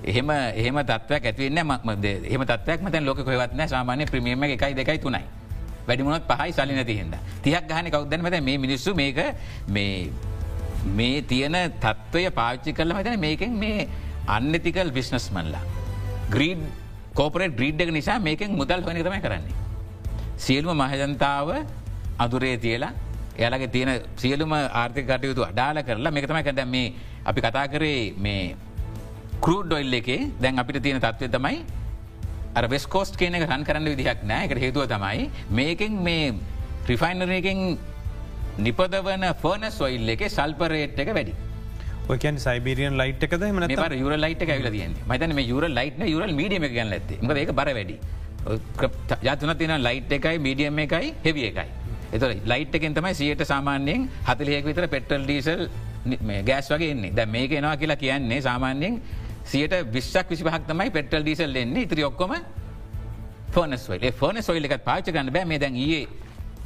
එහෙම 0.04 0.30
එහෙම 0.32 0.78
තත්වයක් 0.92 1.26
ඇතිවන්න 1.26 1.64
මක්මද 1.64 2.06
එහම 2.32 2.46
තත්වයක් 2.52 2.80
මතන් 2.82 3.04
ලෝක 3.06 3.20
කොවත්න 3.24 3.68
සාමානය 3.68 4.06
ප්‍රමියම 4.06 4.44
එකයි 4.44 4.74
දෙකයි 4.76 5.00
තුනයි. 5.00 5.24
වැඩිමුණත් 5.88 6.28
පහයි 6.30 6.52
සලි 6.52 6.74
නැති 6.76 6.96
හිද. 7.00 7.14
තියක් 7.44 7.68
ගහන 7.68 7.92
කවක්දන්න 7.92 8.22
මත 8.24 8.44
මේ 8.44 8.58
මිනිස්සු 8.58 8.96
මේක 8.96 9.20
මේ 9.68 10.12
මේ 10.91 11.21
තියෙන 11.23 11.58
තත්ත්වය 11.78 12.23
පාච්චි 12.32 12.73
කරල 12.73 12.93
මතන 12.93 13.19
මේකෙන් 13.19 13.54
මේ 13.56 13.88
අන්නතිකල් 14.28 14.91
විශ්නස් 14.91 15.28
මල්ලා. 15.32 15.63
ග්‍රීඩ් 16.30 16.62
කෝපරට 17.13 17.56
ග්‍රීඩ්ඩක 17.56 17.91
නිසා 17.91 18.19
මේකෙන් 18.19 18.52
මුදල් 18.54 18.82
හොනි 18.82 19.04
තම 19.04 19.19
කරන්නේ. 19.21 19.56
සියලුම 20.38 20.78
මහජනතාව 20.78 21.50
අදුරේ 22.19 22.58
තියලා 22.58 22.93
එයාලගේ 23.38 23.67
තියෙන 23.69 23.91
සියලුම 24.15 24.54
ආර්ථික 24.54 25.06
කටයුතු 25.08 25.43
අඩාල 25.43 25.84
කරලා 25.84 26.12
මේකතම 26.12 26.39
කැද 26.41 26.62
මේ 26.67 26.93
අපි 27.26 27.41
කතා 27.41 27.67
කරේ 27.67 28.13
මේ 28.17 28.56
කරූඩ් 29.41 29.67
ඩොයිල් 29.67 29.93
එකේ 29.93 30.21
දැන් 30.41 30.60
අපිට 30.60 30.82
තියෙන 30.82 31.02
තත්වය 31.02 31.30
තමයි 31.30 31.58
වෙස්කෝස්ට 32.65 33.17
කියන 33.17 33.36
එක 33.36 33.45
රන් 33.45 33.63
කරන්න 33.63 33.86
විදිහක් 33.86 34.23
නෑ 34.23 34.47
එකට 34.47 34.60
හේතුව 34.60 34.88
තමයි 34.88 35.30
මේකෙන් 35.52 35.93
මේ 36.02 36.34
රිෆයිනරයකින් 36.88 37.78
නිපදවන 38.65 39.26
ෆර්නස් 39.41 39.80
ඔයිල් 39.88 40.10
එක 40.10 40.24
සල්පරේට් 40.30 41.00
එක 41.04 41.10
වැඩි. 41.17 41.34
ඔකන් 42.10 42.38
සයිබරියන් 42.46 42.98
ලයිට් 43.02 43.24
එකද? 43.24 43.43
ම 43.43 43.60
යුර 44.04 44.13
ලයිට 44.17 44.41
ඇවිල 44.43 44.70
තියන්නේ. 44.76 45.04
මතන 45.10 45.36
මේ 45.36 45.48
යුර 45.48 45.65
ලයිට් 45.70 46.00
යුරල් 46.13 46.34
මීඩියම 46.34 46.65
ගන්න 46.67 46.93
ඇති 46.93 47.20
ඒක 47.43 47.52
බර 47.60 47.74
වැඩි. 47.80 47.98
ජාතුන 49.24 49.58
තින 49.58 49.76
ලයිට් 49.88 50.12
එකයි 50.12 50.39
මීඩියම් 50.39 50.80
එකයි 50.80 51.13
හෙවිය 51.26 51.48
එකයි. 51.52 51.70
එත 52.13 52.24
ලයිට් 52.46 52.76
එකෙන් 52.76 52.93
තමයි 52.93 53.13
සියට 53.13 53.46
සාමාන්‍යයෙන් 53.46 54.10
හතලියෙක් 54.26 54.65
විතර 54.65 54.88
පෙටල් 54.88 55.24
ඩීසල් 55.28 55.67
ගෑස් 56.50 56.70
වගේ 56.74 56.91
එන්නේ. 56.91 57.12
දැ 57.12 57.26
මේක 57.26 57.52
එනවා 57.52 57.78
කියලා 57.78 58.02
කියන්නේ 58.04 58.41
සාමාන්‍යයෙන් 58.41 59.02
සියට 59.46 59.74
විශ්ක් 59.93 60.30
විසිහක් 60.30 60.63
තමයි 60.67 60.89
පෙටල් 60.91 61.22
ඩීසල් 61.22 61.56
එන්නේ 61.56 61.84
ඉතිරි 61.88 62.04
ඔක්කොම 62.04 62.34
ෆෝනස්වයි 63.52 64.12
ෆෝන 64.12 64.41
සොයිල් 64.41 64.65
එකත් 64.65 64.84
පාච 64.84 65.12
ගන්න 65.12 65.34
බෑ. 65.36 65.46
මේ 65.46 65.60
දැන් 65.60 65.76
ඒ 65.76 66.08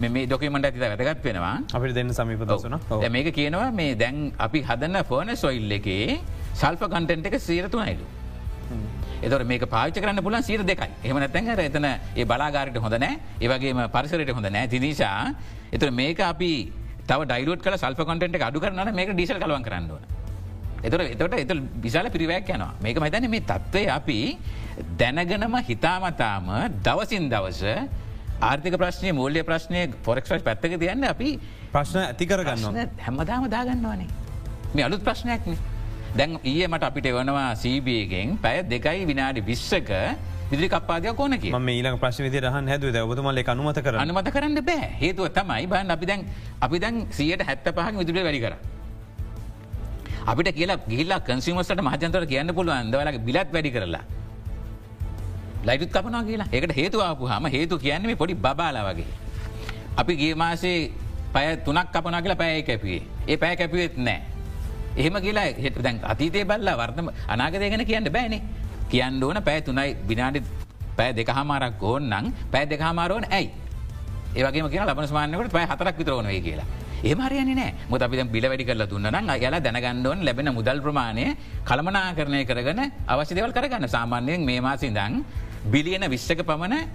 මේ 0.01 0.25
ඩොකමට 0.25 0.65
ඇති 0.67 0.79
වැදගත් 0.83 1.23
වෙනවා. 1.27 1.53
අපි 1.75 1.93
දෙන්න 1.99 2.13
සමීපදසන 2.19 2.75
මේක 3.15 3.27
කියනවා 3.37 3.69
මේ 3.79 3.95
දැන් 3.95 4.17
අපි 4.47 4.59
හදන්න 4.69 5.03
ෆෝන 5.09 5.35
සොයිල් 5.43 5.71
එකේ 5.77 6.19
සල්ප 6.61 6.83
කන්ටෙන්ට් 6.93 7.29
එක 7.29 7.37
සීරතුනයිලු. 7.47 8.05
එතර 9.25 9.43
මේ 9.45 9.59
පාච 9.75 9.97
කරන්න 10.03 10.23
පුලන් 10.27 10.41
සීර 10.49 10.63
දෙකයි. 10.71 10.89
එහම 11.05 11.17
නැතැන්හර 11.23 11.59
එතන 11.69 11.85
ඒ 11.85 12.25
බලාගාරට 12.31 12.77
හොඳ 12.85 12.97
නෑ. 13.03 13.19
ඒවගේම 13.43 13.81
පරිසරට 13.95 14.31
හොඳ 14.37 14.49
නෑ. 14.49 14.67
තිනිසා 14.67 15.33
එතර 15.71 15.91
මේක 15.91 16.19
අපි 16.31 16.51
තව 17.09 17.19
ඩයිරුත් 17.29 17.61
කල 17.65 17.77
සල්ප 17.83 18.01
කොටට 18.09 18.41
අඩු 18.49 18.59
කරන 18.63 18.95
මේක 18.99 19.13
ඩිසල් 19.13 19.39
කලවන් 19.43 19.63
කරන්නුවන. 19.67 20.03
එතර 20.87 21.01
එතට 21.05 21.33
එත 21.43 21.51
විශාල 21.85 22.09
පිරිවැයක් 22.09 22.49
යනවා. 22.49 22.73
මේක 22.83 22.97
මතන 22.97 23.29
මේ 23.29 23.45
තත්ත්වය 23.51 23.83
අපි 23.97 24.19
දැනගනම 24.97 25.55
හිතාමතාම 25.69 26.47
දවසින් 26.85 27.29
දවස 27.33 27.61
ආර්ථික 28.41 28.75
ප්‍රශ්නය 28.81 29.11
මූල්‍ය 29.19 29.43
ප්‍රශ්නය 29.49 29.81
පොරක්ෂ 30.05 30.41
පැත්තක 30.47 30.73
තියන්න 30.83 31.03
අපි. 31.13 31.29
ප්‍රශ්න 31.73 31.99
ඇති 32.05 32.25
කරගන්න 32.31 32.97
හැමදාම 33.05 33.45
දාගන්නවානේ. 33.55 34.09
මේ 34.75 34.85
අලුත් 34.87 35.03
ප්‍රශ්නයක්නේ 35.07 35.57
දැන් 36.17 36.37
ඒ 36.43 36.67
මට 36.67 36.83
අපිට 36.89 37.07
වනවා 37.17 37.55
සීබියගෙන් 37.63 38.37
පැය 38.43 38.63
දෙකයි 38.73 39.05
විනාඩි 39.09 39.41
විශ්සක 39.49 39.91
විදිරි 40.51 40.69
කපාදයක් 40.73 41.19
ඕනක 41.23 41.45
ම 41.59 41.69
ඊලක් 41.73 41.99
ප්‍රශ් 42.03 42.19
විදි 42.25 42.39
රහන් 42.43 42.67
හැදුව. 42.71 42.97
ඔබතුමල 43.05 43.41
අනුමත 43.53 43.79
කර 43.85 43.95
අනුමත 44.05 44.29
කරන්න 44.35 44.59
බෑ. 44.69 44.89
හේතුව 45.01 45.29
තමයි 45.37 45.67
බන් 45.73 45.91
අපි 45.95 46.05
දැන් 46.09 46.25
අපි 46.65 46.79
දැන් 46.83 46.95
සියට 47.17 47.43
හැත්ත 47.49 47.67
පහක් 47.77 47.93
විදුරේ 48.01 48.23
වැඩි 48.27 48.41
කර. 48.45 48.53
අපිට 50.31 50.49
කියලා 50.57 50.79
ගිල්ලා 50.91 51.21
කන්සිමස්ට 51.29 51.81
මහජන්තර 51.87 52.25
කියන්න 52.31 52.55
පුළුවන් 52.57 52.91
දවලගේ 52.93 53.23
බිලත් 53.27 53.53
වැඩි 53.55 53.71
කරලා. 53.77 54.03
ලයිටුත් 55.67 55.91
කපනවා 55.95 56.23
කියලා 56.29 56.49
ඒකට 56.51 56.75
හේතුවාපු 56.79 57.29
හම 57.31 57.45
හේතු 57.55 57.79
කියන්නේ 57.85 58.15
පොඩි 58.15 58.35
බාලා 58.35 58.83
වගේ. 58.89 59.07
අපි 60.01 60.13
ගේ 60.21 60.35
මාසේ 60.35 60.77
පය 61.33 61.45
තුනක් 61.65 61.87
කපනා 61.93 62.21
කියලා 62.21 62.41
පෑය 62.43 62.63
කැපියේ 62.69 63.01
ඒ 63.27 63.37
පෑ 63.37 63.55
කැපිවෙත් 63.55 63.97
නෑ. 63.97 64.19
එහෙම 64.97 65.15
කියලා 65.25 65.47
හෙට 65.63 65.77
දැන් 65.85 65.99
අතීතය 66.13 66.43
බල්ලා 66.45 66.75
වර්තම 66.81 67.07
අනාගතය 67.27 67.69
ගැන 67.71 67.85
කියන්න 67.85 68.11
බෑනේ 68.17 68.41
කියන්න 68.91 69.23
ඕන 69.23 69.43
පෑ 69.47 69.61
තුනයි 69.67 69.95
විනාඩි 70.09 70.41
පෑ 70.97 71.11
දෙක 71.17 71.29
හමාරක් 71.37 71.83
ඕන්නන් 71.91 72.33
පෑ 72.51 72.65
දෙක 72.71 72.81
හමාරුවන් 72.87 73.25
ඇයි 73.37 73.49
ඒවගේ 74.35 74.69
කිය 74.73 74.81
ලබන 74.85 75.07
ස්මානකට 75.11 75.51
පෑ 75.57 75.67
හතරක් 75.71 75.97
විතරෝනය 75.99 76.41
කියලා. 76.47 76.67
ඒමරයන 77.03 77.51
නෑ 77.59 77.71
මුත 77.91 78.01
අපි 78.05 78.23
බිල 78.33 78.45
වැඩි 78.51 78.65
කරලා 78.69 78.89
දුන්නන 78.89 79.07
යලා 79.45 79.61
දැනගණ්ඩුවන් 79.67 80.25
ලැබෙන 80.27 80.49
මුදල් 80.57 80.81
ප්‍රමාණය 80.85 81.25
කළමනා 81.69 82.09
කරණය 82.17 82.41
කරගන 82.49 82.81
අවශ්‍ය 83.07 83.33
දෙවල් 83.37 83.53
කරගන්න 83.57 83.87
සාමාන්‍යයෙන් 83.95 84.45
මේ 84.49 84.59
මාසිදං 84.67 85.23
බිලියන 85.65 86.09
විශ්ෂක 86.09 86.41
පමණ 86.43 86.89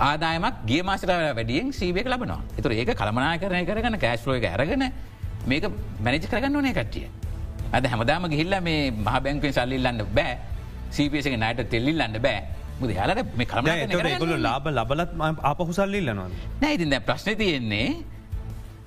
ආදායමක් 0.00 0.56
ගේ 0.66 0.82
මාසට 0.82 1.08
වැඩියෙන් 1.08 1.72
සීවක 1.72 2.06
ලබනවා 2.06 2.40
එතුර 2.58 2.72
ඒක 2.72 2.90
කළමනා 2.92 3.36
කරණය 3.38 3.64
කරගන 3.64 3.98
කෑස්ලෝක 3.98 4.44
ඇරගෙන 4.44 4.84
මේක 5.46 5.64
මැනිජ 6.00 6.26
කරගන්න 6.26 6.56
ඕනේ 6.56 6.74
කට්ටිය. 6.74 7.06
අද 7.72 7.86
හැමදාම 7.86 8.28
ගිහිල්ල 8.28 8.60
මේ 8.60 8.90
මහ 8.90 9.16
බැංකුවෙන් 9.24 9.52
සල්ලිල්ලන්න 9.52 10.04
බෑ 10.14 10.36
සීපේසක 10.90 11.36
නයට 11.36 11.62
තෙල්ලිල්ලන්න 11.70 12.18
බෑ 12.20 12.42
මුද 12.80 12.90
යාලට 12.90 13.32
මේ 13.38 14.18
ගොල 14.18 14.36
ලාබ 14.38 14.68
ලබලත් 14.68 15.10
අපහු 15.42 15.72
සල්ලිල්ලනවා. 15.72 16.28
නැයිතින් 16.60 16.90
දැ 16.90 17.00
ප්‍රශ්න 17.00 17.38
තියෙන්නේ 17.38 17.88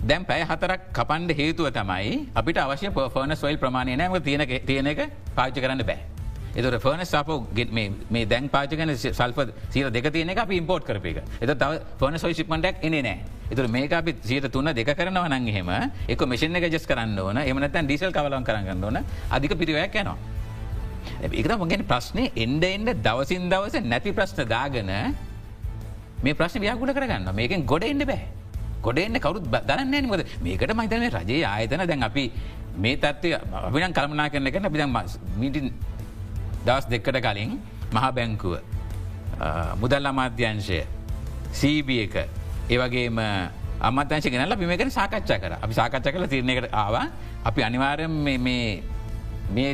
දැම් 0.02 0.26
පැය 0.26 0.44
හතරක් 0.44 0.82
කපන්ඩ 0.94 1.38
හේතුව 1.40 1.72
තමයි 1.72 2.14
අපිට 2.36 2.58
අවශ්‍ය 2.58 2.92
පර්ෆර්න 2.92 3.36
ස්වයිල් 3.36 3.58
ප්‍රමාණය 3.58 3.98
නෑම 3.98 4.22
තියෙන 4.22 4.46
තියෙන 4.70 4.88
එක 4.88 5.02
පාච 5.36 5.56
කරන්න 5.56 5.84
බෑ. 5.84 6.19
එතුර 6.56 6.80
ෆර්න 6.80 7.06
සප 7.06 7.30
මේ 8.12 8.26
දැන් 8.26 8.50
පාචකන 8.50 8.96
සල්ප 8.96 9.40
සීර 9.70 9.90
දෙක 9.90 10.12
තියන 10.12 10.30
එක 10.30 10.42
ඉම්පෝට් 10.52 10.84
කරපේක 10.84 11.18
එත 11.18 11.52
තව 11.56 11.72
ෆර්න 12.00 12.18
සොයි 12.18 12.34
සිප්මටක් 12.34 12.84
එනේ 12.84 13.02
නෑ 13.02 13.20
එතුර 13.52 13.68
මේක 13.68 13.92
අපි 13.92 14.16
සීට 14.22 14.50
තුන්න 14.50 14.72
දෙක 14.72 14.90
කරනව 14.94 15.26
නංහෙම 15.28 15.70
එක 16.08 16.22
මිෂන් 16.24 16.56
එක 16.56 16.70
ජස් 16.70 16.86
කරන්න 16.86 17.18
ඕන. 17.20 17.38
එමනතන් 17.40 17.86
ඩීසල් 17.86 18.12
කවලන් 18.12 18.44
කරන්න 18.44 18.84
ඕන. 18.84 18.98
අධික 19.30 19.58
පිරිවයක් 19.58 19.96
යනවා. 19.96 20.18
ඒකත 21.24 21.56
මගෙන 21.58 21.86
ප්‍රශ්නය 21.86 22.30
එන්ඩ 22.36 22.64
එන්ඩ 22.66 22.94
දවසින් 23.00 23.50
දවස 23.50 23.82
නැති 23.84 24.14
ප්‍රශ්න 24.14 24.46
දාගන 24.48 24.92
මේ 26.22 26.34
ප්‍රශ්න 26.34 26.62
ව්‍යාගුල 26.62 26.92
කරගන්න 26.92 27.34
මේකෙන් 27.34 27.66
ගොඩ 27.66 27.84
එන්න 27.84 28.06
බෑ. 28.06 28.40
ගොඩෙන්න්න 28.82 29.20
කවරුත් 29.20 29.46
දරන්න 29.62 30.08
මොද 30.08 30.24
මේකට 30.42 30.74
මහිතන 30.74 31.06
රජයේ 31.12 31.46
ආයතන 31.46 31.84
දැන් 31.84 32.04
අපි 32.04 32.32
මේ 32.78 32.98
තත්වය 32.98 33.34
අපින 33.34 33.94
කළමනා 33.94 34.30
කරන 34.30 34.48
එක 34.48 34.62
අපි 34.62 34.80
මිටින් 35.38 35.74
දවස් 36.70 36.86
දෙක්කට 36.88 37.20
කලින් 37.20 37.58
මහා 37.92 38.12
බැංකුව 38.12 38.56
මුදල් 39.76 40.06
අමාධ්‍යංශය 40.06 40.82
සීබ 41.54 41.90
එක 41.98 42.16
ඒවගේම 42.70 43.20
අමතංශ 43.82 44.28
ගෙනල 44.28 44.56
පිමකෙන 44.56 44.92
සාකච්ඡා 44.92 45.40
කර. 45.40 45.54
අපි 45.56 45.74
සාකච්ඡ 45.74 46.10
කල 46.10 46.26
තිරණයකට 46.28 46.74
ආවා. 46.74 47.08
අපි 47.46 47.64
අනිවාරයෙන් 47.64 48.12
මේ 49.50 49.72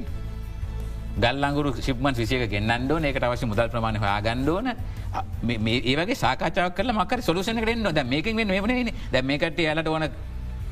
ගල්ලංගුරු 1.16 1.70
ශිප්මන් 1.78 2.14
විසියක 2.14 2.50
ගෙන්න්නඩෝ 2.50 3.00
ඒකට 3.00 3.24
අවශ්‍ය 3.24 3.46
මුදල් 3.46 3.70
ප්‍රමාණ 3.70 3.98
හා 3.98 4.20
ගණ්ඩෝන 4.22 4.68
ඒවගේ 5.84 6.16
සාකචාව 6.16 6.72
කල 6.72 6.92
මක 6.94 7.22
සොලුසන 7.22 7.58
කරෙන්න්න 7.58 7.90
ද 7.90 8.04
මේක 8.06 8.28
වන 8.30 8.92
දැ 9.12 9.22
මේකට 9.24 9.60
යාලට 9.60 9.88
ඕන 9.88 10.08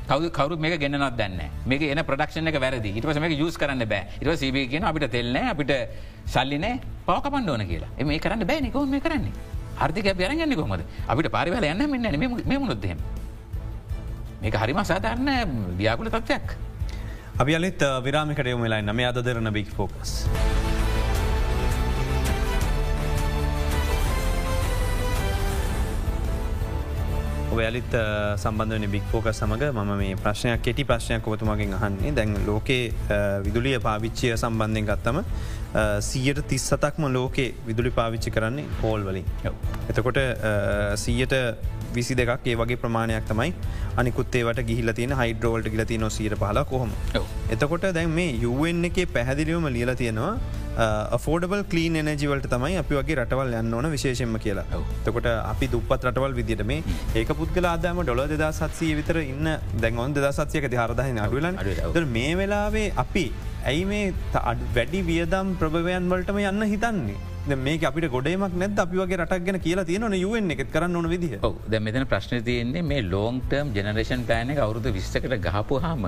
කවු 0.08 0.30
කවරු 0.38 0.58
මේ 0.58 0.78
ගෙනනත් 0.78 1.16
දන්න 1.18 1.40
මේක 1.66 1.82
එන 1.82 2.02
ප්‍රඩක්ෂණ 2.10 2.50
එක 2.52 2.60
වැරදි. 2.60 2.92
ඉටස 2.98 3.20
මේක 3.24 3.38
යුස් 3.38 3.56
කරන්න 3.56 3.86
බෑ. 3.88 4.20
ඉට 4.20 4.38
සිබ 4.38 4.56
කියන 4.72 4.84
අපිට 4.90 5.10
තෙල්න 5.16 5.36
අපිට 5.52 5.72
සල්ලිනෑ 6.34 6.80
පවකපන් 7.06 7.50
ඕන 7.54 7.66
කියලා. 7.72 7.92
එම 7.98 8.14
කරන්න 8.26 8.46
බෑ 8.50 8.60
නිකව 8.66 8.86
මේ 8.94 9.04
කරන්නේ? 9.06 9.32
ආර්ථික 9.78 10.10
බැරගන්න 10.20 10.54
කොමද 10.60 10.84
අපිට 11.08 11.30
පාරිවල 11.36 11.66
යන්න 11.70 11.90
මෙන්න 11.90 12.20
මේ 12.20 12.58
මුණොත්දහෙම 12.58 13.00
මේක 14.42 14.60
හරිම 14.62 14.84
සාධාරණ 14.92 15.30
ව්‍යාකුල 15.80 16.12
තත්වයක්. 16.14 16.56
අපි 17.42 17.56
අලිත් 17.58 17.82
විරාමිකට 18.06 18.52
යොම 18.54 18.62
වෙලා 18.68 18.82
නම 18.82 19.00
අද 19.10 19.24
දෙරන 19.24 19.52
බික් 19.58 19.72
ෆෝකස්. 19.78 20.12
ඔයාලිත් 27.56 27.94
සම්බන්ධවන 28.44 28.86
බික් 28.94 29.04
ෆෝක 29.12 29.26
සමඟ 29.32 29.64
මම 29.72 29.92
මේ 30.02 30.14
ප්‍රශ්නයක් 30.24 30.64
කෙටි 30.66 30.84
ප්‍රශ්නයක් 30.90 31.28
ඔබතුමගෙන් 31.32 31.76
අහන්නේ. 31.78 32.14
දැන් 32.18 32.34
ලෝකේ 32.48 32.82
විදුලිය 33.46 33.76
පාවිච්චිය 33.88 34.32
සම්බන්ධයෙන් 34.36 34.88
ගත්තම 34.90 35.20
සීයට 36.08 36.42
තිස් 36.50 36.66
සතක්ම 36.72 37.06
ලෝකේ 37.18 37.48
විදුලි 37.68 37.92
පාවිච්චි 38.00 38.34
කරන්නේ 38.36 38.66
හෝල් 38.82 39.06
වලින්. 39.08 39.30
එතකොට 39.90 40.20
සීයට 41.04 41.34
විසි 41.96 42.14
දෙකක් 42.20 42.46
ඒ 42.50 42.56
වගේ 42.60 42.80
ප්‍රමාණයක් 42.82 43.26
තමයි. 43.30 43.50
අනිකුත්තේවට 44.02 44.60
ගිහිල 44.70 44.92
තින 45.00 45.14
හයිඩරෝල්ට 45.20 45.70
ගිලති 45.74 45.98
නොසීර 46.04 46.36
පහල 46.42 46.60
කොහොම. 46.72 46.92
එතකොට 47.56 47.86
දැන් 47.98 48.14
මේ 48.18 48.30
යුවෙන් 48.44 48.84
එකේ 48.90 49.06
පැහැදිලිවම 49.16 49.68
ලියල 49.76 49.94
තියෙනවා 50.02 50.32
ෆෝඩබල් 51.24 51.62
කලීන් 51.72 51.96
එනජිවලට 52.02 52.46
තමයි 52.52 52.76
අපි 52.82 52.94
වගේ 52.98 53.16
රටවල් 53.22 53.54
යන්න 53.60 53.74
ඕන 53.78 53.86
විශේෂෙන්ම 53.94 54.36
කියලා. 54.44 54.80
තකොට 55.06 55.28
අපි 55.32 55.66
දුපත් 55.74 56.06
රටවල් 56.08 56.34
විදිට 56.40 56.64
මේ 56.70 56.82
ඒක 57.20 57.30
පුද්ගල 57.40 57.68
ආදාම 57.72 58.02
ඩොල 58.02 58.22
දෙදා 58.32 58.52
සත්සය 58.60 58.88
විතර 59.00 59.20
ඉන්න 59.22 59.50
දැන්ගොන් 59.84 60.16
දෙදා 60.18 60.32
සත්යක 60.38 60.66
හරදහන 60.72 61.20
අඩුලන් 61.26 62.08
මේ 62.16 62.32
වෙලාවේ 62.40 62.88
අපි 63.04 63.26
ඇයි 63.70 63.84
මේ 63.92 64.12
වැඩි 64.74 65.06
වියදම් 65.12 65.54
ප්‍රභවයන් 65.62 66.10
වලටම 66.12 66.42
යන්න 66.42 66.66
හිතන්නේ? 66.74 67.16
මේ 67.64 67.78
අපිට 67.88 68.10
ගොඩේමක් 68.16 68.54
නැද 68.60 68.78
අපි 68.84 68.96
වගේ 69.02 69.18
රටක් 69.22 69.46
ගැන 69.46 69.60
කියලා 69.66 69.88
තියෙන 69.88 70.20
යුවෙන් 70.24 70.52
එකත් 70.54 70.70
කරන්න 70.74 70.96
ඕන 71.00 71.08
විදි 71.14 71.30
ද 71.72 71.82
මෙතන 71.86 72.06
ප්‍රශ්න 72.12 72.44
තියන්නේ 72.50 72.84
මේ 72.90 73.02
ලෝන්ටර්ම් 73.14 73.74
ජනරේෂන් 73.78 74.28
පෑන 74.30 74.54
අවුරුදු 74.58 74.96
විස්සකට 74.98 75.34
ගහපු 75.48 75.82
හම 75.86 76.06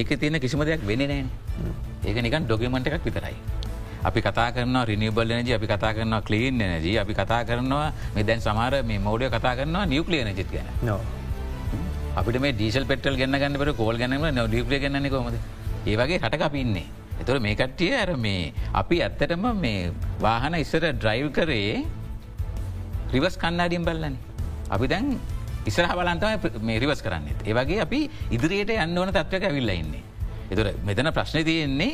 ඒක 0.00 0.12
තියෙන 0.20 0.40
කිසිම 0.44 0.62
දෙයක් 0.68 0.86
වෙන 0.90 1.02
නෑ 1.10 1.91
ඒක 2.04 2.22
නිකන් 2.22 2.46
ඩොකමට 2.46 2.86
එකක් 2.88 3.04
විතරයි. 3.04 3.36
අපි 4.04 4.20
කතා 4.20 4.50
කරන 4.54 4.76
රිනිබල් 4.90 5.32
නජ 5.32 5.50
අපි 5.58 5.66
කතා 5.66 5.92
කරන 5.96 6.14
කලීන් 6.28 6.58
නජ 6.58 6.86
අපි 6.98 7.14
කතා 7.14 7.42
කරනවා 7.44 7.92
මේ 8.14 8.24
දැන් 8.24 8.40
සමාර 8.40 8.74
මේ 8.82 8.98
මෝඩය 8.98 9.30
කතා 9.30 9.54
කරනවා 9.58 9.84
නිියවක්ලිය 9.86 10.22
නජිත් 10.26 10.50
ගැන 10.50 10.68
අපිට 12.16 12.40
මේ 12.40 12.52
ඩීසල් 12.52 12.84
පෙටල් 12.84 13.16
ගන්න 13.16 13.38
ගන්නට 13.42 13.76
කෝල් 13.76 13.96
ගැනීම 13.96 14.26
නිියක්ලිය 14.34 14.80
ගන්න 14.80 15.08
කොමද 15.08 15.38
ඒවගේ 15.86 16.18
හටක 16.18 16.42
අපින්නේ. 16.48 16.86
එතුර 17.20 17.38
මේ 17.40 17.54
කට්ටිය 17.54 17.94
ඇර 17.94 18.16
මේ 18.16 18.52
අපි 18.74 19.02
ඇත්තටම 19.02 19.46
මේ 19.54 19.92
වාහන 20.20 20.54
ඉස්සර 20.58 20.84
ඩ්‍රයිව් 20.92 21.30
කරේ 21.32 21.84
රිවස් 23.14 23.36
කන්නාඩියම් 23.38 23.84
බල්ලන. 23.84 24.16
අපි 24.70 24.86
දැන් 24.88 25.18
ඉස්සර 25.66 25.86
බලන්තම 25.86 26.62
මේ 26.62 26.78
රිවස් 26.82 27.02
කරන්නෙත්. 27.02 27.38
ඒවගේ 27.46 27.80
අපි 27.86 28.00
ඉදිරියට 28.30 28.74
යන්න 28.76 28.98
ඕන 28.98 29.14
තත්වක 29.14 29.50
ඇවිල්ල 29.50 29.70
ඉන්නේ. 29.70 30.02
එතුර 30.52 30.66
මෙතන 30.88 31.08
ප්‍රශ්න 31.16 31.44
තියෙන්නේ 31.50 31.92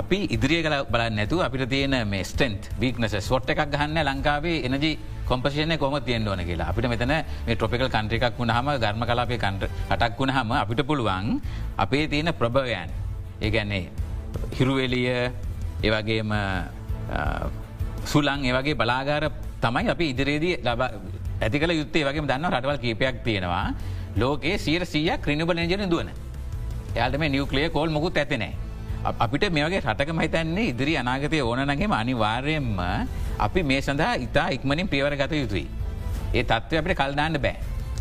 අපි 0.00 0.18
ඉදිරිය 0.34 0.60
කල 0.66 0.76
බල 0.92 1.02
නැතු 1.18 1.36
අපිට 1.46 1.68
තියෙන 1.72 1.96
මේ 2.12 2.24
ස්ටන්ට් 2.30 2.70
වීක්නස 2.82 3.14
ස්වට් 3.26 3.52
එකක් 3.54 3.62
ගහන්න 3.74 3.98
ලංකාවේ 4.08 4.56
එනජි 4.68 4.92
කොම්පසින 5.28 5.72
කොම 5.82 5.94
තියෙන් 6.06 6.28
ඕන 6.28 6.40
කියලා. 6.48 6.68
අපිට 6.72 6.88
මෙතන 6.92 7.12
මේ 7.46 7.54
ට්‍රොපිකල් 7.56 7.88
කන්ට්‍රිකක් 7.94 8.38
වුණහම 8.38 8.68
ගර්ම 8.82 9.04
කලාපේ 9.10 9.38
කන්ට 9.44 9.70
අටක් 9.94 10.18
වුණ 10.18 10.32
හම 10.36 10.52
අපිට 10.62 10.82
පුළුවන් 10.90 11.40
අපේ 11.84 12.04
තියෙන 12.12 12.32
ප්‍රභවයන්. 12.40 12.90
ඒගැන්නේ 13.40 13.84
හිරුවෙලිය 14.58 15.08
ඒවගේම 15.86 16.34
සුලං 18.12 18.44
ඒවගේ 18.50 18.76
බලාගාර 18.82 19.30
තමයි 19.64 19.88
අපි 19.94 20.04
ඉදිරියේදී 20.12 20.54
ලබ 20.66 20.82
ඇති 21.44 21.56
කල 21.62 21.72
යුත්තේ. 21.80 22.04
වගේ 22.08 22.26
දන්න 22.30 22.50
රටවල් 22.52 22.78
කීපයක් 22.84 23.24
තියෙනවා. 23.24 23.66
ලෝකේ 24.16 24.58
සීර 24.58 24.82
සීයක් 24.92 25.22
ක්‍රිනිබල 25.24 25.58
නජන 25.64 25.90
දුවන. 25.90 26.10
එයාට 26.96 27.18
මේ 27.18 27.32
නිියවක්ලිය 27.34 27.68
කෝල් 27.70 27.90
මොකුත් 27.90 28.16
ඇතිනෑ. 28.16 28.54
අපිට 29.04 29.44
මේගේ 29.52 29.80
රටක 29.82 30.10
මහිතන්නේ 30.18 30.70
ඉදිරි 30.72 30.96
අනාගතය 30.96 31.40
ඕනනගේම 31.42 31.92
අනිවාර්යෙන්ම 31.92 32.80
අපි 33.38 33.62
මේ 33.62 33.80
සඳහා 33.80 34.14
ඉතා 34.26 34.48
ඉක්මනින් 34.56 34.88
පියවර 34.88 35.16
ගත 35.16 35.32
යුතුයි. 35.42 35.66
ඒ 36.34 36.44
තත්ව 36.44 36.80
අපට 36.80 36.98
කල්දාන්න 37.00 37.38
බෑ. 37.38 37.56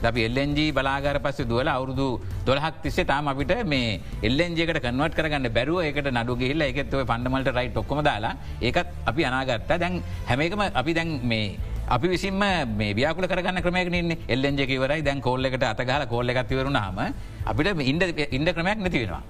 අපි 0.09 0.21
එල්ලෙන්ජී 0.27 0.69
බලාගර 0.77 1.17
පස්ස 1.25 1.47
දුවල 1.51 1.67
අවුරුදු 1.67 2.07
දොලහක් 2.47 2.77
තිස්සේ 2.83 3.05
තාම 3.05 3.27
අපිට 3.31 3.53
මේ 3.65 3.99
එල්ලෙන්ජේකට 4.21 4.79
කන්වට 4.85 5.17
කරගන්න 5.17 5.49
බැරුව 5.57 5.79
එකට 5.89 6.09
නඩු 6.11 6.33
ගහිල්ල 6.41 6.63
එකත්ව 6.67 7.03
පණ්ඩමට 7.03 7.51
රයි 7.57 7.69
ටොක්කොම 7.69 8.01
දාලා 8.09 8.33
ඒකත් 8.61 8.89
අපි 9.11 9.21
අනාගත්තා 9.29 9.77
දැන් 9.77 9.95
හැමේකම 10.29 10.63
අපි 10.73 10.93
දැන් 10.93 11.11
මේ 11.23 11.45
අපි 11.87 12.07
විසිම 12.07 12.39
මේ 12.39 12.93
ව්‍යාකුල 12.95 13.27
කරගන්න 13.27 13.61
ක්‍රමයකනන්නේ 13.61 14.17
එල්ලෙන්ජකිවරයි 14.29 15.03
දැන් 15.03 15.21
කෝල්ලෙකට 15.21 15.63
අතගහල 15.63 16.05
කෝල්ල 16.07 16.29
එකත්තිවරුණාම 16.29 16.99
අපිට 17.45 17.81
ඉන්ඩ 17.91 18.03
ඉන්ඩ 18.31 18.49
ක්‍රමයක් 18.55 18.79
නැතිවෙනවා. 18.79 19.23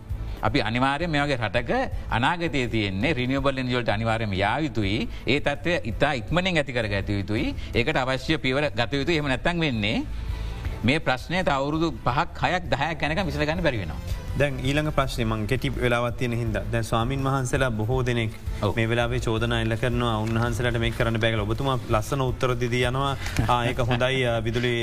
අපි 0.44 0.60
අනිවාරය 0.62 1.08
මේගේ 1.08 1.38
රටක 1.38 1.72
අනාගතය 2.12 2.68
තියන්නේ 2.74 3.14
රිනිියබල් 3.14 3.64
ජොල්ට 3.74 3.90
අනිවාරයම 3.90 4.34
යායුතුයි 4.34 5.08
ඒ 5.28 5.40
තත්වය 5.40 5.80
ඉතා 5.92 6.14
ඉක්මනින් 6.22 6.58
ඇතිකර 6.58 6.88
ගත 6.94 7.10
යුතුයි. 7.10 7.56
ඒකට 7.74 7.98
අවශ්‍ය 7.98 8.38
පිවර 8.38 8.70
ගත 8.70 8.94
යුතු 8.94 9.12
එම 9.12 9.28
නැත්තන් 9.28 9.60
වෙන්නේ 9.60 10.06
මේ 10.88 11.00
ප්‍රශ්නය 11.08 11.40
අවුරුදු 11.58 11.88
පහක් 12.06 12.52
හයක් 12.52 12.64
දහය 12.74 12.90
කැනක 13.02 13.20
විසලගන්න 13.30 13.62
බැරිවෙනවා. 13.66 14.00
දැන් 14.40 14.56
ඊළඟ 14.68 14.90
ප්‍රශ්නය 14.98 15.24
මං 15.26 15.42
කෙටි 15.52 15.70
වෙලාවත්තියන 15.84 16.34
හිද 16.40 16.58
දැ 16.74 16.82
ස්වාමින් 16.90 17.22
වහන්සලා 17.28 17.70
බොහෝ 17.80 18.00
දෙනෙක් 18.10 18.34
මේ 18.78 18.88
වෙලාේ 18.92 19.20
චෝදන 19.28 19.54
එල්ල 19.60 19.76
කරනවා. 19.84 20.16
උන්හන්සලට 20.26 20.80
මේ 20.84 20.92
කරන 20.98 21.20
බැගල 21.24 21.44
ඔබතුම 21.46 21.70
ලස්සන 21.96 22.24
උත්තරදිද 22.26 22.76
යනවා. 22.80 23.12
ආයක 23.58 23.80
හොඳයි. 23.92 24.26
විදුලි 24.48 24.74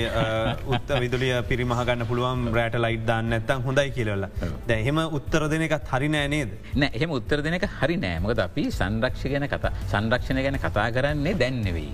උත්ත 0.75 0.95
විදුලිය 1.05 1.35
පිරිමහගන්න 1.51 2.07
පුළුවන්. 2.13 2.49
රෑට 2.57 2.79
ලයිට් 2.87 3.05
දාන්න 3.11 3.37
ඇත්තන් 3.39 3.67
හොඳයි 3.69 3.91
කියලල්ල 3.99 4.27
දැහෙම 4.71 5.03
උත්තර 5.19 5.49
දෙනකත් 5.55 5.93
හරි 5.93 6.09
නෑනේද 6.17 6.57
නෑ 6.83 6.91
එහෙම 6.97 7.13
උත්තර 7.19 7.45
දෙනක 7.49 7.69
හරි 7.81 8.01
නෑමකද 8.07 8.43
අපි 8.49 8.67
සංරක්ෂ 8.79 9.29
ගැන 9.35 9.49
කතා 9.55 9.77
සංරක්ෂණ 9.93 10.43
ගැන 10.47 10.59
කතා 10.65 10.89
කරන්නේ 10.97 11.39
දැන්නෙවෙයි. 11.45 11.93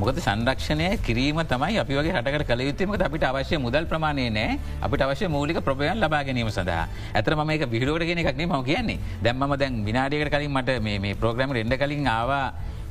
මොකද 0.00 0.16
සංරක්ෂණය 0.24 0.86
කිරීම 1.06 1.38
තමයි 1.44 1.76
අපි 1.82 1.92
වගේ 1.96 2.12
හටකට 2.16 2.44
කළ 2.48 2.62
යුත්තමක 2.66 3.02
අපිට 3.06 3.24
අවශ්‍ය 3.28 3.56
මුදල් 3.64 3.84
ප්‍රමාණය 3.90 4.24
නෑ 4.36 4.56
අපිට 4.84 5.02
අවශ්‍ය 5.06 5.28
මූලික 5.34 5.58
ප්‍රපයන් 5.66 6.00
ලබා 6.00 6.22
ගැනීම 6.24 6.48
සඳහා. 6.48 6.84
ඇතර 7.12 7.36
ම 7.36 7.50
එක 7.54 7.64
විහිලෝට 7.74 8.04
ගෙන 8.08 8.20
එකක් 8.22 8.40
ම 8.40 8.54
කියන්නේ. 8.64 8.98
දැම්ම 9.24 9.52
දැන් 9.62 9.74
විනාඩියකට 9.84 10.32
කලින් 10.34 10.52
මට 10.56 10.80
මේ 10.80 11.14
ප්‍රෝග්‍රම 11.20 11.52
එඩ 11.52 11.74
කලින් 11.82 12.08
ආවා 12.08 12.46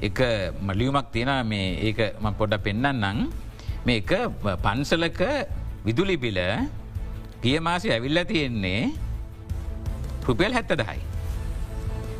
එක 0.07 0.19
මලියුමක් 0.61 1.09
තියෙන 1.15 1.31
මේ 1.51 1.69
ඒක 1.89 1.99
ම 2.21 2.29
පොඩ්ඩ 2.39 2.61
පෙන්න්නන්නම් 2.67 3.25
මේ 3.85 3.97
එක 4.01 4.11
පන්සලක 4.65 5.21
විදුලි 5.87 6.17
බිල 6.25 6.37
පියමාසි 7.41 7.89
ඇවිල්ල 7.89 8.21
තියෙන්නේ 8.33 8.93
රුපියල් 10.27 10.53
හැත්ත 10.53 10.77
දහයි. 10.81 11.01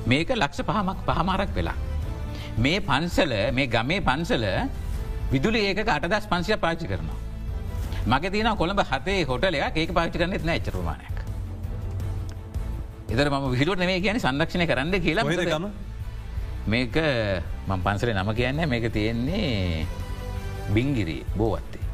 මේක 0.09 0.33
ලක්ෂ 0.33 0.65
පහමක් 0.65 0.99
පහමාරක් 1.05 1.53
වෙලා. 1.59 1.77
මේ 2.57 2.79
පන්සල 2.79 3.33
මේ 3.53 3.67
ගමේ 3.67 4.01
පන්සල 4.01 4.45
විදුලි 5.31 5.59
ඒක 5.69 5.87
අටදස් 5.87 6.27
පන්සිය 6.27 6.57
පාචි 6.57 6.87
කරනවා. 6.87 7.17
මගේ 8.07 8.31
තින 8.31 8.49
කොළඹ 8.55 8.81
හතේ 8.91 9.25
හොටලයක් 9.25 9.75
ඒක 9.75 9.93
පාචි 9.93 10.17
කරනෙත් 10.17 10.43
නෑ 10.45 10.59
චරමානයක්. 10.59 11.17
එදර 13.09 13.29
ම 13.29 13.49
විහිලුවට 13.53 13.85
මේ 13.85 14.01
කියන 14.01 14.19
සංරක්ෂණය 14.19 14.65
කරන්න 14.67 14.95
කියලා 15.01 15.71
මේක 16.67 16.95
මං 17.67 17.81
පන්සලේ 17.85 18.13
නම 18.13 18.31
කියන්න 18.39 18.63
මේක 18.69 18.85
තියෙන්නේ 18.93 19.85
බිංගිරී 20.73 21.23
බෝවත්තේ. 21.37 21.85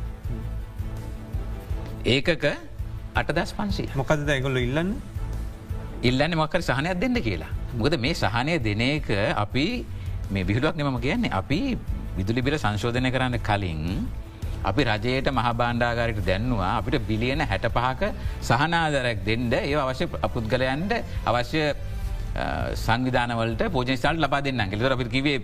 ඒකක 2.06 2.46
අටදස් 3.16 3.54
පන්සී 3.58 3.90
මොකද 3.96 4.30
ඇගොල්ල 4.30 4.58
ඉල්ලන්න 4.60 4.96
ඉල්ලන්න 6.04 6.36
මක්කර 6.38 6.62
සහනයක් 6.62 7.00
දෙන්න 7.00 7.18
කියලා. 7.28 7.52
මොකද 7.78 7.98
මේ 8.00 8.14
සහනය 8.14 8.60
දෙන 8.60 8.82
එක 8.82 9.08
අපි 9.36 9.86
මේ 10.32 10.44
විහිලුවක් 10.44 10.76
නෙමම 10.78 11.00
කියන්නේ 11.00 11.32
අපි 11.32 11.60
විදුලිබිල 12.18 12.56
සංශෝධනය 12.58 13.10
කරන්න 13.12 13.38
කලින් 13.48 13.82
අපි 14.64 14.82
රජයට 14.84 15.28
මහබාණ්ඩාගාරයට 15.32 16.26
දැන්නවා 16.26 16.72
අපිට 16.80 16.98
බිලියන 17.10 17.42
හැට 17.42 17.68
පහක 17.70 18.02
සහනාදරක් 18.42 19.20
දෙන්ඩ 19.26 19.54
ඒ 19.54 19.76
අවශ්‍ය 19.78 20.06
අපුද්ගලයන්ට 20.28 20.94
අවශ්‍ය 21.26 21.62
සංවිධානවලට 22.86 23.62
පෝජනිස්ථාට 23.72 24.20
ලබා 24.20 24.42
දෙන්න 24.42 24.66
කෙලර 24.72 24.92
අපිට 24.92 25.12
කිවේ 25.12 25.38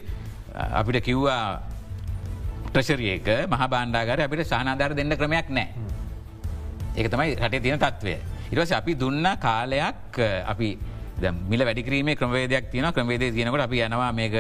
අපිට 0.80 1.04
කිව්වා 1.04 1.44
ප්‍රශරියක 2.74 3.28
මහ 3.48 3.64
බාණ්ඩාගර 3.68 4.26
අපිට 4.26 4.44
සහනාධාර 4.46 4.96
දෙන්න 4.96 5.14
ක්‍රමයක් 5.14 5.50
නෑ. 5.50 5.68
ඒක 6.96 7.08
තමයි 7.08 7.36
රටේ 7.38 7.62
තියෙන 7.62 7.80
තත්ත්වය. 7.80 8.16
ඉරවස 8.52 8.72
අපි 8.72 8.96
දුන්න 8.96 9.28
කාලයක් 9.40 10.20
අපි 10.46 10.70
මිල 11.50 11.66
වැඩික්‍රීමේ 11.66 12.16
ක්‍රමවේදයක් 12.16 12.72
තියන 12.72 12.88
ක්‍රමේදේ 12.94 13.32
තියනකට 13.32 13.66
අපි 13.68 13.82
යනවා 13.88 14.12
මේක 14.14 14.36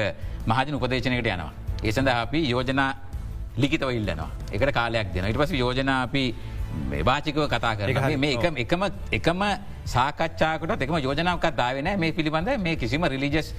මහජන 0.47 0.75
උපදේශනකට 0.75 1.27
යනවා. 1.27 1.51
ඒසඳ 1.83 2.07
අපි 2.07 2.39
යෝජනා 2.49 2.89
ලිකිතව 3.57 3.89
ඉල්ලනවා. 3.91 4.29
එකට 4.51 4.73
කාලයක් 4.73 5.13
දෙන 5.13 5.29
ඉට 5.29 5.37
පස 5.37 5.53
යෝජනා 5.53 6.01
අපි 6.03 6.23
වාචිකව 7.05 7.43
කතා 7.47 7.75
කර 7.75 8.17
මේ 8.17 8.37
එකම 8.37 8.85
එකම 9.11 9.43
සාකච්ඡාකට 9.85 10.81
එකම 10.81 10.97
යෝජනාවකත් 10.99 11.55
දාවෙන 11.57 11.91
මේ 11.99 12.11
පිළිබඳ 12.11 12.49
මේ 12.59 12.75
කිසිම 12.75 13.03
රිලිජස් 13.05 13.53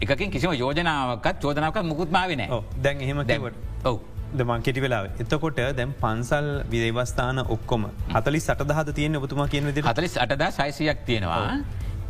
එකකින් 0.00 0.30
කිසිම 0.30 0.52
යෝජනාවකත් 0.54 1.40
චෝදනාවක 1.40 1.80
මුකුත්මාවෙන 1.84 2.44
දැන් 2.82 3.00
එහෙම 3.00 3.24
කිවට 3.24 3.56
ඔව. 3.84 3.98
දමන් 4.28 4.62
කෙටි 4.62 4.80
වෙලා 4.82 5.02
එතකොට 5.22 5.58
දැම් 5.76 5.92
පන්සල් 6.02 6.48
විදේවස්ථාන 6.70 7.38
ඔක්කොම 7.46 7.82
හතලි 8.14 8.40
සටදහද 8.40 8.92
තියෙන 8.92 9.16
ඔබතුමා 9.16 9.48
කියන 9.48 9.66
විදි 9.68 9.84
හතලිස් 9.88 10.16
අටදා 10.18 10.50
සයිසියක් 10.50 11.04
තියෙනවා 11.06 11.42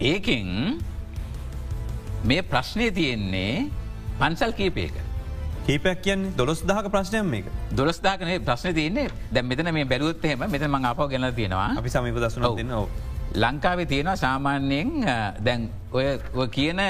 ඒකින් 0.01 0.78
මේ 2.24 2.42
ප්‍රශ්නය 2.42 2.90
තියෙන්නේ 2.90 3.70
පන්සල් 4.18 4.53
කීපයක. 4.53 4.92
කීපයක් 5.66 6.03
කියන්න? 6.03 6.32
දොස් 6.36 6.62
දහක 6.62 6.90
ප්‍රශ්නයම් 6.92 7.26
මේක 7.26 7.47
දොස්දාකන 7.72 8.28
ප්‍රශ්න 8.44 8.74
තියන්නේ. 8.74 9.09
දැ 9.32 9.42
මෙතන 9.42 9.72
මේ 9.72 9.84
බැලුත්හෙම 9.84 10.38
මෙත 10.51 10.62
මං 10.62 10.84
අප 10.84 11.01
ගෙන 11.11 11.32
තියෙනවා. 11.34 11.74
අපි 11.78 11.88
සමීප 11.88 12.20
දසන 12.20 12.57
දෙන්න 12.57 12.72
ඕ 12.72 12.88
ලංකාවේ 13.34 13.86
තියෙනවා 13.86 14.16
සාමාන්‍යයෙන් 14.16 14.90
දැන් 15.44 15.68
ඔය 15.92 16.49
කියන 16.49 16.80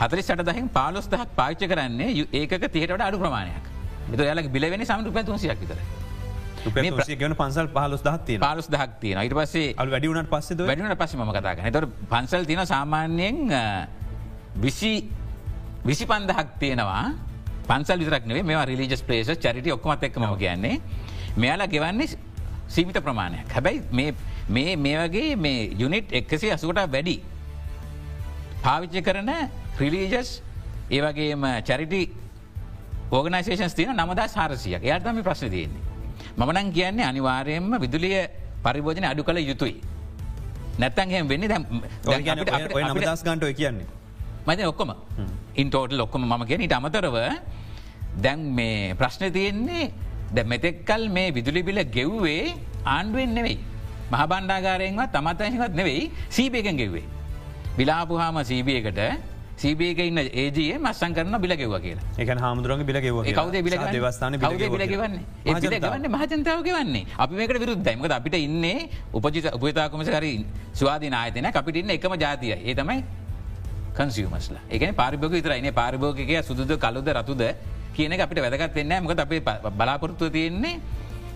හතරි 0.00 0.22
සට 0.22 0.46
දහින් 0.48 0.68
පාලොස් 0.68 1.08
දහක් 1.08 1.28
පාච්ච 1.36 1.66
කරන්නේ 1.72 2.26
ඒක 2.32 2.52
තිහට 2.72 3.00
අඩු 3.00 3.18
ප්‍රමාණයක්. 3.18 3.64
මෙත 4.10 4.20
යාලක් 4.20 4.48
බිලවෙනි 4.54 4.84
සමට 4.86 5.12
පැතුන්සියක් 5.12 5.58
විතර 5.60 5.78
ගන 7.16 7.34
පන්සල් 7.34 7.68
පහලොස් 7.68 8.02
දහත්තිය 8.02 8.38
පාලොස් 8.38 8.68
දහක් 8.68 9.00
තියෙන 9.00 9.22
ඉට 9.22 9.34
පස්සේ 9.34 9.74
අල් 9.76 9.90
වැඩිවුණට 9.90 10.30
පස්සේ 10.30 10.56
වැඩිුණට 10.62 10.98
පස්ස 10.98 11.16
ම 11.16 11.32
කතාගන 11.32 11.72
තොර 11.72 11.86
පන්සල් 12.08 12.44
තින 12.44 12.66
සාමාන්‍යයෙන් 12.66 13.38
විසි 14.56 14.92
විසි 15.84 16.04
පන්දහක් 16.04 16.58
තියෙනවා. 16.58 17.14
පන්සල් 17.66 17.98
විතරක්නේ 17.98 18.42
මේ 18.42 18.64
රිලිජස් 18.66 19.02
පලේස 19.02 19.30
චරිට 19.36 19.68
ඔක්කොමත් 19.68 20.02
එක්ම 20.02 20.24
කියන්නේ. 20.36 20.80
මෙයාලා 21.36 21.68
ගෙවන්නේ 21.68 22.08
සීමිත 22.68 22.98
ප්‍රමාණයක්. 22.98 23.48
හැබැයි 23.48 23.82
මේ 24.48 24.76
මේ 24.76 24.96
වගේ 24.98 25.36
මේ 25.36 25.70
යුනිට් 25.74 26.12
එක්කසේ 26.12 26.52
අසුකට 26.52 26.78
වැඩි 26.86 27.16
පාවිච්ච 28.62 29.02
කරන 29.02 29.30
රිලීජස් 29.78 30.42
ඒවගේම 30.90 31.42
චැරිටි 31.62 32.02
ඕගනයිසේෂන් 33.10 33.76
තියන 33.76 33.94
නමදා 33.94 34.28
සාරසියක් 34.28 34.82
එයාටම 34.82 35.22
ප්‍රශ්න 35.22 35.50
තියන්නේ. 35.50 35.95
මමනං 36.38 36.68
කියන්නේ 36.76 37.06
අනිවාරයෙන්ම 37.10 37.70
විදුලිය 37.84 38.16
පරිභෝජන 38.64 39.06
අඩු 39.10 39.22
කළ 39.28 39.38
යුතුයි. 39.50 39.76
නැත්තන්හෙම 40.80 41.28
වෙන්න 41.32 41.48
දැම් 41.52 41.64
නමදස් 42.88 43.22
ගන්ටය 43.26 43.52
කියන්නේ. 43.60 43.86
මද 44.46 44.60
ඔක්කොම 44.72 44.90
ඉන්ටෝට 45.62 45.92
ලොක්කොම 46.00 46.22
මම 46.30 46.42
කියෙන 46.48 46.64
ඉට 46.66 46.76
අමතරව 46.78 47.16
දැන් 48.24 48.40
මේ 48.58 48.94
ප්‍රශ්න 49.00 49.32
තියෙන්නේ 49.36 49.92
ද 50.34 50.44
මෙතෙක්කල් 50.52 51.02
මේ 51.16 51.32
විදුලි 51.36 51.62
බිල 51.68 51.80
ගෙව්වේ 51.96 52.54
ආණ්ඩුවෙන් 52.84 53.32
නෙවෙයි. 53.38 53.58
මහබණ්ඩාගාරයෙන්වත් 54.12 55.10
තමත්තහිවත් 55.14 55.72
නෙවෙයි 55.80 56.02
සීපයකෙන් 56.36 56.76
ගෙව්වේ. 56.80 57.06
බිලාපුහාම 57.78 58.36
සීබියකට 58.50 59.00
සීබේක 59.56 60.00
ඉන්න 60.00 60.18
ඒජයේ 60.18 60.78
මස්සන් 60.78 61.12
කරන 61.16 61.36
බිලගෙව 61.40 61.74
කියලා. 61.80 62.04
එක 62.18 62.28
හාමුදුරන් 62.38 62.84
බිලගෙව 62.84 63.20
කවද 63.28 63.62
බිල 63.62 63.76
දවස්ථාන 63.88 64.38
බිලගවන්නේ 64.38 65.24
ඒගවන්න 65.46 66.08
මහජනතාව. 66.12 66.58
ගවන්නේ 66.62 67.04
අපි 67.16 67.34
මේකට 67.34 67.60
විරුද්ධයිමක 67.62 68.10
අපිට 68.10 68.36
ඉන්නේ 68.38 68.88
උපජිත 69.12 69.46
උපතාකමස 69.52 70.10
හරි 70.10 70.32
ස්වාධී 70.74 71.10
නායතන 71.10 71.48
අපිට 71.52 71.76
ඉන්න 71.76 71.90
එකම 71.90 72.16
ජාතිය 72.16 72.52
ඒ 72.54 72.74
තමයි 72.74 72.98
කන්සියමස්ලා 73.96 74.62
එකන 74.70 74.94
පාරිභෝග 74.94 75.32
විතරයින 75.32 75.72
පාරිභෝගක 75.72 76.36
සුදුද 76.42 76.76
කලුද 76.78 77.08
රතුද 77.10 77.42
කියන 77.96 78.12
අපිට 78.18 78.42
වැදගත් 78.44 78.74
වෙන්න 78.74 78.94
මකද 79.00 79.20
අපේ 79.20 79.40
බලාපොරත්තුව 79.72 80.30
තියෙන්නේ 80.30 80.80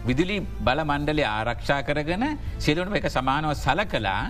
විදුලි 0.06 0.36
බල 0.60 0.80
මණ්ඩලය 0.84 1.24
ආරක්ෂා 1.26 1.80
කරගෙන 1.88 2.24
සිලුණු 2.58 2.96
එක 2.96 3.08
සමානව 3.08 3.52
සල 3.54 3.80
කලා 3.86 4.22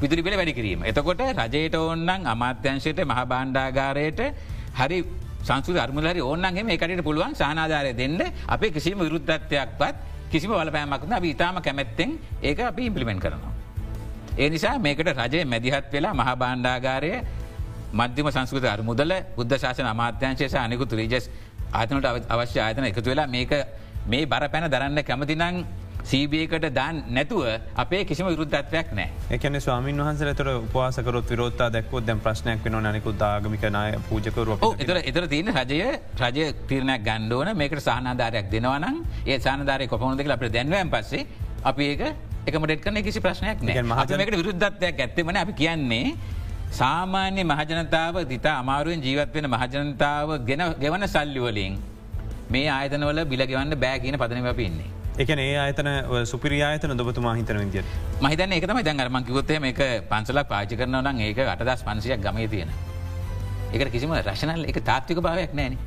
විදුලි 0.00 0.22
බෙල 0.22 0.36
වැඩි 0.36 0.52
කිරීම. 0.52 0.80
එතකොට 0.82 1.20
රජයට 1.34 1.76
ඔන්නන් 1.76 2.26
අමාත්‍යංශයට 2.26 3.00
මහ 3.02 3.20
බාණ්ඩාගාරයට 3.24 4.20
හරි 4.74 4.98
සංසු 5.42 5.78
අර්මලරි 5.78 6.20
ඕන්නන්ගේ 6.22 6.74
එකට 6.74 7.02
පුළුවන් 7.02 7.34
සානාධාරය 7.34 7.92
දෙන්න 7.94 8.20
අපේ 8.48 8.70
කිසිම 8.70 8.98
විරුද්ධත්වයක්වත් 8.98 9.96
කිසිම 10.30 10.50
වලපෑමක්න 10.52 11.12
අපි 11.12 11.28
ඉතාම 11.30 11.60
කැමැත්තෙන් 11.60 12.10
ඒක 12.42 12.60
අපි 12.62 12.82
ඉම්පලිමෙන්ට 12.88 13.22
කරනවා. 13.22 13.52
ඒ 14.36 14.48
නිසා 14.50 14.78
මේකට 14.78 15.08
රජය 15.14 15.44
මැදිහත් 15.44 15.92
වෙලා 15.92 16.14
මහ 16.14 16.30
බාණ්ඩාගාරය 16.36 17.12
මධ්‍යම 17.92 18.28
සංස්කෘත 18.30 18.66
අර්මුදල 18.66 19.12
බුද්ධ 19.36 19.56
ශාසන 19.56 19.86
අමාත්‍යංශය 19.86 20.46
අනිකුතු 20.58 20.96
රීජස් 20.96 21.30
ආතනට 21.72 22.06
අවශ්‍ය 22.28 22.58
ආයතන 22.58 22.84
එකතු 22.84 23.08
වෙලා 23.10 23.26
මේක 23.28 23.52
මේ 24.06 24.26
බර 24.26 24.44
පැන 24.48 24.68
දරන්න 24.68 25.00
කැමතිනං 25.02 25.64
සීබියකට 26.06 26.66
දාන් 26.70 27.02
නැතුව 27.08 27.46
අපේ 27.76 28.02
කිසිම 28.04 28.28
විරුද්ධත්වයක් 28.28 28.92
නෑ 28.98 29.08
එකන 29.30 29.60
ස්වාමීන් 29.60 30.02
වහන්සේ 30.02 30.34
තර 30.34 30.50
උපවාසකරොත් 30.52 31.32
විරෝත්තා 31.32 31.68
දැක්වොත් 31.70 32.06
දැම් 32.06 32.20
ප්‍රශ්නයක් 32.20 32.62
වෙන 32.66 32.78
නනිකු 32.82 33.12
දාගමිකනය 33.16 33.98
පූජකරු 34.08 34.58
එතර 34.76 35.00
එතර 35.02 35.26
තියෙන 35.26 35.50
රජය 35.54 35.90
රජය 36.20 36.46
තීරණයක් 36.68 37.02
ගණ්ඩෝන 37.02 37.50
මේකට 37.56 37.82
සහනාධාරයක් 37.82 38.48
දෙනවනම් 38.50 39.02
ඒ 39.26 39.38
සානධාරය 39.40 39.88
කොපොන 39.88 40.16
දෙක 40.16 40.30
අපට 40.30 40.52
දැන්වයන් 40.52 40.90
පස්සේ 40.90 41.26
අපි 41.64 41.90
ඒක 41.92 42.02
එකමටෙත් 42.46 42.80
කන 42.80 43.02
කිසි 43.02 43.20
ප්‍රශ්නයක් 43.20 43.62
නෑ 43.62 43.84
මහමකට 43.84 44.40
විරුද්ධත්වයක් 44.40 45.00
ඇත්තමන 45.00 45.42
අපි 45.42 45.54
කියන්නේ 45.54 46.04
සාමාන්‍ය 46.72 47.42
මහජනතාව 47.44 48.16
දිතා 48.28 48.56
අමාරුවෙන් 48.58 49.02
ජීවත් 49.02 49.34
වෙන 49.34 49.48
මහජනතාව 49.48 50.28
ගෙන 50.44 50.62
ගෙවන 50.80 51.06
සල්ලිවලින් 51.08 51.80
මේ 52.50 52.68
ආයතනවල 52.70 53.24
බිලගෙවන්න 53.26 53.74
බෑ 53.76 53.98
කියන 54.00 54.18
පදනව 54.18 54.54
පින්නේ. 54.54 54.95
එකන 55.16 55.40
ඒ 55.40 55.56
අතන 55.58 55.88
සුපිරියායතන 56.26 56.92
දොබතුමා 56.92 57.34
හිතන 57.34 57.58
විදිිය 57.62 57.84
මහිතන 58.20 58.52
එකතම 58.52 58.80
දැන් 58.84 59.00
අරමන් 59.00 59.24
කිවොත්තේ 59.24 59.58
මේක 59.58 59.80
පන්සලක් 60.10 60.48
පාචි 60.48 60.76
කරනව 60.76 61.00
නම් 61.02 61.20
ඒක 61.20 61.38
අටදස් 61.46 61.84
පන්සියක් 61.84 62.20
ගමේ 62.20 62.48
තියෙන. 62.48 62.70
ඒකට 63.72 63.92
කිසිම 63.92 64.12
රශනල් 64.14 64.64
එක 64.64 64.80
තාත්වික 64.82 65.20
භාවයක් 65.20 65.54
නෑන. 65.54 65.78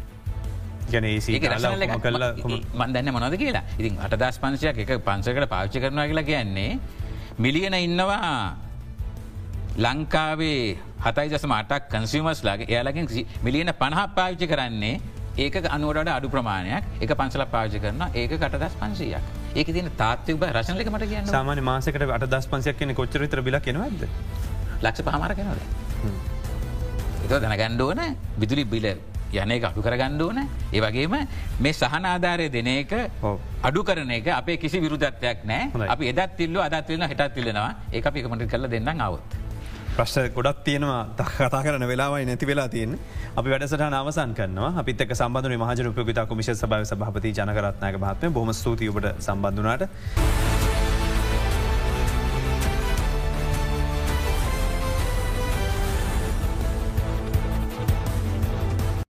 මන්දන්න 2.75 3.13
මොනද 3.13 3.37
කියලා. 3.37 3.63
ඉතින් 3.77 3.99
අටදස් 3.99 4.41
පන්සයක් 4.41 4.81
එක 4.85 4.91
පන්සකට 4.99 5.45
පාච්චි 5.47 5.77
කරනවා 5.79 6.07
කියලා 6.07 6.23
කියන්නේ 6.23 6.71
මිලියන 7.37 7.73
ඉන්නවා 7.75 8.57
ලංකාවේ 9.77 10.63
හතයි 10.99 11.29
දසම 11.29 11.53
අටක් 11.53 11.85
කන්සිමස් 11.87 12.41
ලගේ 12.43 12.67
එයාලකින් 12.67 13.05
මිලියන 13.45 13.71
පණහ 13.77 14.01
පාවිච්චි 14.15 14.47
කරන්නේ 14.47 14.95
ඒක 15.39 15.59
අනුවට 15.69 16.15
අඩු 16.15 16.29
ප්‍රමාණයක්. 16.29 16.83
එක 17.01 17.11
පන්සල 17.13 17.45
පාජ 17.53 17.77
කරන 17.77 18.01
ඒක 18.13 18.31
කටදස් 18.33 18.81
පන්සියක්. 18.81 19.37
ඒක 19.51 19.67
තින 19.67 19.87
තාත්ව 19.97 20.37
බ 20.37 20.49
රශනලක 20.53 20.89
මට 20.89 21.05
කියන්න 21.11 21.25
සාමාන 21.27 21.61
මාසකට 21.63 22.03
අට 22.07 22.25
දස් 22.27 22.47
පන්සයක් 22.47 22.77
කියන 22.77 22.93
කොච්චර 22.93 23.21
විතර 23.23 23.41
බිල 23.41 23.57
කෙනවද 23.59 24.03
ලක්ෂ 24.81 25.01
පහමර 25.01 25.33
කෙනවද 25.35 25.61
එත 27.25 27.41
දැනගණ්ඩෝන 27.45 28.01
විදුලි 28.37 28.65
බිල 28.65 28.85
යන 29.33 29.51
එක 29.51 29.63
අපු 29.63 29.81
කරගණ්ඩෝන 29.81 30.39
ඒ 30.41 30.79
වගේම 30.79 31.15
මේ 31.59 31.73
සහනාධාරය 31.73 32.47
දෙන 32.49 32.69
එක 32.69 32.93
අඩු 33.63 33.83
කරන 33.83 34.11
එක 34.11 34.29
අපේ 34.31 34.57
කිසි 34.57 34.77
විරුදත්වයක් 34.79 35.45
නෑ. 35.45 35.87
අපි 35.87 36.13
එදත් 36.13 36.37
තිල්ල 36.37 36.57
අදත් 36.59 36.85
තිලන 36.87 37.05
හිටත් 37.05 37.25
තිල්ලෙනවා 37.35 37.71
ඒ 37.91 38.01
අපි 38.03 38.19
එකමට 38.21 38.47
කල 38.47 38.69
දෙන්න 38.69 39.01
අවුත්. 39.01 39.37
ප්‍රශ්න 39.95 40.29
ගොඩක් 40.31 40.63
තියෙනවා. 40.63 41.01
කතා 41.17 41.61
කරන 41.63 41.87
වෙලාවයි 41.87 42.25
නැති 42.25 42.45
වෙලා 42.45 42.67
තියෙන් 42.67 42.97
අපි 43.35 43.49
වැඩසට 43.49 43.83
නවසන් 43.87 44.33
කරනවා. 44.33 44.71
අපිත් 44.77 45.03
සම්බඳධ 45.11 45.57
මහජන 45.57 45.91
උපගතා 45.91 46.25
කොමිෂ 46.25 46.51
සභාව 46.55 46.85
සභපති 46.85 47.33
ජනකරත්නක 47.33 47.99
භාත්මය 47.99 48.29
බොම 48.31 48.53
ස්තුතියකට 48.53 49.13
සම්බන්ධනාට. 49.19 49.89